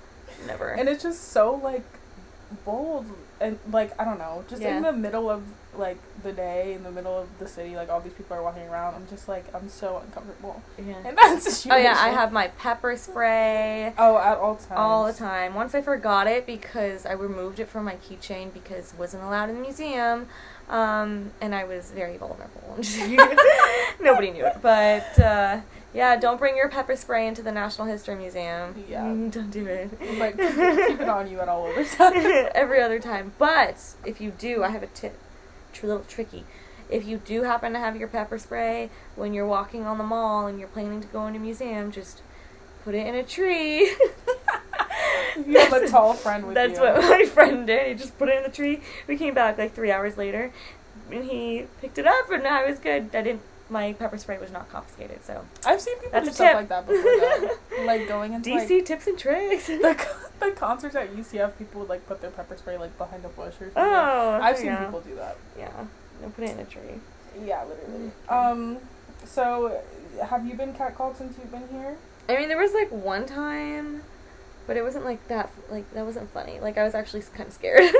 Never. 0.46 0.69
and 0.69 0.89
it's 0.89 1.04
just 1.04 1.30
so 1.32 1.54
like 1.63 1.84
bold 2.65 3.06
and 3.39 3.60
like 3.72 3.98
I 4.00 4.04
don't 4.04 4.19
know, 4.19 4.43
just 4.50 4.62
Yeah. 4.62 4.76
in 4.78 4.84
the 4.84 4.91
middle 4.91 5.30
of 5.30 5.43
like 5.78 5.98
the 6.24 6.32
day, 6.32 6.74
in 6.74 6.84
the 6.84 6.92
middle 6.92 7.18
of 7.18 7.28
the 7.40 7.48
city, 7.48 7.76
like 7.76 7.90
all 7.90 8.00
these 8.00 8.14
people 8.14 8.36
are 8.38 8.44
walking 8.44 8.64
around. 8.68 8.96
I'm 8.96 9.08
just 9.08 9.28
like 9.28 9.46
I'm 9.54 9.70
so 9.70 10.02
uncomfortable 10.06 10.62
yeah. 10.78 11.08
in 11.08 11.16
that 11.16 11.40
situation. 11.42 11.72
Oh 11.72 11.78
yeah, 11.78 11.98
I 12.00 12.10
have 12.10 12.32
my 12.32 12.48
pepper 12.50 12.96
spray 12.96 13.94
Oh, 13.98 14.18
at 14.18 14.38
all 14.38 14.56
times. 14.56 14.72
all 14.76 15.06
the 15.06 15.14
time. 15.14 15.54
Once 15.56 15.76
I 15.76 15.82
forgot 15.82 16.28
it 16.28 16.46
because 16.46 17.06
I 17.06 17.14
removed 17.14 17.60
it 17.60 17.68
from 17.70 17.86
my 17.86 17.96
keychain 17.96 18.54
because 18.54 18.94
it 18.94 19.00
wasn't 19.00 19.24
allowed 19.24 19.50
in 19.50 19.56
the 19.56 19.62
museum, 19.62 20.28
um, 20.70 21.32
and 21.42 21.54
I 21.54 21.64
was 21.66 21.92
very 21.92 22.18
vulnerable. 22.18 22.78
Nobody 24.02 24.32
knew 24.32 24.46
it, 24.46 24.58
but 24.62 25.20
uh, 25.20 25.62
yeah, 25.94 26.16
don't 26.16 26.38
bring 26.40 26.58
your 26.58 26.70
pepper 26.70 26.96
spray 26.96 27.28
into 27.28 27.42
the 27.44 27.52
National 27.52 27.88
History 27.88 28.16
Museum. 28.16 28.74
Yeah. 28.90 29.04
Don't 29.30 29.52
do 29.52 29.66
it. 29.68 29.90
Like 30.18 30.38
keep 30.38 30.58
it, 30.58 30.88
keep 30.88 31.02
it 31.02 31.08
on 31.10 31.30
you 31.30 31.40
at 31.40 31.48
all 31.48 31.68
other 31.68 31.86
times. 31.86 32.50
every 32.56 32.82
other 32.82 33.00
time. 33.00 33.34
But 33.38 33.78
if 34.04 34.20
you 34.20 34.32
do, 34.32 34.64
I 34.64 34.70
have 34.70 34.82
a 34.82 34.88
tip, 34.88 35.18
little 35.82 36.04
tricky. 36.04 36.46
If 36.90 37.06
you 37.08 37.18
do 37.18 37.44
happen 37.44 37.74
to 37.74 37.80
have 37.80 37.96
your 37.96 38.08
pepper 38.08 38.38
spray 38.38 38.90
when 39.16 39.34
you're 39.34 39.48
walking 39.48 39.86
on 39.86 39.98
the 39.98 40.04
mall 40.04 40.46
and 40.46 40.60
you're 40.60 40.68
planning 40.68 41.02
to 41.02 41.08
go 41.08 41.26
in 41.26 41.36
a 41.36 41.40
museum, 41.40 41.92
just 41.92 42.22
put 42.84 42.94
it 42.94 43.08
in 43.08 43.16
a 43.16 43.24
tree. 43.24 43.96
You 45.36 45.60
have 45.60 45.74
a 45.74 45.88
tall 45.88 46.14
friend 46.14 46.46
with 46.46 46.56
That's 46.56 46.78
you. 46.78 46.84
what 46.86 47.02
my 47.02 47.26
friend 47.26 47.66
did. 47.66 47.88
He 47.88 47.94
just 47.96 48.18
put 48.18 48.30
it 48.30 48.38
in 48.38 48.44
the 48.44 48.50
tree. 48.50 48.82
We 49.08 49.18
came 49.18 49.34
back 49.34 49.58
like 49.58 49.74
three 49.74 49.92
hours 49.92 50.18
later, 50.18 50.52
and 51.12 51.24
he 51.24 51.66
picked 51.82 51.98
it 51.98 52.06
up, 52.08 52.30
and 52.30 52.46
I 52.46 52.70
was 52.70 52.80
good. 52.80 53.10
I 53.16 53.22
didn't. 53.22 53.42
My 53.70 53.94
pepper 53.94 54.18
spray 54.18 54.38
was 54.38 54.52
not 54.52 54.70
confiscated. 54.70 55.24
So 55.24 55.44
I've 55.66 55.82
seen 55.82 55.96
people 55.96 56.12
That's 56.12 56.28
do 56.28 56.34
stuff 56.34 56.48
tip. 56.50 56.56
like 56.56 56.70
that 56.70 56.86
before. 56.86 57.02
Though. 57.02 57.86
like 57.86 58.08
going 58.08 58.34
into 58.34 58.50
DC 58.50 58.70
like 58.70 58.86
tips 58.86 59.08
and 59.08 59.18
tricks. 59.18 59.68
the 59.68 60.08
the 60.50 60.52
concerts 60.56 60.96
at 60.96 61.16
UCF, 61.16 61.58
people 61.58 61.82
would 61.82 61.90
like 61.90 62.08
put 62.08 62.22
their 62.22 62.32
pepper 62.32 62.58
spray 62.58 62.78
like 62.78 62.98
behind 62.98 63.26
a 63.26 63.30
bush 63.30 63.56
or 63.56 63.66
something. 63.72 63.74
Oh, 63.78 64.40
I've 64.42 64.58
seen 64.58 64.68
yeah. 64.68 64.86
people 64.86 65.02
do 65.02 65.16
that. 65.16 65.38
Yeah, 65.58 65.86
and 66.22 66.36
put 66.36 66.44
it 66.46 66.52
in 66.52 66.60
a 66.60 66.66
tree. 66.66 67.00
Yeah, 67.46 67.64
literally. 67.66 68.12
Um, 68.30 68.78
so 69.26 69.82
have 70.24 70.46
you 70.46 70.56
been 70.56 70.74
catcalled 70.74 71.18
since 71.18 71.38
you've 71.38 71.52
been 71.52 71.68
here? 71.72 71.98
I 72.30 72.38
mean, 72.38 72.48
there 72.48 72.58
was 72.58 72.74
like 72.74 72.90
one 72.92 73.26
time, 73.26 74.04
but 74.68 74.78
it 74.78 74.84
wasn't 74.84 75.06
like 75.06 75.28
that. 75.28 75.52
Like 75.70 75.92
that 75.94 76.06
wasn't 76.06 76.32
funny. 76.32 76.60
Like 76.60 76.78
I 76.78 76.84
was 76.84 76.94
actually 76.96 77.22
kind 77.34 77.48
of 77.48 77.54
scared 77.54 77.80
because 77.92 78.00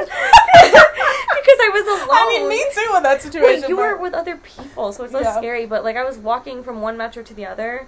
I 1.60 1.70
was 1.74 1.86
alone. 1.86 2.10
I 2.12 2.26
mean, 2.40 2.50
me 2.50 2.64
too 2.74 2.94
in 2.96 3.04
that 3.04 3.22
situation. 3.22 3.62
Wait, 3.64 3.70
you 3.70 3.78
were 3.78 3.98
with 3.98 4.14
other 4.14 4.38
people, 4.38 4.94
so 4.94 5.04
it's 5.04 5.14
less 5.14 5.26
Yeah. 5.26 5.38
scary. 5.38 5.66
But 5.66 5.84
like 5.84 5.96
I 5.98 6.04
was 6.04 6.18
walking 6.18 6.64
from 6.64 6.82
one 6.82 6.96
metro 6.98 7.24
to 7.24 7.34
the 7.34 7.46
other 7.46 7.88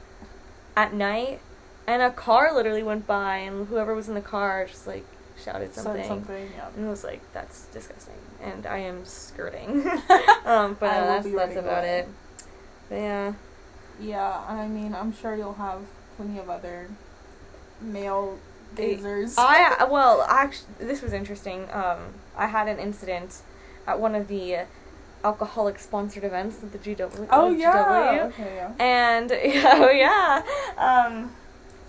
at 0.76 0.94
night, 0.94 1.39
and 1.88 2.02
a 2.02 2.12
car 2.12 2.54
literally 2.54 2.84
went 2.84 3.06
by, 3.08 3.38
and 3.38 3.67
whoever 3.67 3.93
was 3.93 4.08
in 4.10 4.15
the 4.15 4.21
car 4.21 4.65
just 4.65 4.88
like 4.88 5.06
shouted 5.43 5.74
said 5.74 5.84
something. 5.84 6.08
something. 6.08 6.50
Yeah. 6.56 6.69
And 6.76 6.86
it 6.86 6.89
was 6.89 7.04
like, 7.04 7.21
that's 7.34 7.65
disgusting. 7.67 8.15
And 8.41 8.65
I 8.65 8.80
am 8.80 9.06
skirting. 9.06 9.88
um, 10.45 10.78
but 10.80 10.89
I 10.89 11.00
uh, 11.00 11.06
that's, 11.06 11.32
that's 11.32 11.56
about 11.56 11.84
it. 11.84 12.08
But 12.89 12.95
yeah. 12.95 13.34
Yeah, 14.00 14.43
I 14.48 14.67
mean, 14.67 14.93
I'm 14.93 15.13
sure 15.13 15.36
you'll 15.36 15.54
have 15.54 15.82
plenty 16.17 16.39
of 16.39 16.50
other 16.50 16.89
male 17.82 18.39
gazers. 18.76 19.36
I, 19.38 19.86
well, 19.86 20.21
actually, 20.24 20.67
this 20.80 21.02
was 21.02 21.13
interesting. 21.13 21.67
Um, 21.71 22.00
I 22.36 22.48
had 22.48 22.67
an 22.67 22.80
incident 22.80 23.41
at 23.88 24.00
one 24.00 24.15
of 24.15 24.28
the 24.28 24.65
alcoholic 25.24 25.80
sponsored 25.80 26.24
events 26.24 26.62
at 26.62 26.71
the 26.71 26.78
GW. 26.78 27.28
oh 27.32 27.54
GW. 27.54 27.60
yeah. 27.60 28.26
Okay, 28.26 28.56
yeah. 28.56 28.74
And, 28.80 29.32
oh 29.82 29.89
yeah. 29.89 30.43
Um, 30.78 31.32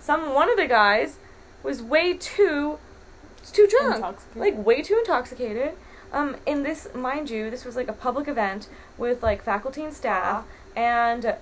some, 0.07 0.33
one 0.33 0.49
of 0.49 0.55
the 0.55 0.67
guys 0.67 1.17
was 1.63 1.81
way 1.83 2.13
too, 2.13 2.79
too 3.51 3.67
drunk. 3.67 4.01
Like 4.35 4.65
way 4.65 4.81
too 4.81 4.95
intoxicated. 4.95 5.73
Um, 6.13 6.37
in 6.45 6.63
this, 6.63 6.87
mind 6.95 7.29
you, 7.29 7.49
this 7.49 7.65
was 7.65 7.75
like 7.75 7.89
a 7.89 7.93
public 7.93 8.29
event 8.29 8.69
with 8.97 9.21
like 9.21 9.43
faculty 9.43 9.83
and 9.83 9.93
staff, 9.93 10.45
and 10.77 11.35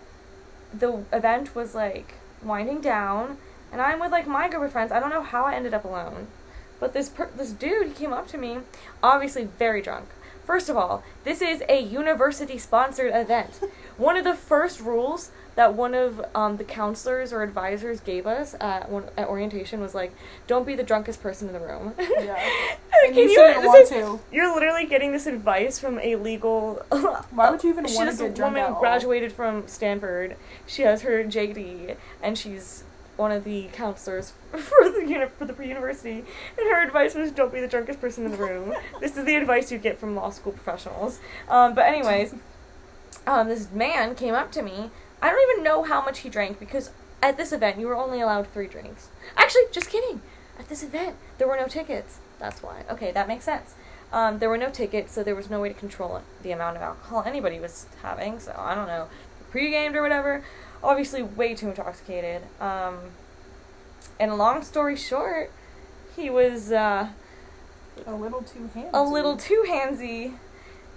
the 0.73 1.03
event 1.13 1.53
was 1.53 1.75
like 1.75 2.15
winding 2.41 2.81
down, 2.81 3.37
and 3.71 3.79
I'm 3.79 3.99
with 3.99 4.11
like 4.11 4.25
my 4.25 4.49
group 4.49 4.63
of 4.63 4.71
friends. 4.71 4.91
I 4.91 4.99
don't 4.99 5.11
know 5.11 5.21
how 5.21 5.43
I 5.45 5.53
ended 5.53 5.75
up 5.75 5.85
alone, 5.85 6.25
but 6.79 6.93
this 6.93 7.07
per- 7.09 7.29
this 7.37 7.51
dude 7.51 7.89
he 7.89 7.93
came 7.93 8.13
up 8.13 8.27
to 8.29 8.37
me, 8.39 8.61
obviously 9.03 9.47
very 9.59 9.83
drunk. 9.83 10.07
First 10.45 10.69
of 10.69 10.77
all, 10.77 11.03
this 11.23 11.41
is 11.41 11.63
a 11.67 11.79
university 11.79 12.57
sponsored 12.57 13.11
event. 13.13 13.59
One 13.97 14.15
of 14.15 14.23
the 14.23 14.35
first 14.35 14.79
rules 14.79 15.31
that 15.55 15.73
one 15.73 15.93
of 15.93 16.23
um, 16.35 16.57
the 16.57 16.63
counselors 16.63 17.31
or 17.33 17.41
advisors 17.41 17.99
gave 18.01 18.27
us 18.27 18.55
at, 18.59 18.89
one, 18.89 19.05
at 19.17 19.27
orientation 19.27 19.79
was 19.79 19.95
like, 19.95 20.13
don't 20.47 20.65
be 20.65 20.75
the 20.75 20.83
drunkest 20.83 21.21
person 21.21 21.47
in 21.47 21.53
the 21.53 21.59
room. 21.59 21.93
Yeah. 21.97 22.35
Can 22.91 23.07
And 23.07 23.15
you, 23.15 23.23
you 23.23 23.35
shouldn't 23.35 23.65
want 23.65 23.83
is, 23.83 23.89
to. 23.89 24.19
You're 24.31 24.53
literally 24.53 24.85
getting 24.85 25.11
this 25.11 25.27
advice 25.27 25.79
from 25.79 25.99
a 25.99 26.15
legal. 26.15 26.85
Why 27.31 27.49
would 27.49 27.63
you 27.63 27.69
even 27.69 27.85
wanna 27.89 28.15
get 28.15 28.35
drunk 28.35 28.55
woman 28.55 28.63
at 28.63 28.71
all? 28.71 28.79
graduated 28.79 29.31
from 29.31 29.67
Stanford. 29.67 30.35
She 30.65 30.81
has 30.83 31.01
her 31.03 31.23
JD, 31.23 31.97
and 32.23 32.37
she's 32.37 32.84
one 33.17 33.31
of 33.31 33.43
the 33.43 33.69
counselors 33.73 34.33
for 34.51 34.89
the 34.89 35.05
uni- 35.07 35.27
for 35.37 35.45
the 35.45 35.53
pre 35.53 35.67
university. 35.67 36.23
And 36.57 36.69
her 36.69 36.81
advice 36.81 37.15
was, 37.15 37.31
"Don't 37.31 37.53
be 37.53 37.61
the 37.61 37.67
drunkest 37.67 38.01
person 38.01 38.25
in 38.25 38.31
the 38.31 38.37
room." 38.37 38.73
this 38.99 39.17
is 39.17 39.25
the 39.25 39.35
advice 39.35 39.71
you 39.71 39.77
get 39.77 39.99
from 39.99 40.15
law 40.15 40.29
school 40.29 40.53
professionals. 40.53 41.19
Um, 41.49 41.73
but 41.73 41.85
anyways, 41.85 42.35
um, 43.27 43.47
this 43.47 43.71
man 43.71 44.15
came 44.15 44.33
up 44.33 44.51
to 44.53 44.61
me. 44.61 44.91
I 45.21 45.29
don't 45.29 45.51
even 45.51 45.63
know 45.63 45.83
how 45.83 46.03
much 46.03 46.19
he 46.19 46.29
drank 46.29 46.59
because 46.59 46.91
at 47.21 47.37
this 47.37 47.51
event 47.51 47.79
you 47.79 47.87
were 47.87 47.95
only 47.95 48.21
allowed 48.21 48.47
three 48.47 48.67
drinks. 48.67 49.09
Actually, 49.37 49.63
just 49.71 49.89
kidding. 49.89 50.21
At 50.59 50.69
this 50.69 50.83
event 50.83 51.15
there 51.37 51.47
were 51.47 51.57
no 51.57 51.67
tickets. 51.67 52.19
That's 52.39 52.61
why. 52.61 52.83
Okay, 52.89 53.11
that 53.11 53.27
makes 53.27 53.45
sense. 53.45 53.73
Um, 54.13 54.39
there 54.39 54.49
were 54.49 54.57
no 54.57 54.69
tickets, 54.69 55.13
so 55.13 55.23
there 55.23 55.35
was 55.35 55.49
no 55.49 55.59
way 55.59 55.69
to 55.69 55.75
control 55.75 56.21
the 56.41 56.51
amount 56.51 56.77
of 56.77 56.83
alcohol 56.83 57.23
anybody 57.25 57.59
was 57.59 57.87
having. 58.01 58.39
So 58.39 58.53
I 58.57 58.75
don't 58.75 58.87
know, 58.87 59.07
pre-gamed 59.51 59.95
or 59.95 60.01
whatever. 60.01 60.43
Obviously, 60.85 61.23
way 61.23 61.53
too 61.55 61.69
intoxicated. 61.69 62.41
Um, 62.59 62.97
and 64.19 64.37
long 64.37 64.63
story 64.63 64.95
short, 64.95 65.51
he 66.15 66.29
was 66.29 66.71
uh, 66.71 67.09
A 68.05 68.13
little 68.15 68.41
too 68.41 68.69
handsy. 68.75 68.89
a 68.93 69.03
little 69.03 69.35
too 69.37 69.63
handsy. 69.67 70.33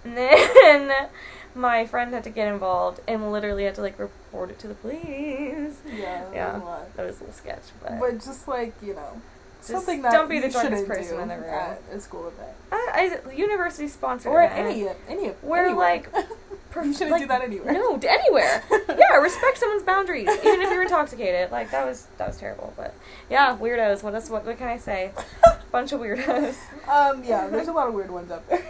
And 0.04 0.16
then 0.16 0.92
my 1.54 1.86
friend 1.86 2.12
had 2.14 2.22
to 2.24 2.30
get 2.30 2.48
involved 2.48 3.00
and 3.08 3.32
literally 3.32 3.64
had 3.64 3.74
to 3.76 3.80
like 3.82 3.98
report 3.98 4.50
it 4.50 4.58
to 4.60 4.68
the 4.68 4.74
police. 4.74 5.80
Yeah. 5.86 6.24
Yeah. 6.32 6.60
That 6.96 7.06
was 7.06 7.16
a 7.16 7.24
little 7.24 7.32
sketch, 7.34 7.62
but, 7.82 7.98
But 7.98 8.12
just 8.24 8.46
like 8.46 8.74
you 8.82 8.94
know, 8.94 9.20
Just 9.58 9.70
something 9.72 10.02
that 10.02 10.12
don't 10.12 10.28
be 10.28 10.38
the 10.38 10.48
drunkest 10.50 10.86
person 10.86 11.18
in 11.20 11.28
the 11.28 11.34
room. 11.36 11.44
at 11.50 11.80
a 11.92 11.98
school 12.00 12.28
event 12.28 12.50
I, 12.70 13.18
I 13.26 13.32
university 13.32 13.88
sponsored 13.88 14.30
or 14.32 14.40
at 14.40 14.52
event. 14.52 14.96
any 15.08 15.18
any 15.20 15.28
Where, 15.42 15.66
anywhere. 15.66 15.84
like, 15.84 16.12
you 16.76 16.92
shouldn't 16.92 17.10
like, 17.12 17.22
do 17.22 17.28
that 17.28 17.42
anywhere. 17.42 17.72
No, 17.72 17.94
anywhere. 17.96 18.62
yeah, 18.88 19.16
respect 19.16 19.58
someone's 19.58 19.82
boundaries, 19.82 20.28
even 20.28 20.62
if 20.62 20.70
you're 20.70 20.82
intoxicated. 20.82 21.50
Like 21.50 21.70
that 21.70 21.86
was 21.86 22.06
that 22.18 22.28
was 22.28 22.36
terrible, 22.38 22.72
but 22.76 22.94
yeah, 23.30 23.56
weirdos. 23.56 24.02
What 24.02 24.14
else? 24.14 24.30
What, 24.30 24.44
what 24.44 24.58
can 24.58 24.68
I 24.68 24.76
say? 24.78 25.12
Bunch 25.72 25.92
of 25.92 26.00
weirdos. 26.00 26.56
Um. 26.88 27.24
Yeah. 27.24 27.48
There's 27.48 27.68
a 27.68 27.72
lot 27.72 27.88
of 27.88 27.94
weird 27.94 28.10
ones 28.10 28.30
up 28.30 28.46
there. 28.48 28.64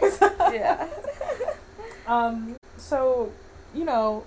yeah. 0.53 0.87
Um. 2.07 2.55
So, 2.77 3.31
you 3.75 3.85
know, 3.85 4.23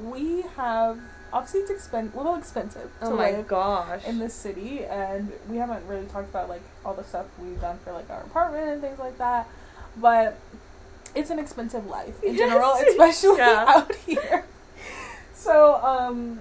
we 0.00 0.42
have 0.56 1.00
obviously 1.32 1.60
it's 1.60 1.72
expen- 1.86 2.14
a 2.14 2.16
little 2.16 2.36
expensive 2.36 2.90
to 3.00 3.06
Oh 3.06 3.16
my 3.16 3.32
live 3.32 3.48
gosh. 3.48 4.04
in 4.04 4.18
this 4.20 4.34
city, 4.34 4.84
and 4.84 5.32
we 5.50 5.56
haven't 5.56 5.84
really 5.88 6.06
talked 6.06 6.30
about 6.30 6.48
like 6.48 6.62
all 6.84 6.94
the 6.94 7.02
stuff 7.04 7.26
we've 7.38 7.60
done 7.60 7.78
for 7.84 7.92
like 7.92 8.08
our 8.10 8.22
apartment 8.22 8.68
and 8.68 8.80
things 8.80 8.98
like 8.98 9.18
that. 9.18 9.48
But 9.96 10.38
it's 11.16 11.30
an 11.30 11.38
expensive 11.38 11.86
life 11.86 12.22
in 12.22 12.36
general, 12.42 12.74
especially 12.74 13.38
Yeah. 13.38 13.64
out 13.76 13.94
here. 13.96 14.44
So, 15.34 15.76
um, 15.76 16.40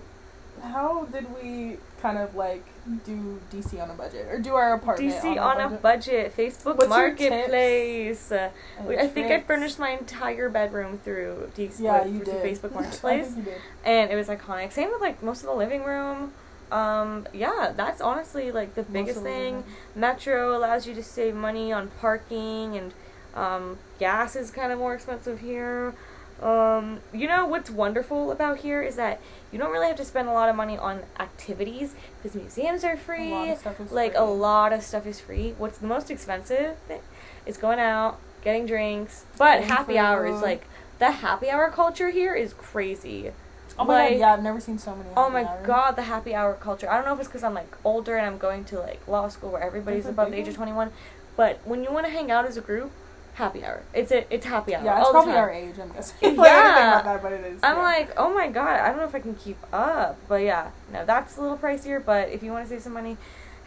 how 0.62 1.06
did 1.06 1.28
we 1.36 1.78
kind 2.02 2.18
of 2.18 2.36
like 2.36 2.64
do 3.04 3.42
DC 3.52 3.82
on 3.82 3.90
a 3.90 3.94
budget 3.94 4.28
or 4.30 4.40
do 4.40 4.54
our 4.54 4.74
apartment 4.74 5.12
DC 5.12 5.24
on, 5.32 5.60
on 5.60 5.74
a 5.74 5.78
budget. 5.78 6.36
Facebook 6.38 6.78
What's 6.78 6.88
Marketplace. 6.90 8.32
Uh, 8.32 8.52
I 8.88 9.08
think 9.08 9.32
I 9.32 9.40
furnished 9.42 9.80
my 9.80 9.90
entire 9.92 10.50
bedroom 10.50 11.00
through 11.04 11.52
DC 11.58 11.80
Yeah, 11.80 12.06
you 12.06 12.24
through 12.24 12.34
did. 12.34 12.44
Facebook 12.44 12.74
Marketplace, 12.80 13.26
think 13.28 13.38
you 13.38 13.44
did. 13.54 13.62
and 13.84 14.12
it 14.12 14.16
was 14.16 14.28
iconic. 14.28 14.72
Same 14.72 14.92
with 14.92 15.02
like 15.02 15.24
most 15.24 15.40
of 15.42 15.48
the 15.48 15.56
living 15.56 15.84
room. 15.84 16.34
Um, 16.72 17.28
yeah, 17.34 17.74
that's 17.76 18.02
honestly 18.02 18.52
like 18.52 18.76
the 18.76 18.82
Most 18.84 18.94
biggest 18.94 19.22
thing. 19.22 19.64
Metro 19.96 20.56
allows 20.56 20.86
you 20.86 20.94
to 20.94 21.04
save 21.04 21.34
money 21.36 21.74
on 21.74 21.90
parking 22.00 22.78
and 22.78 22.94
um, 23.36 23.78
gas 24.00 24.36
is 24.36 24.52
kind 24.52 24.71
of 24.71 24.80
more 24.80 24.93
expensive 24.93 25.39
here. 25.39 25.93
Um, 26.41 27.00
you 27.13 27.28
know 27.28 27.45
what's 27.45 27.69
wonderful 27.69 28.32
about 28.32 28.58
here 28.58 28.82
is 28.82 28.98
that 28.98 29.21
you 29.52 29.58
don't 29.58 29.71
really 29.71 29.88
have 29.88 29.95
to 29.98 30.06
spend 30.06 30.28
a 30.28 30.34
lot 30.34 30.50
of 30.50 30.56
money 30.56 30.78
on 30.78 31.04
activities 31.17 31.95
because 32.17 32.36
museums 32.36 32.84
are 32.84 32.98
free. 32.98 33.32
A 33.32 33.36
lot 33.36 33.50
of 33.50 33.58
stuff 33.60 33.80
is 33.80 33.91
like 33.91 34.12
free. 34.12 34.21
a 34.21 34.26
lot 34.26 34.74
of 34.74 34.84
stuff 34.84 35.06
is 35.06 35.19
free. 35.19 35.56
What's 35.58 35.78
the 35.78 35.88
most 35.88 36.12
expensive 36.12 36.78
thing 36.88 37.02
is 37.45 37.58
going 37.58 37.80
out, 37.80 38.19
getting 38.43 38.65
drinks, 38.65 39.26
but 39.38 39.60
Getting 39.60 39.69
happy 39.69 39.98
hour 39.98 40.28
is 40.28 40.41
like 40.41 40.67
the 41.00 41.12
happy 41.12 41.50
hour 41.50 41.69
culture 41.69 42.10
here 42.10 42.36
is 42.36 42.54
crazy. 42.54 43.32
Oh 43.78 43.86
my 43.86 43.93
like- 43.93 44.12
god, 44.12 44.19
yeah, 44.19 44.34
I've 44.34 44.43
never 44.43 44.60
seen 44.60 44.78
so 44.78 44.95
many. 44.95 45.10
Oh 45.15 45.30
my 45.30 45.45
hours. 45.45 45.65
god, 45.65 45.91
the 45.95 46.04
happy 46.04 46.34
hour 46.34 46.54
culture. 46.54 46.89
I 46.89 46.95
don't 46.95 47.06
know 47.06 47.13
if 47.13 47.19
it's 47.19 47.28
because 47.30 47.43
I'm 47.43 47.54
like 47.54 47.74
older 47.86 48.17
and 48.17 48.26
I'm 48.26 48.38
going 48.38 48.65
to 48.65 48.80
like 48.80 49.06
law 49.08 49.28
school 49.30 49.52
where 49.52 49.62
everybody's 49.62 50.06
above 50.06 50.32
the 50.32 50.38
age 50.38 50.48
of 50.50 50.56
21. 50.56 50.91
But 51.38 51.60
when 51.65 51.84
you 51.84 51.91
want 51.91 52.06
to 52.06 52.12
hang 52.12 52.32
out 52.32 52.45
as 52.45 52.56
a 52.56 52.62
group, 52.62 52.91
happy 53.36 53.63
hour. 53.63 53.84
It's 53.93 54.12
a, 54.12 54.26
it's 54.34 54.45
happy 54.45 54.74
hour. 54.76 54.84
Yeah, 54.84 55.00
it's 55.02 55.10
probably 55.12 55.34
our 55.34 55.52
age, 55.52 55.76
I'm 55.80 55.91
guessing. 55.91 56.15
Like, 56.38 56.50
I 56.52 56.56
Yeah. 56.63 57.00
about 57.00 57.04
that, 57.06 57.21
but 57.21 57.32
it 57.34 57.45
is. 57.45 57.60
I'm 57.63 57.78
yeah. 57.78 57.84
like, 57.84 58.13
oh 58.17 58.34
my 58.34 58.48
god, 58.50 58.80
I 58.80 58.88
don't 58.89 58.98
know 58.98 59.04
if 59.06 59.15
I 59.15 59.19
can 59.19 59.36
keep 59.36 59.58
up. 59.71 60.17
But 60.28 60.41
yeah, 60.41 60.71
no, 60.91 61.06
that's 61.06 61.38
a 61.38 61.41
little 61.41 61.58
pricier. 61.58 62.04
But 62.04 62.30
if 62.30 62.41
you 62.43 62.52
want 62.52 62.65
to 62.65 62.69
save 62.69 62.82
some 62.82 62.93
money, 62.93 63.17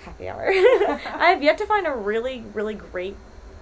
happy 0.04 0.28
hour. 0.28 0.48
I 0.50 1.30
have 1.30 1.42
yet 1.42 1.58
to 1.58 1.66
find 1.66 1.86
a 1.86 1.92
really, 1.94 2.44
really 2.54 2.74
great 2.74 3.16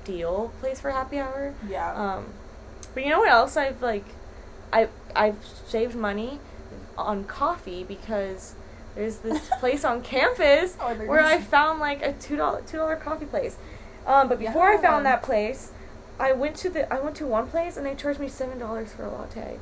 deal 0.05 0.53
place 0.61 0.81
for 0.81 0.91
happy 0.91 1.19
hour. 1.19 1.55
yeah. 1.69 1.93
Um, 1.95 2.27
but 2.95 3.05
you 3.05 3.11
know 3.11 3.19
what 3.19 3.29
else 3.29 3.57
I've 3.57 3.83
like, 3.83 4.05
I 4.73 4.89
I've 5.15 5.45
saved 5.67 5.95
money 5.97 6.39
on 6.97 7.25
coffee 7.25 7.85
because 7.85 8.55
there's 8.95 9.19
this 9.19 9.51
place 9.61 9.85
on 9.85 10.01
campus 10.03 10.77
Oh, 10.81 10.87
I 10.87 10.95
where 10.95 11.21
I 11.21 11.39
found 11.41 11.81
like 11.81 12.01
a 12.03 12.13
two 12.15 12.37
dollar 12.37 12.63
two 12.63 12.77
dollar 12.79 12.97
coffee 12.97 13.27
place. 13.27 13.57
Um, 14.07 14.29
but 14.29 14.39
before 14.39 14.69
I 14.69 14.75
Yeah. 14.75 14.81
found 14.83 15.05
that 15.07 15.23
place, 15.23 15.73
I 16.19 16.33
went 16.33 16.57
to 16.57 16.71
the 16.71 16.93
I 16.93 17.01
went 17.01 17.17
to 17.17 17.27
one 17.27 17.47
place 17.49 17.77
and 17.77 17.85
they 17.87 17.95
charged 17.95 18.21
me 18.21 18.29
seven 18.29 18.59
dollars 18.59 18.93
for 18.93 19.05
a 19.05 19.11
latte. 19.11 19.59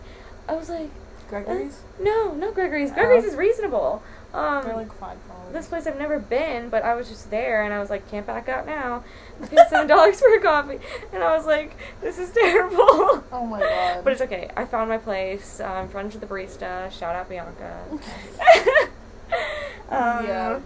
I 0.49 0.55
was 0.55 0.69
like, 0.69 0.90
Gregory's. 1.29 1.81
no, 2.01 2.33
no 2.35 2.53
Gregory's. 2.53 2.90
Oh. 2.90 2.95
Gregory's 2.95 3.25
is 3.25 3.35
reasonable. 3.35 4.03
Um, 4.35 4.64
They're 4.64 4.75
like 4.77 4.93
five 4.99 5.17
dollars. 5.29 5.53
this 5.53 5.67
place 5.69 5.87
I've 5.87 5.97
never 5.99 6.19
been, 6.19 6.69
but 6.69 6.83
I 6.83 6.95
was 6.97 7.09
just 7.09 7.31
there 7.31 7.62
and 7.62 7.73
I 7.73 7.79
was 7.79 7.88
like, 7.88 8.09
can't 8.11 8.27
back 8.27 8.49
out 8.49 8.67
now. 8.67 9.05
I 9.43 9.47
paid 9.47 9.59
seven 9.71 9.87
dollars 9.95 10.21
for 10.21 10.35
a 10.35 10.40
coffee, 10.40 10.81
and 11.12 11.23
I 11.23 11.37
was 11.37 11.47
like, 11.47 11.77
this 12.01 12.19
is 12.19 12.31
terrible. 12.33 13.23
Oh 13.33 13.47
my 13.49 13.61
god. 13.61 14.03
But 14.05 14.12
it's 14.12 14.23
okay. 14.23 14.51
I 14.57 14.64
found 14.64 14.88
my 14.88 14.99
place. 14.99 15.61
Uh, 15.61 15.67
I'm 15.67 15.88
friends 15.88 16.14
with 16.14 16.21
the 16.21 16.27
barista. 16.33 16.90
Shout 16.90 17.14
out 17.14 17.29
Bianca. 17.29 17.85
um, 19.88 20.27
yeah. 20.27 20.59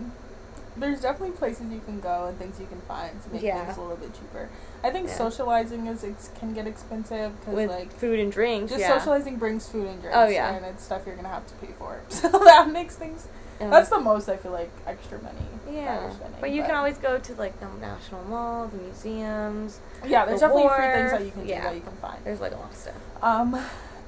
there's 0.76 1.00
definitely 1.00 1.36
places 1.36 1.70
you 1.72 1.80
can 1.84 2.00
go 2.00 2.26
and 2.26 2.38
things 2.38 2.58
you 2.60 2.66
can 2.66 2.80
find 2.82 3.22
to 3.22 3.30
make 3.30 3.42
Yeah. 3.42 3.64
things 3.66 3.76
a 3.78 3.80
little 3.80 3.96
bit 3.96 4.12
cheaper. 4.14 4.48
I 4.84 4.90
think 4.90 5.08
Yeah. 5.08 5.14
socializing 5.14 5.86
is 5.86 6.04
ex- 6.04 6.30
can 6.38 6.54
get 6.54 6.66
expensive 6.66 7.38
because 7.40 7.68
like 7.68 7.92
food 7.92 8.20
and 8.20 8.30
drinks. 8.30 8.70
just 8.70 8.80
yeah. 8.80 8.96
socializing 8.98 9.36
brings 9.36 9.68
food 9.68 9.86
and 9.88 10.00
drinks. 10.00 10.16
Oh, 10.16 10.26
yeah. 10.28 10.54
and 10.54 10.64
it's 10.66 10.84
stuff 10.84 11.02
you're 11.06 11.16
gonna 11.16 11.28
have 11.28 11.46
to 11.46 11.54
pay 11.54 11.72
for. 11.78 12.00
So 12.08 12.28
that 12.28 12.70
makes 12.70 12.96
things. 12.96 13.26
That's 13.58 13.88
the 13.88 13.98
most 13.98 14.28
I 14.28 14.36
feel 14.36 14.52
like 14.52 14.70
extra 14.86 15.20
money. 15.20 15.34
that 15.66 15.74
yeah. 15.74 16.10
spending, 16.10 16.40
But 16.40 16.50
you 16.50 16.62
can 16.62 16.76
always 16.76 16.96
go 16.98 17.18
to 17.18 17.34
like 17.34 17.58
the 17.58 17.66
National 17.80 18.22
Mall, 18.24 18.68
the 18.68 18.76
museums. 18.76 19.80
Yeah, 20.06 20.24
there's 20.26 20.40
the 20.40 20.46
definitely 20.46 20.70
free 20.76 20.92
things 20.94 21.10
that 21.10 21.24
you 21.24 21.30
can 21.32 21.48
yeah. 21.48 21.62
do 21.62 21.68
that 21.68 21.74
you 21.74 21.80
can 21.80 21.96
find. 21.96 22.24
There's 22.24 22.40
like 22.40 22.52
a 22.52 22.56
lot 22.56 22.70
of 22.70 22.76
stuff. 22.76 22.94
Um, 23.20 23.60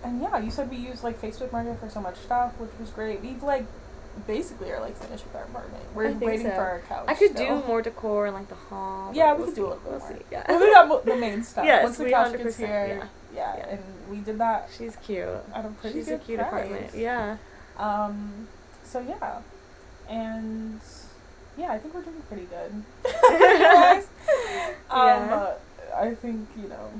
and 0.04 0.22
yeah, 0.22 0.38
you 0.38 0.50
said 0.52 0.70
we 0.70 0.76
use 0.76 1.02
like 1.02 1.20
Facebook 1.20 1.50
Market 1.52 1.80
for 1.80 1.90
so 1.90 2.00
much 2.00 2.16
stuff, 2.18 2.52
which 2.58 2.70
was 2.78 2.90
great. 2.90 3.20
We've 3.22 3.42
like 3.42 3.66
basically 4.26 4.70
are 4.70 4.80
like 4.80 4.96
finished 4.96 5.24
with 5.24 5.34
our 5.36 5.44
apartment. 5.44 5.84
We're 5.94 6.12
waiting 6.12 6.46
so. 6.46 6.52
for 6.52 6.60
our 6.60 6.78
couch. 6.88 7.04
I 7.08 7.14
could 7.14 7.32
still. 7.32 7.60
do 7.60 7.66
more 7.66 7.82
decor 7.82 8.26
in 8.26 8.34
like 8.34 8.48
the 8.48 8.54
hall. 8.54 9.12
Yeah, 9.14 9.32
we 9.34 9.38
we'll 9.38 9.46
could 9.48 9.54
do 9.56 9.66
a 9.66 9.68
little 9.68 9.82
We'll 9.88 9.98
more. 10.00 10.08
see. 10.08 10.24
Yeah. 10.30 10.44
Well, 10.48 10.60
we 10.60 10.70
got 10.72 11.04
the 11.04 11.16
main 11.16 11.42
stuff. 11.42 11.64
Yes, 11.64 11.84
Once 11.84 11.96
the 11.98 12.10
couch 12.10 12.32
gets 12.36 12.56
100%, 12.56 12.58
here, 12.58 13.08
yeah. 13.34 13.56
yeah. 13.56 13.66
And 13.68 13.80
we 14.10 14.18
did 14.18 14.38
that 14.38 14.68
She's 14.76 14.96
cute. 14.96 15.28
at 15.54 15.64
a 15.64 15.68
pretty 15.80 15.98
She's 16.00 16.06
good 16.08 16.20
a 16.20 16.24
cute 16.24 16.38
price. 16.40 16.66
apartment. 16.66 16.94
Yeah. 16.94 17.36
Um, 17.78 18.48
so 18.84 19.00
yeah, 19.00 19.38
and 20.08 20.80
yeah, 21.56 21.72
I 21.72 21.78
think 21.78 21.94
we're 21.94 22.02
doing 22.02 22.22
pretty 22.28 22.46
good. 22.46 22.82
Um, 24.90 25.06
Yeah. 25.06 25.34
uh, 25.34 25.54
I 25.96 26.14
think 26.14 26.48
you 26.60 26.68
know 26.68 26.90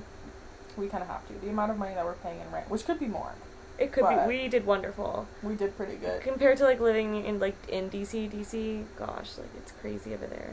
we 0.77 0.87
kind 0.89 1.03
of 1.03 1.09
have 1.09 1.27
to. 1.29 1.35
The 1.35 1.49
amount 1.51 1.73
of 1.73 1.79
money 1.79 1.95
that 1.95 2.05
we're 2.05 2.15
paying 2.15 2.41
in 2.41 2.51
rent, 2.53 2.71
which 2.71 2.85
could 2.87 2.99
be 3.01 3.07
more, 3.07 3.33
It 3.81 3.93
could 3.93 4.03
But- 4.03 4.27
be. 4.29 4.37
We 4.43 4.49
did 4.49 4.67
wonderful 4.67 5.27
we 5.43 5.55
did 5.55 5.77
pretty 5.77 5.97
good. 5.97 6.21
compared 6.23 6.59
to 6.59 6.65
like 6.65 6.79
living 6.81 7.25
in 7.25 7.41
like 7.41 7.57
in 7.69 7.91
DC. 7.91 8.29
DC, 8.31 8.85
gosh, 8.97 9.39
like 9.39 9.49
it's 9.57 9.73
crazy 9.81 10.15
over 10.15 10.27
there. 10.27 10.51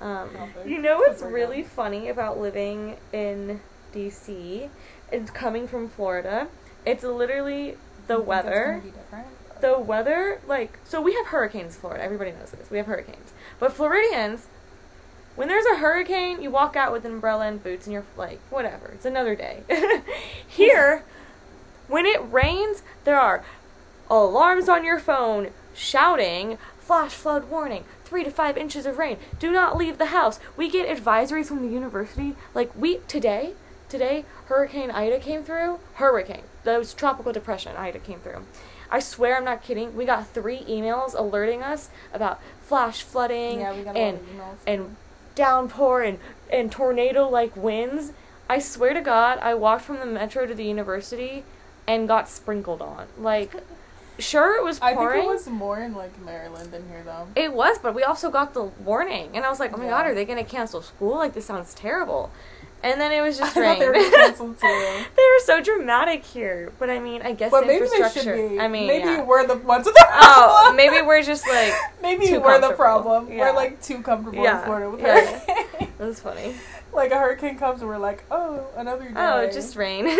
Um, 0.00 0.30
you 0.66 0.78
know 0.78 0.98
what's 0.98 1.22
really 1.22 1.60
young. 1.60 1.66
funny 1.68 2.08
about 2.08 2.38
living 2.38 2.96
in 3.12 3.60
DC? 3.94 4.68
It's 5.10 5.30
coming 5.30 5.66
from 5.66 5.88
Florida. 5.88 6.48
It's 6.84 7.02
literally 7.02 7.76
the 8.06 8.18
You 8.18 8.18
think 8.18 8.20
it's 8.20 8.26
weather. 8.26 8.64
gonna 8.66 8.80
be 8.80 8.90
different? 8.90 9.26
the 9.60 9.76
weather, 9.78 10.40
like, 10.46 10.78
so 10.84 11.00
we 11.00 11.14
have 11.14 11.26
hurricanes 11.26 11.74
in 11.74 11.80
Florida. 11.80 12.04
Everybody 12.04 12.30
knows 12.30 12.52
this. 12.52 12.70
We 12.70 12.76
have 12.76 12.86
hurricanes. 12.86 13.32
But 13.58 13.72
Floridians, 13.72 14.46
when 15.34 15.48
there's 15.48 15.66
a 15.66 15.78
hurricane, 15.78 16.40
you 16.40 16.50
walk 16.52 16.76
out 16.76 16.92
with 16.92 17.04
an 17.04 17.12
umbrella 17.14 17.46
and 17.46 17.60
boots 17.62 17.86
and 17.86 17.92
you're 17.92 18.04
like, 18.16 18.38
whatever, 18.50 18.86
it's 18.94 19.04
another 19.04 19.34
day. 19.34 19.62
Here, 20.46 21.02
when 21.88 22.06
it 22.06 22.20
rains, 22.30 22.82
there 23.04 23.18
are 23.20 23.44
alarms 24.10 24.68
on 24.68 24.84
your 24.84 24.98
phone 24.98 25.50
shouting, 25.74 26.58
flash 26.78 27.12
flood 27.12 27.48
warning, 27.50 27.84
three 28.04 28.24
to 28.24 28.30
five 28.30 28.56
inches 28.56 28.86
of 28.86 28.98
rain, 28.98 29.16
do 29.38 29.50
not 29.50 29.76
leave 29.76 29.98
the 29.98 30.06
house. 30.06 30.40
We 30.56 30.70
get 30.70 30.88
advisories 30.88 31.46
from 31.46 31.62
the 31.62 31.72
university. 31.72 32.34
Like, 32.54 32.70
we, 32.74 32.98
today, 33.08 33.52
today, 33.88 34.24
Hurricane 34.46 34.90
Ida 34.90 35.18
came 35.20 35.44
through. 35.44 35.78
Hurricane. 35.94 36.42
That 36.64 36.78
was 36.78 36.94
tropical 36.94 37.32
depression. 37.32 37.76
Ida 37.76 37.98
came 37.98 38.20
through. 38.20 38.44
I 38.90 39.00
swear 39.00 39.36
I'm 39.36 39.44
not 39.44 39.62
kidding. 39.62 39.94
We 39.94 40.06
got 40.06 40.26
three 40.28 40.60
emails 40.60 41.14
alerting 41.14 41.62
us 41.62 41.90
about 42.14 42.40
flash 42.62 43.02
flooding 43.02 43.60
Yeah, 43.60 43.74
we 43.74 43.82
got 43.82 43.94
a 43.94 43.98
and 43.98 44.18
lot 44.18 44.22
of 44.22 44.34
emails. 44.34 44.56
and 44.66 44.96
downpour 45.34 46.02
and 46.02 46.18
and 46.50 46.72
tornado 46.72 47.28
like 47.28 47.54
winds. 47.54 48.12
I 48.48 48.58
swear 48.58 48.94
to 48.94 49.02
God, 49.02 49.38
I 49.40 49.52
walked 49.54 49.84
from 49.84 49.98
the 50.00 50.06
metro 50.06 50.46
to 50.46 50.54
the 50.54 50.64
university 50.64 51.44
and 51.88 52.06
got 52.06 52.28
sprinkled 52.28 52.80
on. 52.82 53.06
Like, 53.18 53.52
sure 54.20 54.56
it 54.56 54.62
was 54.62 54.78
pouring. 54.78 54.98
I 54.98 55.12
think 55.14 55.24
it 55.24 55.28
was 55.28 55.46
more 55.48 55.80
in 55.80 55.94
like 55.96 56.16
Maryland 56.24 56.70
than 56.70 56.88
here 56.88 57.02
though. 57.04 57.26
It 57.34 57.52
was, 57.52 57.78
but 57.78 57.94
we 57.94 58.04
also 58.04 58.30
got 58.30 58.54
the 58.54 58.64
warning, 58.84 59.30
and 59.34 59.44
I 59.44 59.50
was 59.50 59.58
like, 59.58 59.72
"Oh 59.74 59.78
my 59.78 59.84
Yeah. 59.84 59.90
god, 59.90 60.06
are 60.06 60.14
they 60.14 60.24
gonna 60.24 60.44
cancel 60.44 60.82
school? 60.82 61.16
Like 61.16 61.34
this 61.34 61.46
sounds 61.46 61.74
terrible." 61.74 62.30
And 62.80 63.00
then 63.00 63.10
it 63.10 63.22
was 63.22 63.36
just 63.42 63.56
rain. 63.56 63.80
they 63.80 63.86
were 63.88 63.94
they 63.98 65.26
were 65.32 65.40
so 65.44 65.60
dramatic 65.60 66.24
here, 66.24 66.72
but 66.78 66.88
I 66.90 67.00
mean, 67.00 67.22
I 67.22 67.32
guess 67.32 67.50
But 67.50 67.62
the 67.62 67.66
maybe 67.66 67.86
they 67.88 67.96
infrastructure. 67.96 68.36
should 68.36 68.50
be. 68.50 68.60
I 68.60 68.68
mean, 68.68 68.86
maybe 68.86 69.08
yeah. 69.08 69.22
we're 69.24 69.46
the 69.46 69.56
ones 69.56 69.86
with 69.86 69.94
the 69.96 70.06
oh, 70.12 70.72
maybe 70.76 71.04
we're 71.04 71.22
just 71.22 71.44
like 71.48 71.72
maybe 72.02 72.36
we're 72.38 72.60
the 72.60 72.74
problem. 72.74 73.30
Yeah. 73.32 73.38
We're 73.50 73.56
like 73.56 73.82
too 73.82 74.00
comfortable 74.02 74.44
in 74.44 74.58
Florida 74.64 74.90
with 74.90 75.00
Yeah. 75.00 75.20
hurricanes. 75.40 75.90
that's 75.98 76.20
funny. 76.20 76.54
Like 76.98 77.12
a 77.12 77.18
hurricane 77.18 77.56
comes 77.58 77.80
and 77.80 77.88
we're 77.88 77.96
like, 77.98 78.24
oh, 78.30 78.66
another 78.76 79.04
day. 79.04 79.12
Oh, 79.16 79.50
just 79.50 79.76
rain. 79.76 80.06
you 80.06 80.18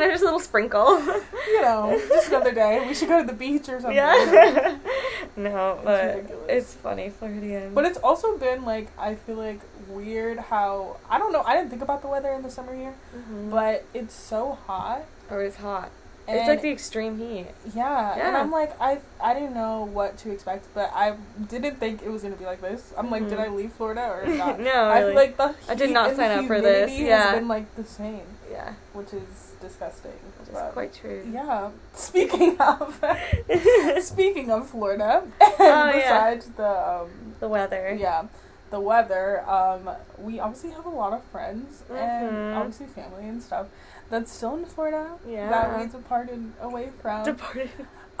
know, 0.00 0.10
just 0.10 0.22
a 0.22 0.26
little 0.26 0.40
sprinkle. 0.40 0.98
you 1.46 1.62
know, 1.62 1.98
just 2.08 2.28
another 2.28 2.52
day. 2.52 2.84
We 2.86 2.94
should 2.94 3.08
go 3.08 3.20
to 3.20 3.26
the 3.26 3.32
beach 3.32 3.68
or 3.68 3.80
something. 3.80 3.94
yeah. 3.96 4.76
no, 5.36 5.72
It's 5.74 5.84
but 5.84 6.04
ridiculous. 6.16 6.44
it's 6.48 6.74
funny, 6.74 7.08
Floridian. 7.10 7.72
But 7.74 7.84
it's 7.86 7.98
also 7.98 8.36
been 8.36 8.64
like 8.64 8.88
I 8.98 9.14
feel 9.14 9.36
like 9.36 9.60
weird 9.88 10.38
how 10.38 10.96
I 11.08 11.18
don't 11.18 11.32
know. 11.32 11.42
I 11.42 11.56
didn't 11.56 11.70
think 11.70 11.82
about 11.82 12.02
the 12.02 12.08
weather 12.08 12.32
in 12.32 12.42
the 12.42 12.50
summer 12.50 12.74
here, 12.74 12.94
Mhm. 13.16 13.50
but 13.50 13.84
it's 13.94 14.14
so 14.14 14.58
hot. 14.66 15.02
or 15.30 15.42
it's 15.42 15.56
hot. 15.56 15.90
And 16.28 16.38
it's 16.38 16.46
like 16.48 16.62
the 16.62 16.70
extreme 16.70 17.18
heat. 17.18 17.46
yeah, 17.74 18.14
and 18.14 18.36
I'm 18.36 18.50
like 18.52 18.80
I 18.80 18.98
I 19.20 19.34
didn't 19.34 19.54
know 19.54 19.84
what 19.92 20.16
to 20.18 20.30
expect, 20.30 20.66
but 20.72 20.92
I 20.94 21.16
didn't 21.48 21.80
think 21.80 22.02
it 22.02 22.08
was 22.10 22.22
gonna 22.22 22.36
be 22.36 22.44
like 22.44 22.60
this. 22.60 22.92
I'm 22.96 23.10
like, 23.10 23.28
did 23.28 23.38
Mhm. 23.38 23.44
I 23.44 23.48
leave 23.48 23.72
Florida 23.72 24.02
or 24.22 24.26
not? 24.42 24.60
no, 24.60 24.70
I 24.70 25.00
really. 25.00 25.14
like 25.14 25.36
the 25.36 25.54
I 25.68 25.74
did 25.74 25.90
not 25.90 26.14
sign 26.14 26.30
up 26.38 26.46
for 26.46 26.60
this, 26.60 26.92
yeah. 26.96 27.22
has 27.30 27.34
been 27.40 27.48
like 27.48 27.74
the 27.74 27.84
same, 27.84 28.22
yeah, 28.50 28.74
which 28.92 29.12
is 29.12 29.52
disgusting. 29.60 30.12
which 30.38 30.48
is 30.50 30.72
quite 30.72 30.94
true. 30.94 31.26
Yeah. 31.32 31.70
Speaking 31.94 32.56
of 32.60 33.02
speaking 34.00 34.50
of 34.50 34.68
Florida, 34.70 35.24
Oh, 35.40 35.56
yeah. 35.58 35.90
besides 35.92 36.46
the 36.56 36.68
um, 36.68 37.08
the 37.40 37.48
weather. 37.48 37.96
yeah, 37.98 38.24
the 38.70 38.80
weather, 38.80 39.42
um, 39.48 39.90
we 40.18 40.38
obviously 40.40 40.70
have 40.70 40.86
a 40.86 40.90
lot 40.90 41.12
of 41.12 41.22
friends 41.24 41.82
and 41.90 42.32
Mhm. 42.32 42.56
obviously 42.56 42.86
family 42.86 43.28
and 43.28 43.42
stuff 43.42 43.66
that's 44.12 44.30
still 44.30 44.54
in 44.56 44.66
Florida 44.66 45.16
Yeah. 45.26 45.48
that 45.48 45.78
we 45.80 45.86
departed 45.88 46.52
away 46.60 46.90
from. 47.00 47.24
Departed. 47.24 47.70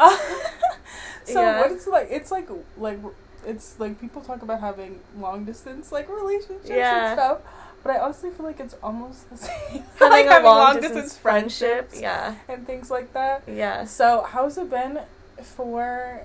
so 1.24 1.40
Yeah. 1.40 1.60
what 1.60 1.70
it's 1.70 1.86
like? 1.86 2.08
It's 2.10 2.30
like 2.32 2.48
like 2.76 2.98
it's 3.46 3.78
like 3.78 4.00
people 4.00 4.22
talk 4.22 4.42
about 4.42 4.60
having 4.60 5.00
long 5.18 5.44
distance 5.44 5.92
like 5.92 6.08
relationships 6.08 6.68
Yeah. 6.68 7.10
and 7.10 7.18
stuff. 7.18 7.38
But 7.82 7.96
I 7.96 7.98
honestly 7.98 8.30
feel 8.30 8.46
like 8.46 8.60
it's 8.60 8.74
almost 8.82 9.28
the 9.30 9.36
same. 9.46 9.82
Having 9.98 10.26
like 10.28 10.40
a 10.40 10.44
long, 10.44 10.80
distance, 10.80 11.18
friendship. 11.18 11.68
friendships 11.90 12.00
Yeah. 12.00 12.36
and 12.48 12.66
things 12.66 12.90
like 12.90 13.12
that. 13.12 13.42
Yeah. 13.46 13.84
So, 13.84 14.22
how's 14.28 14.56
it 14.56 14.70
been 14.70 15.00
for 15.42 16.22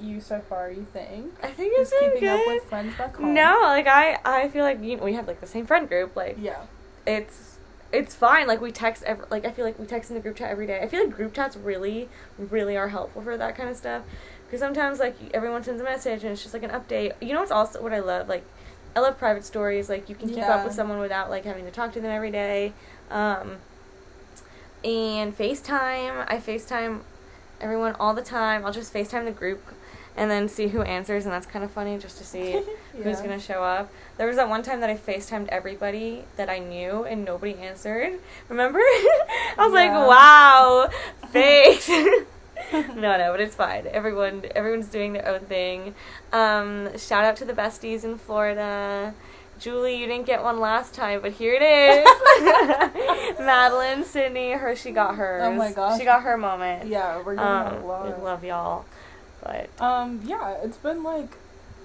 you 0.00 0.20
so 0.20 0.40
far? 0.48 0.70
You 0.70 0.86
think? 0.92 1.34
I 1.42 1.48
think 1.48 1.72
it's 1.76 1.90
Just 1.90 2.00
been 2.00 2.12
keeping 2.14 2.28
up 2.28 2.38
good. 2.44 2.54
with 2.54 2.64
friends 2.70 2.96
back 2.96 3.16
home. 3.16 3.34
No, 3.34 3.58
like 3.64 3.86
I, 3.88 4.18
I 4.24 4.48
feel 4.48 4.64
like 4.64 4.82
you, 4.82 4.96
we 4.98 5.14
have 5.14 5.26
like 5.26 5.40
the 5.40 5.46
same 5.48 5.66
friend 5.66 5.88
group. 5.88 6.14
Like 6.16 6.36
Yeah. 6.40 6.62
it's 7.06 7.53
it's 7.94 8.14
fine. 8.14 8.46
Like 8.46 8.60
we 8.60 8.72
text 8.72 9.02
every, 9.04 9.24
like 9.30 9.44
I 9.44 9.50
feel 9.50 9.64
like 9.64 9.78
we 9.78 9.86
text 9.86 10.10
in 10.10 10.14
the 10.16 10.20
group 10.20 10.36
chat 10.36 10.50
every 10.50 10.66
day. 10.66 10.80
I 10.82 10.88
feel 10.88 11.04
like 11.04 11.14
group 11.14 11.34
chats 11.34 11.56
really 11.56 12.08
really 12.38 12.76
are 12.76 12.88
helpful 12.88 13.22
for 13.22 13.36
that 13.36 13.56
kind 13.56 13.68
of 13.68 13.76
stuff. 13.76 14.02
Because 14.46 14.60
sometimes 14.60 14.98
like 14.98 15.16
everyone 15.32 15.62
sends 15.64 15.80
a 15.80 15.84
message 15.84 16.22
and 16.24 16.32
it's 16.32 16.42
just 16.42 16.54
like 16.54 16.62
an 16.62 16.70
update. 16.70 17.12
You 17.20 17.32
know 17.32 17.40
what's 17.40 17.50
also 17.52 17.82
what 17.82 17.92
I 17.92 18.00
love 18.00 18.28
like 18.28 18.44
I 18.96 19.00
love 19.00 19.18
private 19.18 19.44
stories. 19.44 19.88
Like 19.88 20.08
you 20.08 20.14
can 20.14 20.28
keep 20.28 20.38
Yeah. 20.38 20.54
up 20.56 20.64
with 20.64 20.74
someone 20.74 20.98
without 20.98 21.30
like 21.30 21.44
having 21.44 21.64
to 21.64 21.70
talk 21.70 21.92
to 21.94 22.00
them 22.00 22.10
every 22.10 22.30
day. 22.30 22.72
Um, 23.10 23.56
and 24.84 25.36
FaceTime. 25.36 26.24
I 26.28 26.36
FaceTime 26.38 27.00
everyone 27.60 27.94
all 27.98 28.14
the 28.14 28.22
time. 28.22 28.64
I'll 28.64 28.72
just 28.72 28.92
FaceTime 28.92 29.24
the 29.24 29.30
group 29.30 29.62
and 30.16 30.30
then 30.30 30.48
see 30.48 30.68
who 30.68 30.82
answers, 30.82 31.24
and 31.24 31.32
that's 31.32 31.46
kind 31.46 31.64
of 31.64 31.70
funny 31.70 31.98
just 31.98 32.18
to 32.18 32.24
see 32.24 32.60
who's 33.02 33.20
gonna 33.20 33.40
show 33.40 33.62
up. 33.62 33.90
There 34.16 34.26
was 34.26 34.36
that 34.36 34.48
one 34.48 34.62
time 34.62 34.80
that 34.80 34.90
I 34.90 34.96
FaceTimed 34.96 35.48
everybody 35.48 36.24
that 36.36 36.48
I 36.48 36.58
knew 36.60 37.04
and 37.04 37.24
nobody 37.24 37.54
answered. 37.54 38.18
Remember? 38.48 38.78
I 38.78 39.54
was 39.58 39.72
like, 39.72 39.90
wow, 39.90 40.88
thanks. 41.32 41.88
no, 41.88 43.16
no, 43.18 43.32
but 43.32 43.40
it's 43.40 43.54
fine. 43.56 43.86
Everyone, 43.88 44.44
everyone's 44.54 44.86
doing 44.88 45.12
their 45.14 45.26
own 45.28 45.40
thing. 45.40 45.94
Um, 46.32 46.96
shout 46.96 47.24
out 47.24 47.36
to 47.36 47.44
the 47.44 47.52
besties 47.52 48.04
in 48.04 48.16
Florida. 48.18 49.14
Julie, 49.60 49.96
you 49.96 50.06
didn't 50.06 50.26
get 50.26 50.42
one 50.42 50.58
last 50.58 50.94
time, 50.94 51.20
but 51.22 51.32
here 51.32 51.54
it 51.54 51.62
is. 51.62 53.38
Madeline, 53.38 54.04
Sydney, 54.04 54.52
her, 54.52 54.74
she 54.76 54.90
got 54.90 55.14
hers. 55.16 55.42
Oh 55.44 55.52
my 55.52 55.72
gosh. 55.72 55.98
she 55.98 56.04
got 56.04 56.22
her 56.22 56.36
moment. 56.36 56.88
Yeah, 56.88 57.18
we're 57.22 57.36
getting 57.36 57.48
a 57.50 57.76
Um, 57.78 57.84
lot. 57.86 58.22
love 58.22 58.44
y'all, 58.44 58.84
but 59.44 59.68
Um, 59.80 60.20
yeah, 60.24 60.56
it's 60.62 60.76
been 60.78 61.02
like, 61.04 61.36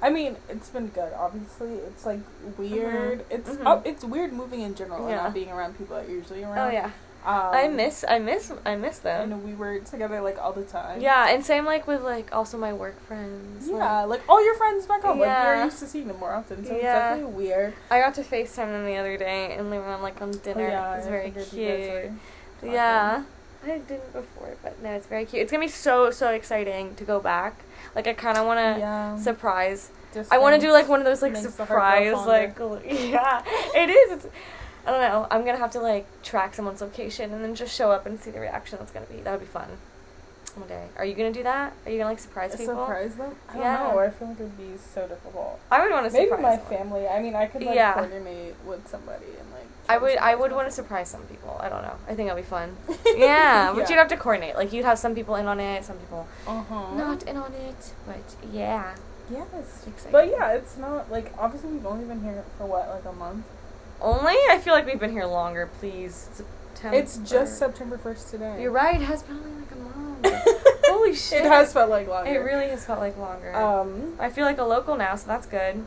I 0.01 0.09
mean, 0.09 0.37
it's 0.47 0.69
been 0.69 0.87
good. 0.87 1.11
Obviously, 1.13 1.73
it's 1.73 2.05
like 2.05 2.19
weird. 2.57 3.25
It's 3.29 3.49
Mhm. 3.49 3.63
oh, 3.65 3.81
it's 3.85 4.03
weird 4.03 4.31
moving 4.33 4.61
in 4.61 4.73
general 4.75 5.05
and 5.07 5.15
not 5.17 5.33
being 5.33 5.51
around 5.51 5.77
people 5.77 5.97
that 5.97 6.07
usually 6.09 6.43
around. 6.43 6.57
oh 6.57 6.71
yeah, 6.71 6.85
Um, 7.25 7.51
I 7.53 7.67
miss, 7.67 8.05
I 8.07 8.17
miss, 8.17 8.49
I 8.65 8.75
miss 8.77 8.99
them. 8.99 9.33
And 9.33 9.43
we 9.45 9.53
were 9.53 9.79
together 9.79 10.21
like 10.21 10.41
all 10.41 10.53
the 10.53 10.63
time. 10.63 11.01
Yeah, 11.01 11.27
and 11.29 11.45
same 11.45 11.65
like 11.65 11.85
with 11.85 12.01
like 12.01 12.33
also 12.33 12.57
my 12.57 12.71
work 12.71 12.97
friends. 13.07 13.67
Yeah, 13.67 14.03
like 14.05 14.21
all 14.29 14.41
your 14.43 14.55
friends 14.55 14.85
back 14.85 15.01
home. 15.01 15.19
Like 15.19 15.27
Yeah. 15.27 15.55
you're 15.57 15.65
used 15.65 15.79
to 15.79 15.85
seeing 15.85 16.07
them 16.07 16.17
more 16.17 16.31
often, 16.33 16.63
so 16.65 16.71
it's 16.73 16.81
definitely 16.81 17.33
weird. 17.33 17.73
I 17.91 17.99
got 17.99 18.13
to 18.15 18.21
FaceTime 18.23 18.71
them 18.71 18.85
the 18.85 18.95
other 18.95 19.17
day 19.17 19.53
and 19.57 19.69
they 19.71 19.77
were 19.79 19.85
on 19.87 20.01
like 20.01 20.21
on 20.21 20.31
dinner. 20.31 20.65
Oh, 20.65 20.69
yeah, 20.69 20.93
it 20.93 20.97
was 20.99 21.07
I 21.07 21.09
very 21.09 21.23
figured 21.31 21.51
you 21.53 21.67
guys 21.67 22.09
cute. 22.61 22.73
Yeah. 22.73 23.23
I 23.63 23.77
didn't 23.79 24.13
before, 24.13 24.55
but 24.63 24.81
no, 24.81 24.91
it's 24.91 25.05
very 25.07 25.25
cute. 25.25 25.41
It's 25.43 25.51
gonna 25.51 25.63
be 25.65 25.69
so 25.69 26.11
so 26.11 26.29
exciting 26.31 26.95
to 26.95 27.03
go 27.03 27.19
back. 27.19 27.61
Like 27.95 28.07
I 28.07 28.13
kind 28.13 28.37
of 28.37 28.45
want 28.45 28.59
to 28.59 28.79
Yeah. 28.79 29.17
surprise 29.17 29.89
Just 30.13 30.31
I 30.31 30.37
want 30.37 30.55
to 30.55 30.61
do 30.65 30.71
like 30.71 30.87
one 30.87 30.99
of 30.99 31.05
those 31.05 31.21
like 31.21 31.33
makes 31.33 31.53
the 31.55 31.65
heart 31.65 31.99
grow 32.03 32.17
surprise 32.17 32.27
like 32.27 32.57
yeah 32.85 33.43
it 33.75 33.89
is. 33.89 34.11
It's, 34.23 34.27
I 34.85 34.91
don't 34.91 35.01
know. 35.01 35.27
I'm 35.29 35.43
gonna 35.45 35.57
have 35.57 35.71
to 35.71 35.81
like 35.81 36.07
track 36.23 36.55
someone's 36.55 36.81
location 36.81 37.33
and 37.33 37.43
then 37.43 37.53
just 37.53 37.75
show 37.75 37.91
up 37.91 38.05
and 38.05 38.19
see 38.19 38.31
the 38.31 38.39
reaction 38.39 38.77
that's 38.79 38.91
gonna 38.91 39.05
be. 39.07 39.17
That 39.21 39.31
would 39.31 39.41
be 39.41 39.45
fun. 39.45 39.67
One 40.59 40.67
day. 40.67 40.87
Are 40.97 41.05
you 41.05 41.13
gonna 41.15 41.31
do 41.31 41.43
that? 41.43 41.73
Are 41.85 41.91
you 41.91 41.97
gonna 41.99 42.09
like 42.09 42.19
surprise 42.19 42.55
people? 42.55 42.75
surprise 42.75 43.15
them. 43.15 43.33
I 43.49 43.53
don't 43.53 43.61
Yeah. 43.61 43.77
know. 43.93 43.99
I 43.99 44.09
feel 44.09 44.27
like 44.27 44.39
it'd 44.41 44.57
be 44.57 44.77
so 44.93 45.07
difficult. 45.07 45.59
I 45.71 45.81
would 45.81 45.91
want 45.91 46.05
to 46.07 46.11
Maybe 46.11 46.31
my 46.31 46.57
someone. 46.57 46.59
family. 46.59 47.07
I 47.07 47.21
mean, 47.21 47.33
I 47.35 47.45
could 47.45 47.63
like 47.63 47.75
Yeah. 47.75 47.93
coordinate 47.93 48.55
with 48.65 48.87
somebody 48.87 49.25
and 49.39 49.49
like. 49.53 49.65
I 49.87 49.97
would 49.97 50.17
I 50.17 50.35
would 50.35 50.51
want 50.51 50.67
to 50.67 50.71
surprise 50.73 51.07
some 51.09 51.21
people. 51.23 51.57
I 51.61 51.69
don't 51.69 51.81
know. 51.81 51.95
I 52.09 52.13
think 52.15 52.27
that'd 52.29 52.43
be 52.43 52.47
fun. 52.49 52.75
Yeah, 53.15 53.71
but 53.73 53.89
you'd 53.89 53.97
have 53.97 54.09
to 54.09 54.17
coordinate. 54.17 54.55
Like 54.57 54.73
you'd 54.73 54.85
have 54.85 54.99
some 54.99 55.15
people 55.15 55.35
in 55.35 55.47
on 55.47 55.59
it, 55.61 55.85
some 55.85 55.97
people 55.97 56.27
Uh 56.45 56.61
huh. 56.63 56.93
not 56.95 57.23
in 57.23 57.37
on 57.37 57.53
it. 57.53 57.93
But 58.05 58.17
yeah, 58.51 58.95
Yes. 59.31 59.85
exciting. 59.87 60.11
But 60.11 60.27
yeah, 60.29 60.51
it's 60.51 60.75
not 60.77 61.09
like 61.09 61.31
obviously 61.37 61.69
we've 61.71 61.85
only 61.85 62.03
been 62.05 62.21
here 62.23 62.43
for 62.57 62.65
what 62.65 62.89
like 62.89 63.05
a 63.05 63.13
month. 63.13 63.45
only 64.01 64.35
I 64.51 64.59
feel 64.61 64.73
like 64.73 64.85
we've 64.85 64.99
been 64.99 65.11
here 65.13 65.25
longer. 65.25 65.69
Please, 65.79 66.29
September. 66.33 66.97
It's 66.97 67.17
just 67.17 67.57
September 67.57 67.97
first 67.97 68.29
today. 68.29 68.61
You're 68.61 68.71
right. 68.71 68.95
It 69.01 69.05
has 69.05 69.23
been 69.23 69.37
only 69.37 69.51
like 69.59 69.71
a 69.71 69.75
month. 69.75 69.95
Holy 71.09 71.17
shit! 71.17 71.45
It 71.45 71.47
has 71.47 71.73
felt 71.73 71.89
like 71.89 72.07
longer. 72.07 72.29
It 72.29 72.37
really 72.37 72.69
has 72.69 72.85
felt 72.85 72.99
like 72.99 73.17
longer. 73.17 73.55
Um. 73.55 74.15
I 74.19 74.29
feel 74.29 74.45
like 74.45 74.59
a 74.59 74.63
local 74.63 74.95
now, 74.95 75.15
so 75.15 75.27
that's 75.27 75.47
good. 75.47 75.85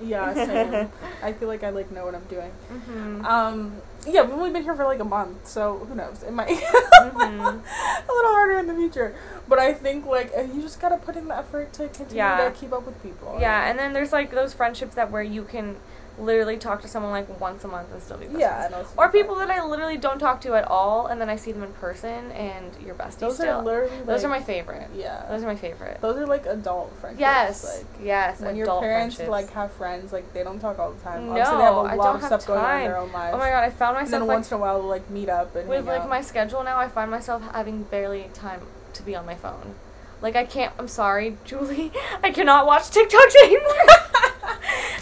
Yeah. 0.00 0.32
Same. 0.34 0.90
I 1.22 1.32
feel 1.32 1.48
like 1.48 1.62
I 1.62 1.70
like 1.70 1.90
know 1.90 2.04
what 2.04 2.14
I'm 2.14 2.24
doing. 2.24 2.50
Mm-hmm. 2.72 3.24
Um. 3.26 3.82
Yeah, 4.06 4.22
we've 4.22 4.32
only 4.34 4.50
been 4.50 4.64
here 4.64 4.74
for 4.74 4.84
like 4.84 4.98
a 5.00 5.04
month, 5.04 5.46
so 5.46 5.78
who 5.88 5.94
knows? 5.94 6.22
It 6.22 6.32
might 6.32 6.48
Mhm. 6.48 7.60
a 8.08 8.12
little 8.12 8.32
harder 8.32 8.58
in 8.58 8.66
the 8.66 8.74
future. 8.74 9.14
But 9.48 9.58
I 9.58 9.72
think 9.72 10.06
like 10.06 10.32
uh, 10.36 10.42
you 10.42 10.60
just 10.60 10.80
gotta 10.80 10.96
put 10.96 11.16
in 11.16 11.28
the 11.28 11.36
effort 11.36 11.72
to 11.74 11.88
continue 11.88 12.16
Yeah. 12.16 12.44
to 12.48 12.50
keep 12.50 12.72
up 12.72 12.84
with 12.86 13.00
people. 13.02 13.36
Yeah, 13.40 13.68
and 13.68 13.78
then 13.78 13.92
there's 13.92 14.12
like 14.12 14.30
those 14.32 14.52
friendships 14.54 14.94
that 14.96 15.10
where 15.10 15.22
you 15.22 15.44
can 15.44 15.76
literally 16.18 16.58
talk 16.58 16.82
to 16.82 16.86
someone 16.86 17.10
like 17.10 17.40
once 17.40 17.64
a 17.64 17.68
month 17.68 17.90
and 17.90 18.02
still 18.02 18.18
be 18.18 18.26
best 18.26 18.38
yeah, 18.38 18.68
friends. 18.68 18.88
Or 18.98 19.08
people 19.08 19.34
that 19.36 19.50
I 19.50 19.64
literally 19.64 19.96
don't 19.96 20.18
talk 20.18 20.42
to 20.42 20.54
at 20.54 20.68
all, 20.68 21.06
and 21.06 21.18
then 21.18 21.30
I 21.30 21.36
see 21.36 21.52
them 21.52 21.62
in 21.62 21.72
person, 21.72 22.30
and 22.32 22.66
you're 22.84 22.94
besties 22.94 23.18
those 23.20 23.36
still. 23.36 23.60
are 23.60 23.62
literally 23.62 23.96
like, 23.96 24.06
those 24.06 24.22
are 24.22 24.28
my 24.28 24.42
favorite. 24.42 24.90
yeah. 24.94 25.24
Those 25.30 25.42
are 25.42 25.46
my 25.46 25.56
favorite. 25.56 26.02
Those 26.02 26.18
are 26.18 26.26
like 26.26 26.44
adult 26.44 26.92
friendships. 27.00 27.20
yes, 27.20 27.78
Like 27.78 27.86
yes. 28.06 28.40
when 28.42 28.56
your 28.56 28.66
parents 28.78 29.16
friendships. 29.16 29.30
like 29.30 29.50
have 29.52 29.72
friends, 29.72 30.12
like 30.12 30.30
they 30.34 30.44
don't 30.44 30.58
talk 30.60 30.78
all 30.78 30.92
the 30.92 31.00
time. 31.02 31.24
No, 31.24 31.30
Obviously, 31.30 31.56
they 31.56 31.62
have 31.64 31.74
a 31.76 31.78
I 31.78 31.94
lot 31.94 32.04
don't 32.04 32.14
of 32.16 32.20
have 32.20 32.28
stuff 32.42 32.46
going 32.46 32.60
on 32.60 32.74
in 32.76 32.84
their 32.84 32.92
time. 32.94 33.02
own 33.04 33.12
lives. 33.12 33.34
Oh 33.34 33.38
my 33.38 33.48
god, 33.48 33.64
I 33.64 33.70
found 33.70 33.91
And 33.96 34.04
myself 34.04 34.20
then 34.20 34.28
like, 34.28 34.36
once 34.36 34.50
in 34.50 34.56
a 34.56 34.60
while, 34.60 34.80
they'll 34.80 34.88
like 34.88 35.08
meet 35.10 35.28
up 35.28 35.54
and 35.56 35.68
with 35.68 35.86
like 35.86 36.02
out. 36.02 36.08
my 36.08 36.20
schedule 36.20 36.62
now. 36.62 36.78
I 36.78 36.88
find 36.88 37.10
myself 37.10 37.42
having 37.52 37.84
barely 37.84 38.28
time 38.34 38.62
to 38.94 39.02
be 39.02 39.14
on 39.14 39.26
my 39.26 39.34
phone. 39.34 39.74
Like 40.20 40.36
I 40.36 40.44
can't. 40.44 40.72
I'm 40.78 40.88
sorry, 40.88 41.36
Julie. 41.44 41.92
I 42.22 42.30
cannot 42.30 42.66
watch 42.66 42.84
TikToks 42.84 43.34
anymore. 43.42 43.86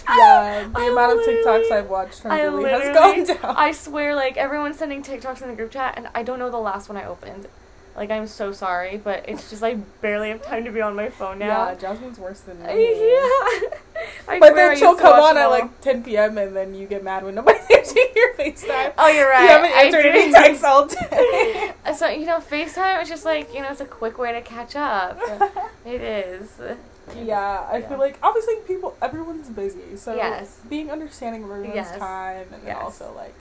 yeah, 0.09 0.69
the 0.73 0.79
I 0.79 0.85
amount 0.91 1.21
of 1.21 1.27
TikToks 1.27 1.71
I've 1.71 1.91
watched 1.91 2.21
from 2.21 2.33
I 2.33 2.43
Julie 2.43 2.71
has 2.71 2.97
gone 2.97 3.25
down. 3.25 3.57
I 3.57 3.73
swear, 3.73 4.15
like 4.15 4.37
everyone's 4.37 4.79
sending 4.79 5.03
TikToks 5.03 5.43
in 5.43 5.49
the 5.49 5.55
group 5.55 5.71
chat, 5.71 5.95
and 5.97 6.09
I 6.15 6.23
don't 6.23 6.39
know 6.39 6.51
the 6.51 6.59
last 6.59 6.89
one 6.89 6.97
I 6.97 7.05
opened. 7.05 7.49
Like 7.97 8.11
I'm 8.11 8.27
so 8.27 8.53
sorry, 8.53 8.97
but 8.97 9.29
it's 9.29 9.51
just 9.51 9.63
I 9.63 9.75
barely 10.01 10.31
have 10.31 10.43
time 10.43 10.65
to 10.65 10.71
be 10.71 10.81
on 10.81 10.97
my 10.97 11.11
phone 11.11 11.39
now. 11.39 11.69
Yeah, 11.69 11.75
Jasmine's 11.75 12.19
worse 12.19 12.41
than 12.41 12.63
me. 12.63 13.13
Yeah. 13.13 13.69
But 14.27 14.55
then 14.55 14.77
she'll 14.77 14.95
come 14.95 15.19
on 15.21 15.37
at 15.37 15.47
like 15.47 15.81
10 15.81 16.05
p.m. 16.05 16.39
and 16.39 16.55
then 16.55 16.75
you 16.75 16.87
get 16.87 17.03
mad 17.05 17.25
when 17.25 17.35
nobody's 17.35 17.63
answering 17.77 18.07
your 18.15 18.35
FaceTime. 18.35 18.93
Oh, 18.97 19.09
you're 19.09 19.29
right. 19.29 19.43
You 19.43 19.49
haven't 19.49 19.73
answered 19.73 20.07
any 20.07 20.33
texts 20.33 20.65
all 20.65 20.87
day. 21.11 21.73
So 21.97 22.09
you 22.09 22.27
know, 22.27 22.39
FaceTime 22.39 23.03
is 23.03 23.09
just 23.09 23.25
like 23.25 23.53
you 23.55 23.61
know, 23.63 23.69
it's 23.71 23.81
a 23.81 23.87
quick 23.87 24.19
way 24.19 24.33
to 24.33 24.41
catch 24.43 24.77
up. 24.77 25.19
it 25.85 26.01
is. 26.01 26.49
yeah, 27.17 27.67
I 27.71 27.79
Yeah. 27.79 27.89
feel 27.89 27.99
like 27.99 28.19
obviously 28.23 28.57
people, 28.67 28.97
everyone's 29.03 29.49
busy, 29.49 29.97
so 29.97 30.15
Yes. 30.15 30.61
being 30.69 30.91
understanding 30.91 31.43
of 31.45 31.51
everyone's 31.51 31.75
Yes. 31.75 31.99
time 31.99 32.47
and 32.53 32.63
then 32.63 32.77
Yes. 32.77 32.79
also 32.83 33.13
like, 33.17 33.35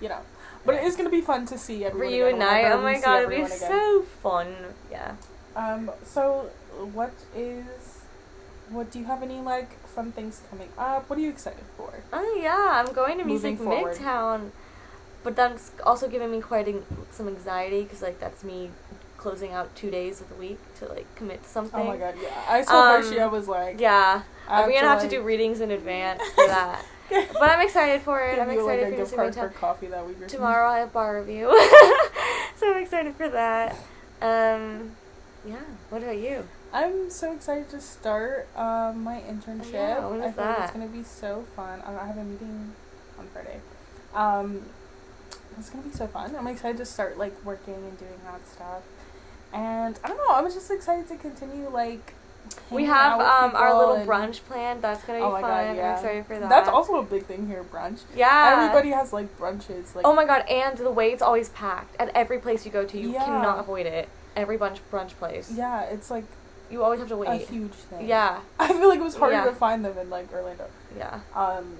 you 0.00 0.08
know, 0.08 0.18
but 0.64 0.74
it 0.74 0.84
is 0.84 0.96
gonna 0.96 1.10
be 1.10 1.20
fun 1.20 1.46
to 1.46 1.56
see 1.58 1.84
everyone. 1.84 2.08
Reunite. 2.12 2.72
Oh 2.72 2.80
my 2.82 2.98
god, 3.00 3.18
it'd 3.18 3.30
be 3.30 3.36
again. 3.36 3.48
so 3.58 4.02
fun. 4.22 4.54
Yeah. 4.90 5.12
Um. 5.54 5.90
So, 6.04 6.50
what 6.94 7.12
is? 7.36 7.64
What 8.70 8.90
do 8.90 8.98
you 8.98 9.04
have 9.04 9.22
any 9.22 9.40
like 9.40 9.68
fun 9.92 10.12
things 10.12 10.40
coming 10.50 10.68
up? 10.78 11.08
What 11.08 11.18
are 11.18 11.22
you 11.22 11.30
excited 11.30 11.64
for? 11.76 11.92
Oh 12.12 12.40
yeah, 12.42 12.82
I'm 12.84 12.92
going 12.94 13.18
to 13.18 13.24
Music. 13.24 13.58
Midtown, 13.58 14.50
but 15.22 15.36
that's 15.36 15.70
also 15.84 16.08
giving 16.08 16.30
me 16.30 16.40
quite 16.40 16.66
an- 16.68 16.84
some 17.10 17.28
anxiety 17.28 17.82
because 17.84 18.02
like 18.02 18.18
that's 18.20 18.42
me 18.44 18.70
closing 19.16 19.52
out 19.52 19.72
two 19.76 19.88
days 19.90 20.20
of 20.20 20.28
the 20.28 20.34
week 20.34 20.58
to 20.80 20.86
like 20.86 21.06
commit 21.16 21.42
to 21.44 21.48
something. 21.48 21.80
Oh 21.80 21.84
my 21.84 21.96
god, 21.96 22.14
yeah. 22.20 22.42
I 22.48 22.62
saw 22.62 22.94
Um, 22.96 23.02
Hershey. 23.02 23.20
I 23.20 23.26
was 23.26 23.46
like, 23.48 23.80
Yeah, 23.80 24.22
we're 24.50 24.72
gonna 24.72 24.88
have 24.88 25.02
to 25.02 25.08
do 25.08 25.22
readings 25.22 25.60
in 25.60 25.70
advance 25.70 26.22
for 26.34 26.46
that. 26.48 26.84
but 27.10 27.50
I'm 27.50 27.60
excited 27.60 28.00
for 28.02 28.20
it. 28.26 28.36
give 28.36 28.42
I'm 28.44 28.50
excited 28.50 28.82
like, 28.84 28.90
for 28.92 28.96
Music 28.96 29.16
for 29.16 29.30
Midtown. 29.30 29.54
coffee 29.54 29.86
that. 29.88 30.28
Tomorrow 30.28 30.68
I 30.68 30.78
have 30.80 30.92
bar 30.92 31.18
review, 31.20 31.50
so 32.56 32.74
I'm 32.74 32.82
excited 32.82 33.14
for 33.14 33.28
that. 33.28 33.76
Um, 34.22 34.92
yeah. 35.46 35.56
What 35.90 36.02
about 36.02 36.16
you? 36.18 36.48
I'm 36.72 37.10
so 37.10 37.32
excited 37.32 37.68
to 37.70 37.80
start 37.80 38.48
um, 38.56 39.02
my 39.04 39.20
internship. 39.20 39.72
Yeah, 39.72 40.06
when 40.06 40.22
I 40.22 40.26
is 40.28 40.36
like 40.36 40.36
that? 40.36 40.62
it's 40.64 40.72
gonna 40.72 40.86
be 40.86 41.02
so 41.02 41.44
fun. 41.54 41.82
I 41.86 41.92
I 41.94 42.06
have 42.06 42.16
a 42.16 42.24
meeting 42.24 42.72
on 43.18 43.26
Friday. 43.28 43.60
Um, 44.14 44.62
it's 45.58 45.68
gonna 45.70 45.84
be 45.84 45.92
so 45.92 46.06
fun. 46.06 46.34
I'm 46.34 46.46
excited 46.46 46.78
to 46.78 46.86
start 46.86 47.18
like 47.18 47.34
working 47.44 47.74
and 47.74 47.98
doing 47.98 48.18
that 48.24 48.46
stuff. 48.48 48.82
And 49.52 49.98
I 50.02 50.08
don't 50.08 50.16
know. 50.16 50.30
I 50.34 50.40
was 50.40 50.54
just 50.54 50.70
excited 50.70 51.08
to 51.08 51.16
continue 51.16 51.68
like. 51.68 52.14
We 52.70 52.86
have 52.86 53.20
um 53.20 53.54
our 53.54 53.76
little 53.78 53.94
and- 53.96 54.08
brunch 54.08 54.40
planned. 54.44 54.82
That's 54.82 55.04
gonna 55.04 55.18
be 55.20 55.24
Oh 55.24 55.30
my 55.32 55.42
fun. 55.42 55.50
god, 55.50 55.76
yeah. 55.76 55.90
I'm 55.92 55.94
excited 55.98 56.26
for 56.26 56.38
that. 56.38 56.48
That's 56.48 56.68
also 56.68 56.94
a 56.96 57.02
big 57.02 57.26
thing 57.26 57.46
here, 57.46 57.62
brunch. 57.64 58.00
yeah. 58.16 58.54
Everybody 58.62 58.90
has 58.90 59.12
like 59.12 59.38
brunches. 59.38 59.94
Like 59.94 60.06
Oh 60.06 60.14
my 60.14 60.24
god, 60.24 60.46
and 60.48 60.76
the 60.78 60.90
way 60.90 61.12
it's 61.12 61.22
always 61.22 61.50
packed 61.50 61.94
at 62.00 62.08
every 62.16 62.38
place 62.38 62.64
you 62.64 62.72
go 62.72 62.84
to, 62.86 62.98
you 62.98 63.12
Yeah. 63.12 63.24
cannot 63.26 63.58
avoid 63.60 63.84
it. 63.86 64.08
Every 64.34 64.56
brunch 64.58 64.78
brunch 64.90 65.10
place, 65.10 65.52
yeah, 65.54 65.82
it's 65.82 66.10
like 66.10 66.24
you 66.72 66.82
always 66.82 66.98
have 67.00 67.08
to 67.10 67.16
wait. 67.16 67.28
a 67.28 67.36
huge 67.36 67.72
thing. 67.72 68.08
Yeah, 68.08 68.40
I 68.58 68.68
feel 68.68 68.88
like 68.88 68.98
it 68.98 69.02
was 69.04 69.16
harder 69.16 69.36
Yeah. 69.36 69.44
to 69.44 69.52
find 69.52 69.84
them 69.84 69.96
in 69.98 70.08
like 70.10 70.32
Orlando. 70.32 70.66
yeah, 70.96 71.20
Um, 71.34 71.76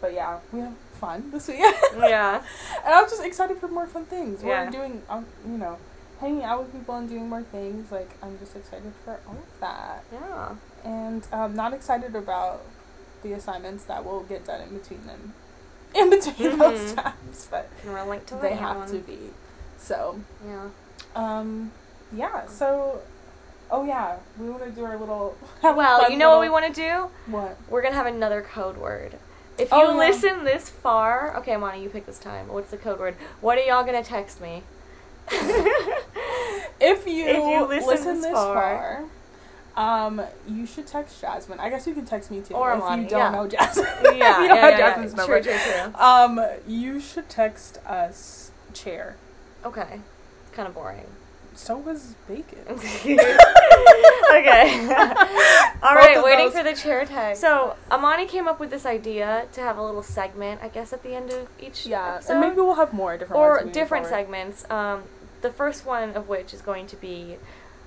but 0.00 0.12
yeah, 0.12 0.38
we 0.52 0.60
have 0.60 0.74
fun 1.00 1.30
this 1.32 1.48
weekend. 1.48 1.74
yeah. 1.98 2.42
And 2.84 2.94
I'm 2.94 3.04
just 3.08 3.24
excited 3.24 3.58
for 3.58 3.68
more 3.68 3.86
fun 3.86 4.04
things. 4.04 4.42
Yeah. 4.44 4.64
We're 4.66 4.70
doing, 4.70 5.02
um, 5.08 5.26
you 5.44 5.58
know, 5.58 5.78
hanging 6.20 6.42
out 6.44 6.62
with 6.62 6.72
people 6.72 6.94
and 6.96 7.08
doing 7.08 7.28
more 7.28 7.42
things. 7.42 7.90
Like, 7.90 8.10
I'm 8.22 8.38
just 8.38 8.54
excited 8.56 8.92
for 9.04 9.18
all 9.26 9.34
of 9.36 9.60
that. 9.60 10.04
Yeah. 10.12 10.54
And 10.84 11.26
I'm 11.32 11.54
not 11.54 11.72
excited 11.74 12.14
about 12.14 12.62
the 13.22 13.32
assignments 13.32 13.84
that 13.84 14.04
will 14.04 14.22
get 14.22 14.44
done 14.46 14.60
in 14.60 14.78
between 14.78 15.06
them. 15.06 15.34
In 15.94 16.10
between 16.10 16.58
those 16.58 16.92
Mhm. 16.92 17.02
times. 17.02 17.48
But 17.50 17.68
And 17.82 17.92
we're 17.94 18.04
linked 18.04 18.26
to 18.28 18.34
they 18.36 18.54
have 18.54 18.76
one. 18.76 18.88
to 18.90 18.98
be. 18.98 19.30
So, 19.78 20.20
Yeah. 20.46 20.68
um, 21.14 21.70
yeah, 22.12 22.46
so. 22.46 23.00
Oh 23.70 23.84
yeah, 23.84 24.16
we 24.38 24.48
want 24.48 24.64
to 24.64 24.70
do 24.70 24.84
our 24.84 24.96
little. 24.96 25.36
Well, 25.62 26.10
you 26.10 26.16
know 26.16 26.30
what 26.30 26.40
we 26.40 26.48
want 26.48 26.66
to 26.66 26.72
do? 26.72 27.08
What? 27.32 27.56
We're 27.68 27.82
gonna 27.82 27.94
have 27.96 28.06
another 28.06 28.42
code 28.42 28.76
word. 28.76 29.16
If 29.58 29.70
you 29.70 29.76
Oh, 29.78 29.92
yeah. 29.92 29.96
listen 30.08 30.44
this 30.44 30.68
far, 30.68 31.36
okay, 31.38 31.56
Monty, 31.56 31.80
you 31.80 31.88
pick 31.88 32.06
this 32.06 32.18
time. 32.18 32.48
What's 32.48 32.70
the 32.70 32.76
code 32.76 32.98
word? 33.00 33.16
What 33.40 33.58
are 33.58 33.62
y'all 33.62 33.84
gonna 33.84 34.04
text 34.04 34.40
me? 34.40 34.62
If 36.78 37.06
you, 37.06 37.24
If 37.24 37.36
you 37.36 37.66
listen 37.66 37.88
listen, 37.88 38.14
this 38.16 38.24
this 38.26 38.32
far. 38.34 39.08
far, 39.74 40.06
um, 40.06 40.20
you 40.46 40.66
should 40.66 40.86
text 40.86 41.20
Jasmine. 41.22 41.58
I 41.58 41.70
guess 41.70 41.86
you 41.86 41.94
can 41.94 42.04
text 42.04 42.30
me 42.30 42.42
too 42.42 42.54
Or 42.54 42.72
if 42.74 42.82
Amani, 42.82 43.04
you 43.04 43.08
don't 43.08 43.18
yeah. 43.18 43.30
know 43.30 43.48
Jasmine. 43.48 43.86
yeah, 43.86 44.00
if 44.02 44.12
you 44.42 44.48
don't 44.48 44.56
yeah, 44.56 44.56
have 44.56 44.78
yeah, 44.78 44.90
Jasmine's 44.90 45.12
yeah. 45.12 45.16
number. 45.16 45.42
True, 45.42 45.52
true, 45.52 45.72
true. 45.72 45.94
Um, 46.00 46.40
you 46.68 47.00
should 47.00 47.28
text 47.30 47.78
us 47.86 48.50
chair. 48.74 49.16
Okay. 49.64 50.00
It's 50.46 50.54
kind 50.54 50.68
of 50.68 50.74
boring. 50.74 51.06
So 51.56 51.76
was 51.78 52.14
bacon. 52.28 52.58
okay. 52.68 52.78
All 55.82 55.94
Both 55.94 55.96
right, 55.96 56.22
waiting 56.22 56.46
those. 56.46 56.54
for 56.54 56.62
the 56.62 56.74
chair 56.74 57.04
tag. 57.06 57.36
So 57.36 57.76
Amani 57.90 58.26
came 58.26 58.46
up 58.46 58.60
with 58.60 58.70
this 58.70 58.84
idea 58.86 59.46
to 59.52 59.60
have 59.62 59.78
a 59.78 59.82
little 59.82 60.02
segment, 60.02 60.60
I 60.62 60.68
guess, 60.68 60.92
at 60.92 61.02
the 61.02 61.14
end 61.14 61.30
of 61.32 61.48
each 61.60 61.86
Yeah, 61.86 62.16
episode, 62.16 62.32
and 62.32 62.40
maybe 62.40 62.56
we'll 62.56 62.74
have 62.74 62.92
more 62.92 63.16
different 63.16 63.40
or 63.40 63.56
ones 63.62 63.72
different 63.72 64.06
forward. 64.06 64.20
segments. 64.22 64.70
Um, 64.70 65.04
the 65.42 65.50
first 65.50 65.86
one 65.86 66.10
of 66.14 66.28
which 66.28 66.52
is 66.52 66.60
going 66.60 66.86
to 66.88 66.96
be 66.96 67.36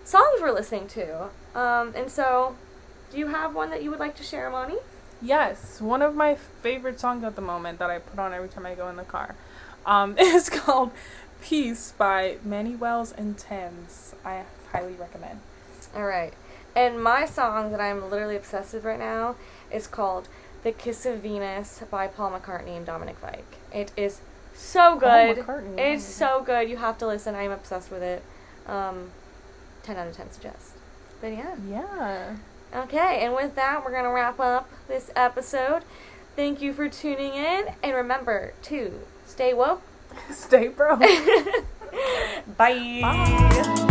songs 0.04 0.41
we're 0.41 0.52
listening 0.52 0.88
to. 0.89 1.30
Um, 1.56 1.94
and 1.96 2.10
so, 2.10 2.56
do 3.12 3.18
you 3.18 3.28
have 3.28 3.54
one 3.56 3.70
that 3.70 3.84
you 3.84 3.91
would 3.91 4.00
like 4.00 4.16
to 4.18 4.24
share, 4.24 4.48
Amani? 4.48 4.78
Yes, 5.22 5.80
one 5.82 6.02
of 6.02 6.16
my 6.16 6.36
favorite 6.36 7.00
songs 7.00 7.24
at 7.24 7.36
the 7.36 7.41
moment 7.41 7.80
that 7.80 7.89
I 7.89 8.00
put 8.00 8.20
on 8.20 8.34
every 8.34 8.50
time 8.50 8.66
I 8.66 8.74
go 8.74 8.88
in 8.89 8.96
the 8.96 9.04
car 9.04 9.36
um, 9.86 10.18
is 10.20 10.50
called 10.50 10.91
Peace 11.42 11.94
by 11.98 12.38
Manny 12.44 12.76
Wells 12.76 13.12
and 13.12 13.38
Thames. 13.38 14.14
I 14.26 14.44
highly 14.72 14.94
recommend. 14.94 15.40
All 15.96 16.06
right. 16.06 16.34
And 16.76 17.02
my 17.02 17.26
song 17.26 17.72
that 17.72 17.82
I'm 17.82 18.10
literally 18.10 18.36
obsessed 18.36 18.74
with 18.74 18.84
right 18.84 19.00
now 19.00 19.36
is 19.72 19.88
called 19.88 20.28
"The 20.64 20.72
Kiss 20.72 21.06
of 21.06 21.20
Venus" 21.20 21.82
by 21.90 22.08
Paul 22.08 22.32
McCartney 22.32 22.78
and 22.78 22.86
Dominic 22.86 23.18
Fike. 23.18 23.56
It 23.74 23.92
is 23.98 24.22
so 24.54 24.98
good. 24.98 25.38
McCartney, 25.38 25.80
It 25.80 25.94
is 25.94 26.06
oh. 26.06 26.38
so 26.38 26.44
good. 26.44 26.70
You 26.70 26.78
have 26.78 26.98
to 27.00 27.08
listen. 27.08 27.36
I'm 27.36 27.52
obsessed 27.52 27.90
with 27.92 28.04
it. 28.04 28.22
Um, 28.68 29.12
ten 29.82 29.98
out 29.98 30.08
of 30.08 30.16
ten 30.16 30.32
suggest. 30.32 30.74
But 31.22 31.30
yeah. 31.34 31.56
Yeah. 31.68 32.36
Okay, 32.76 33.24
and 33.24 33.34
with 33.34 33.56
that, 33.56 33.84
we're 33.84 33.92
gonna 33.92 34.12
wrap 34.12 34.40
up 34.40 34.70
this 34.88 35.10
episode. 35.16 35.84
Thank 36.36 36.62
you 36.62 36.72
for 36.74 36.88
tuning 36.88 37.34
in, 37.34 37.66
and 37.82 37.96
remember 37.96 38.54
to 38.64 39.00
stay 39.26 39.54
woke. 39.54 39.82
Stay 40.32 40.68
broke. 40.70 41.00
Bye. 42.58 43.00
Bye. 43.02 43.86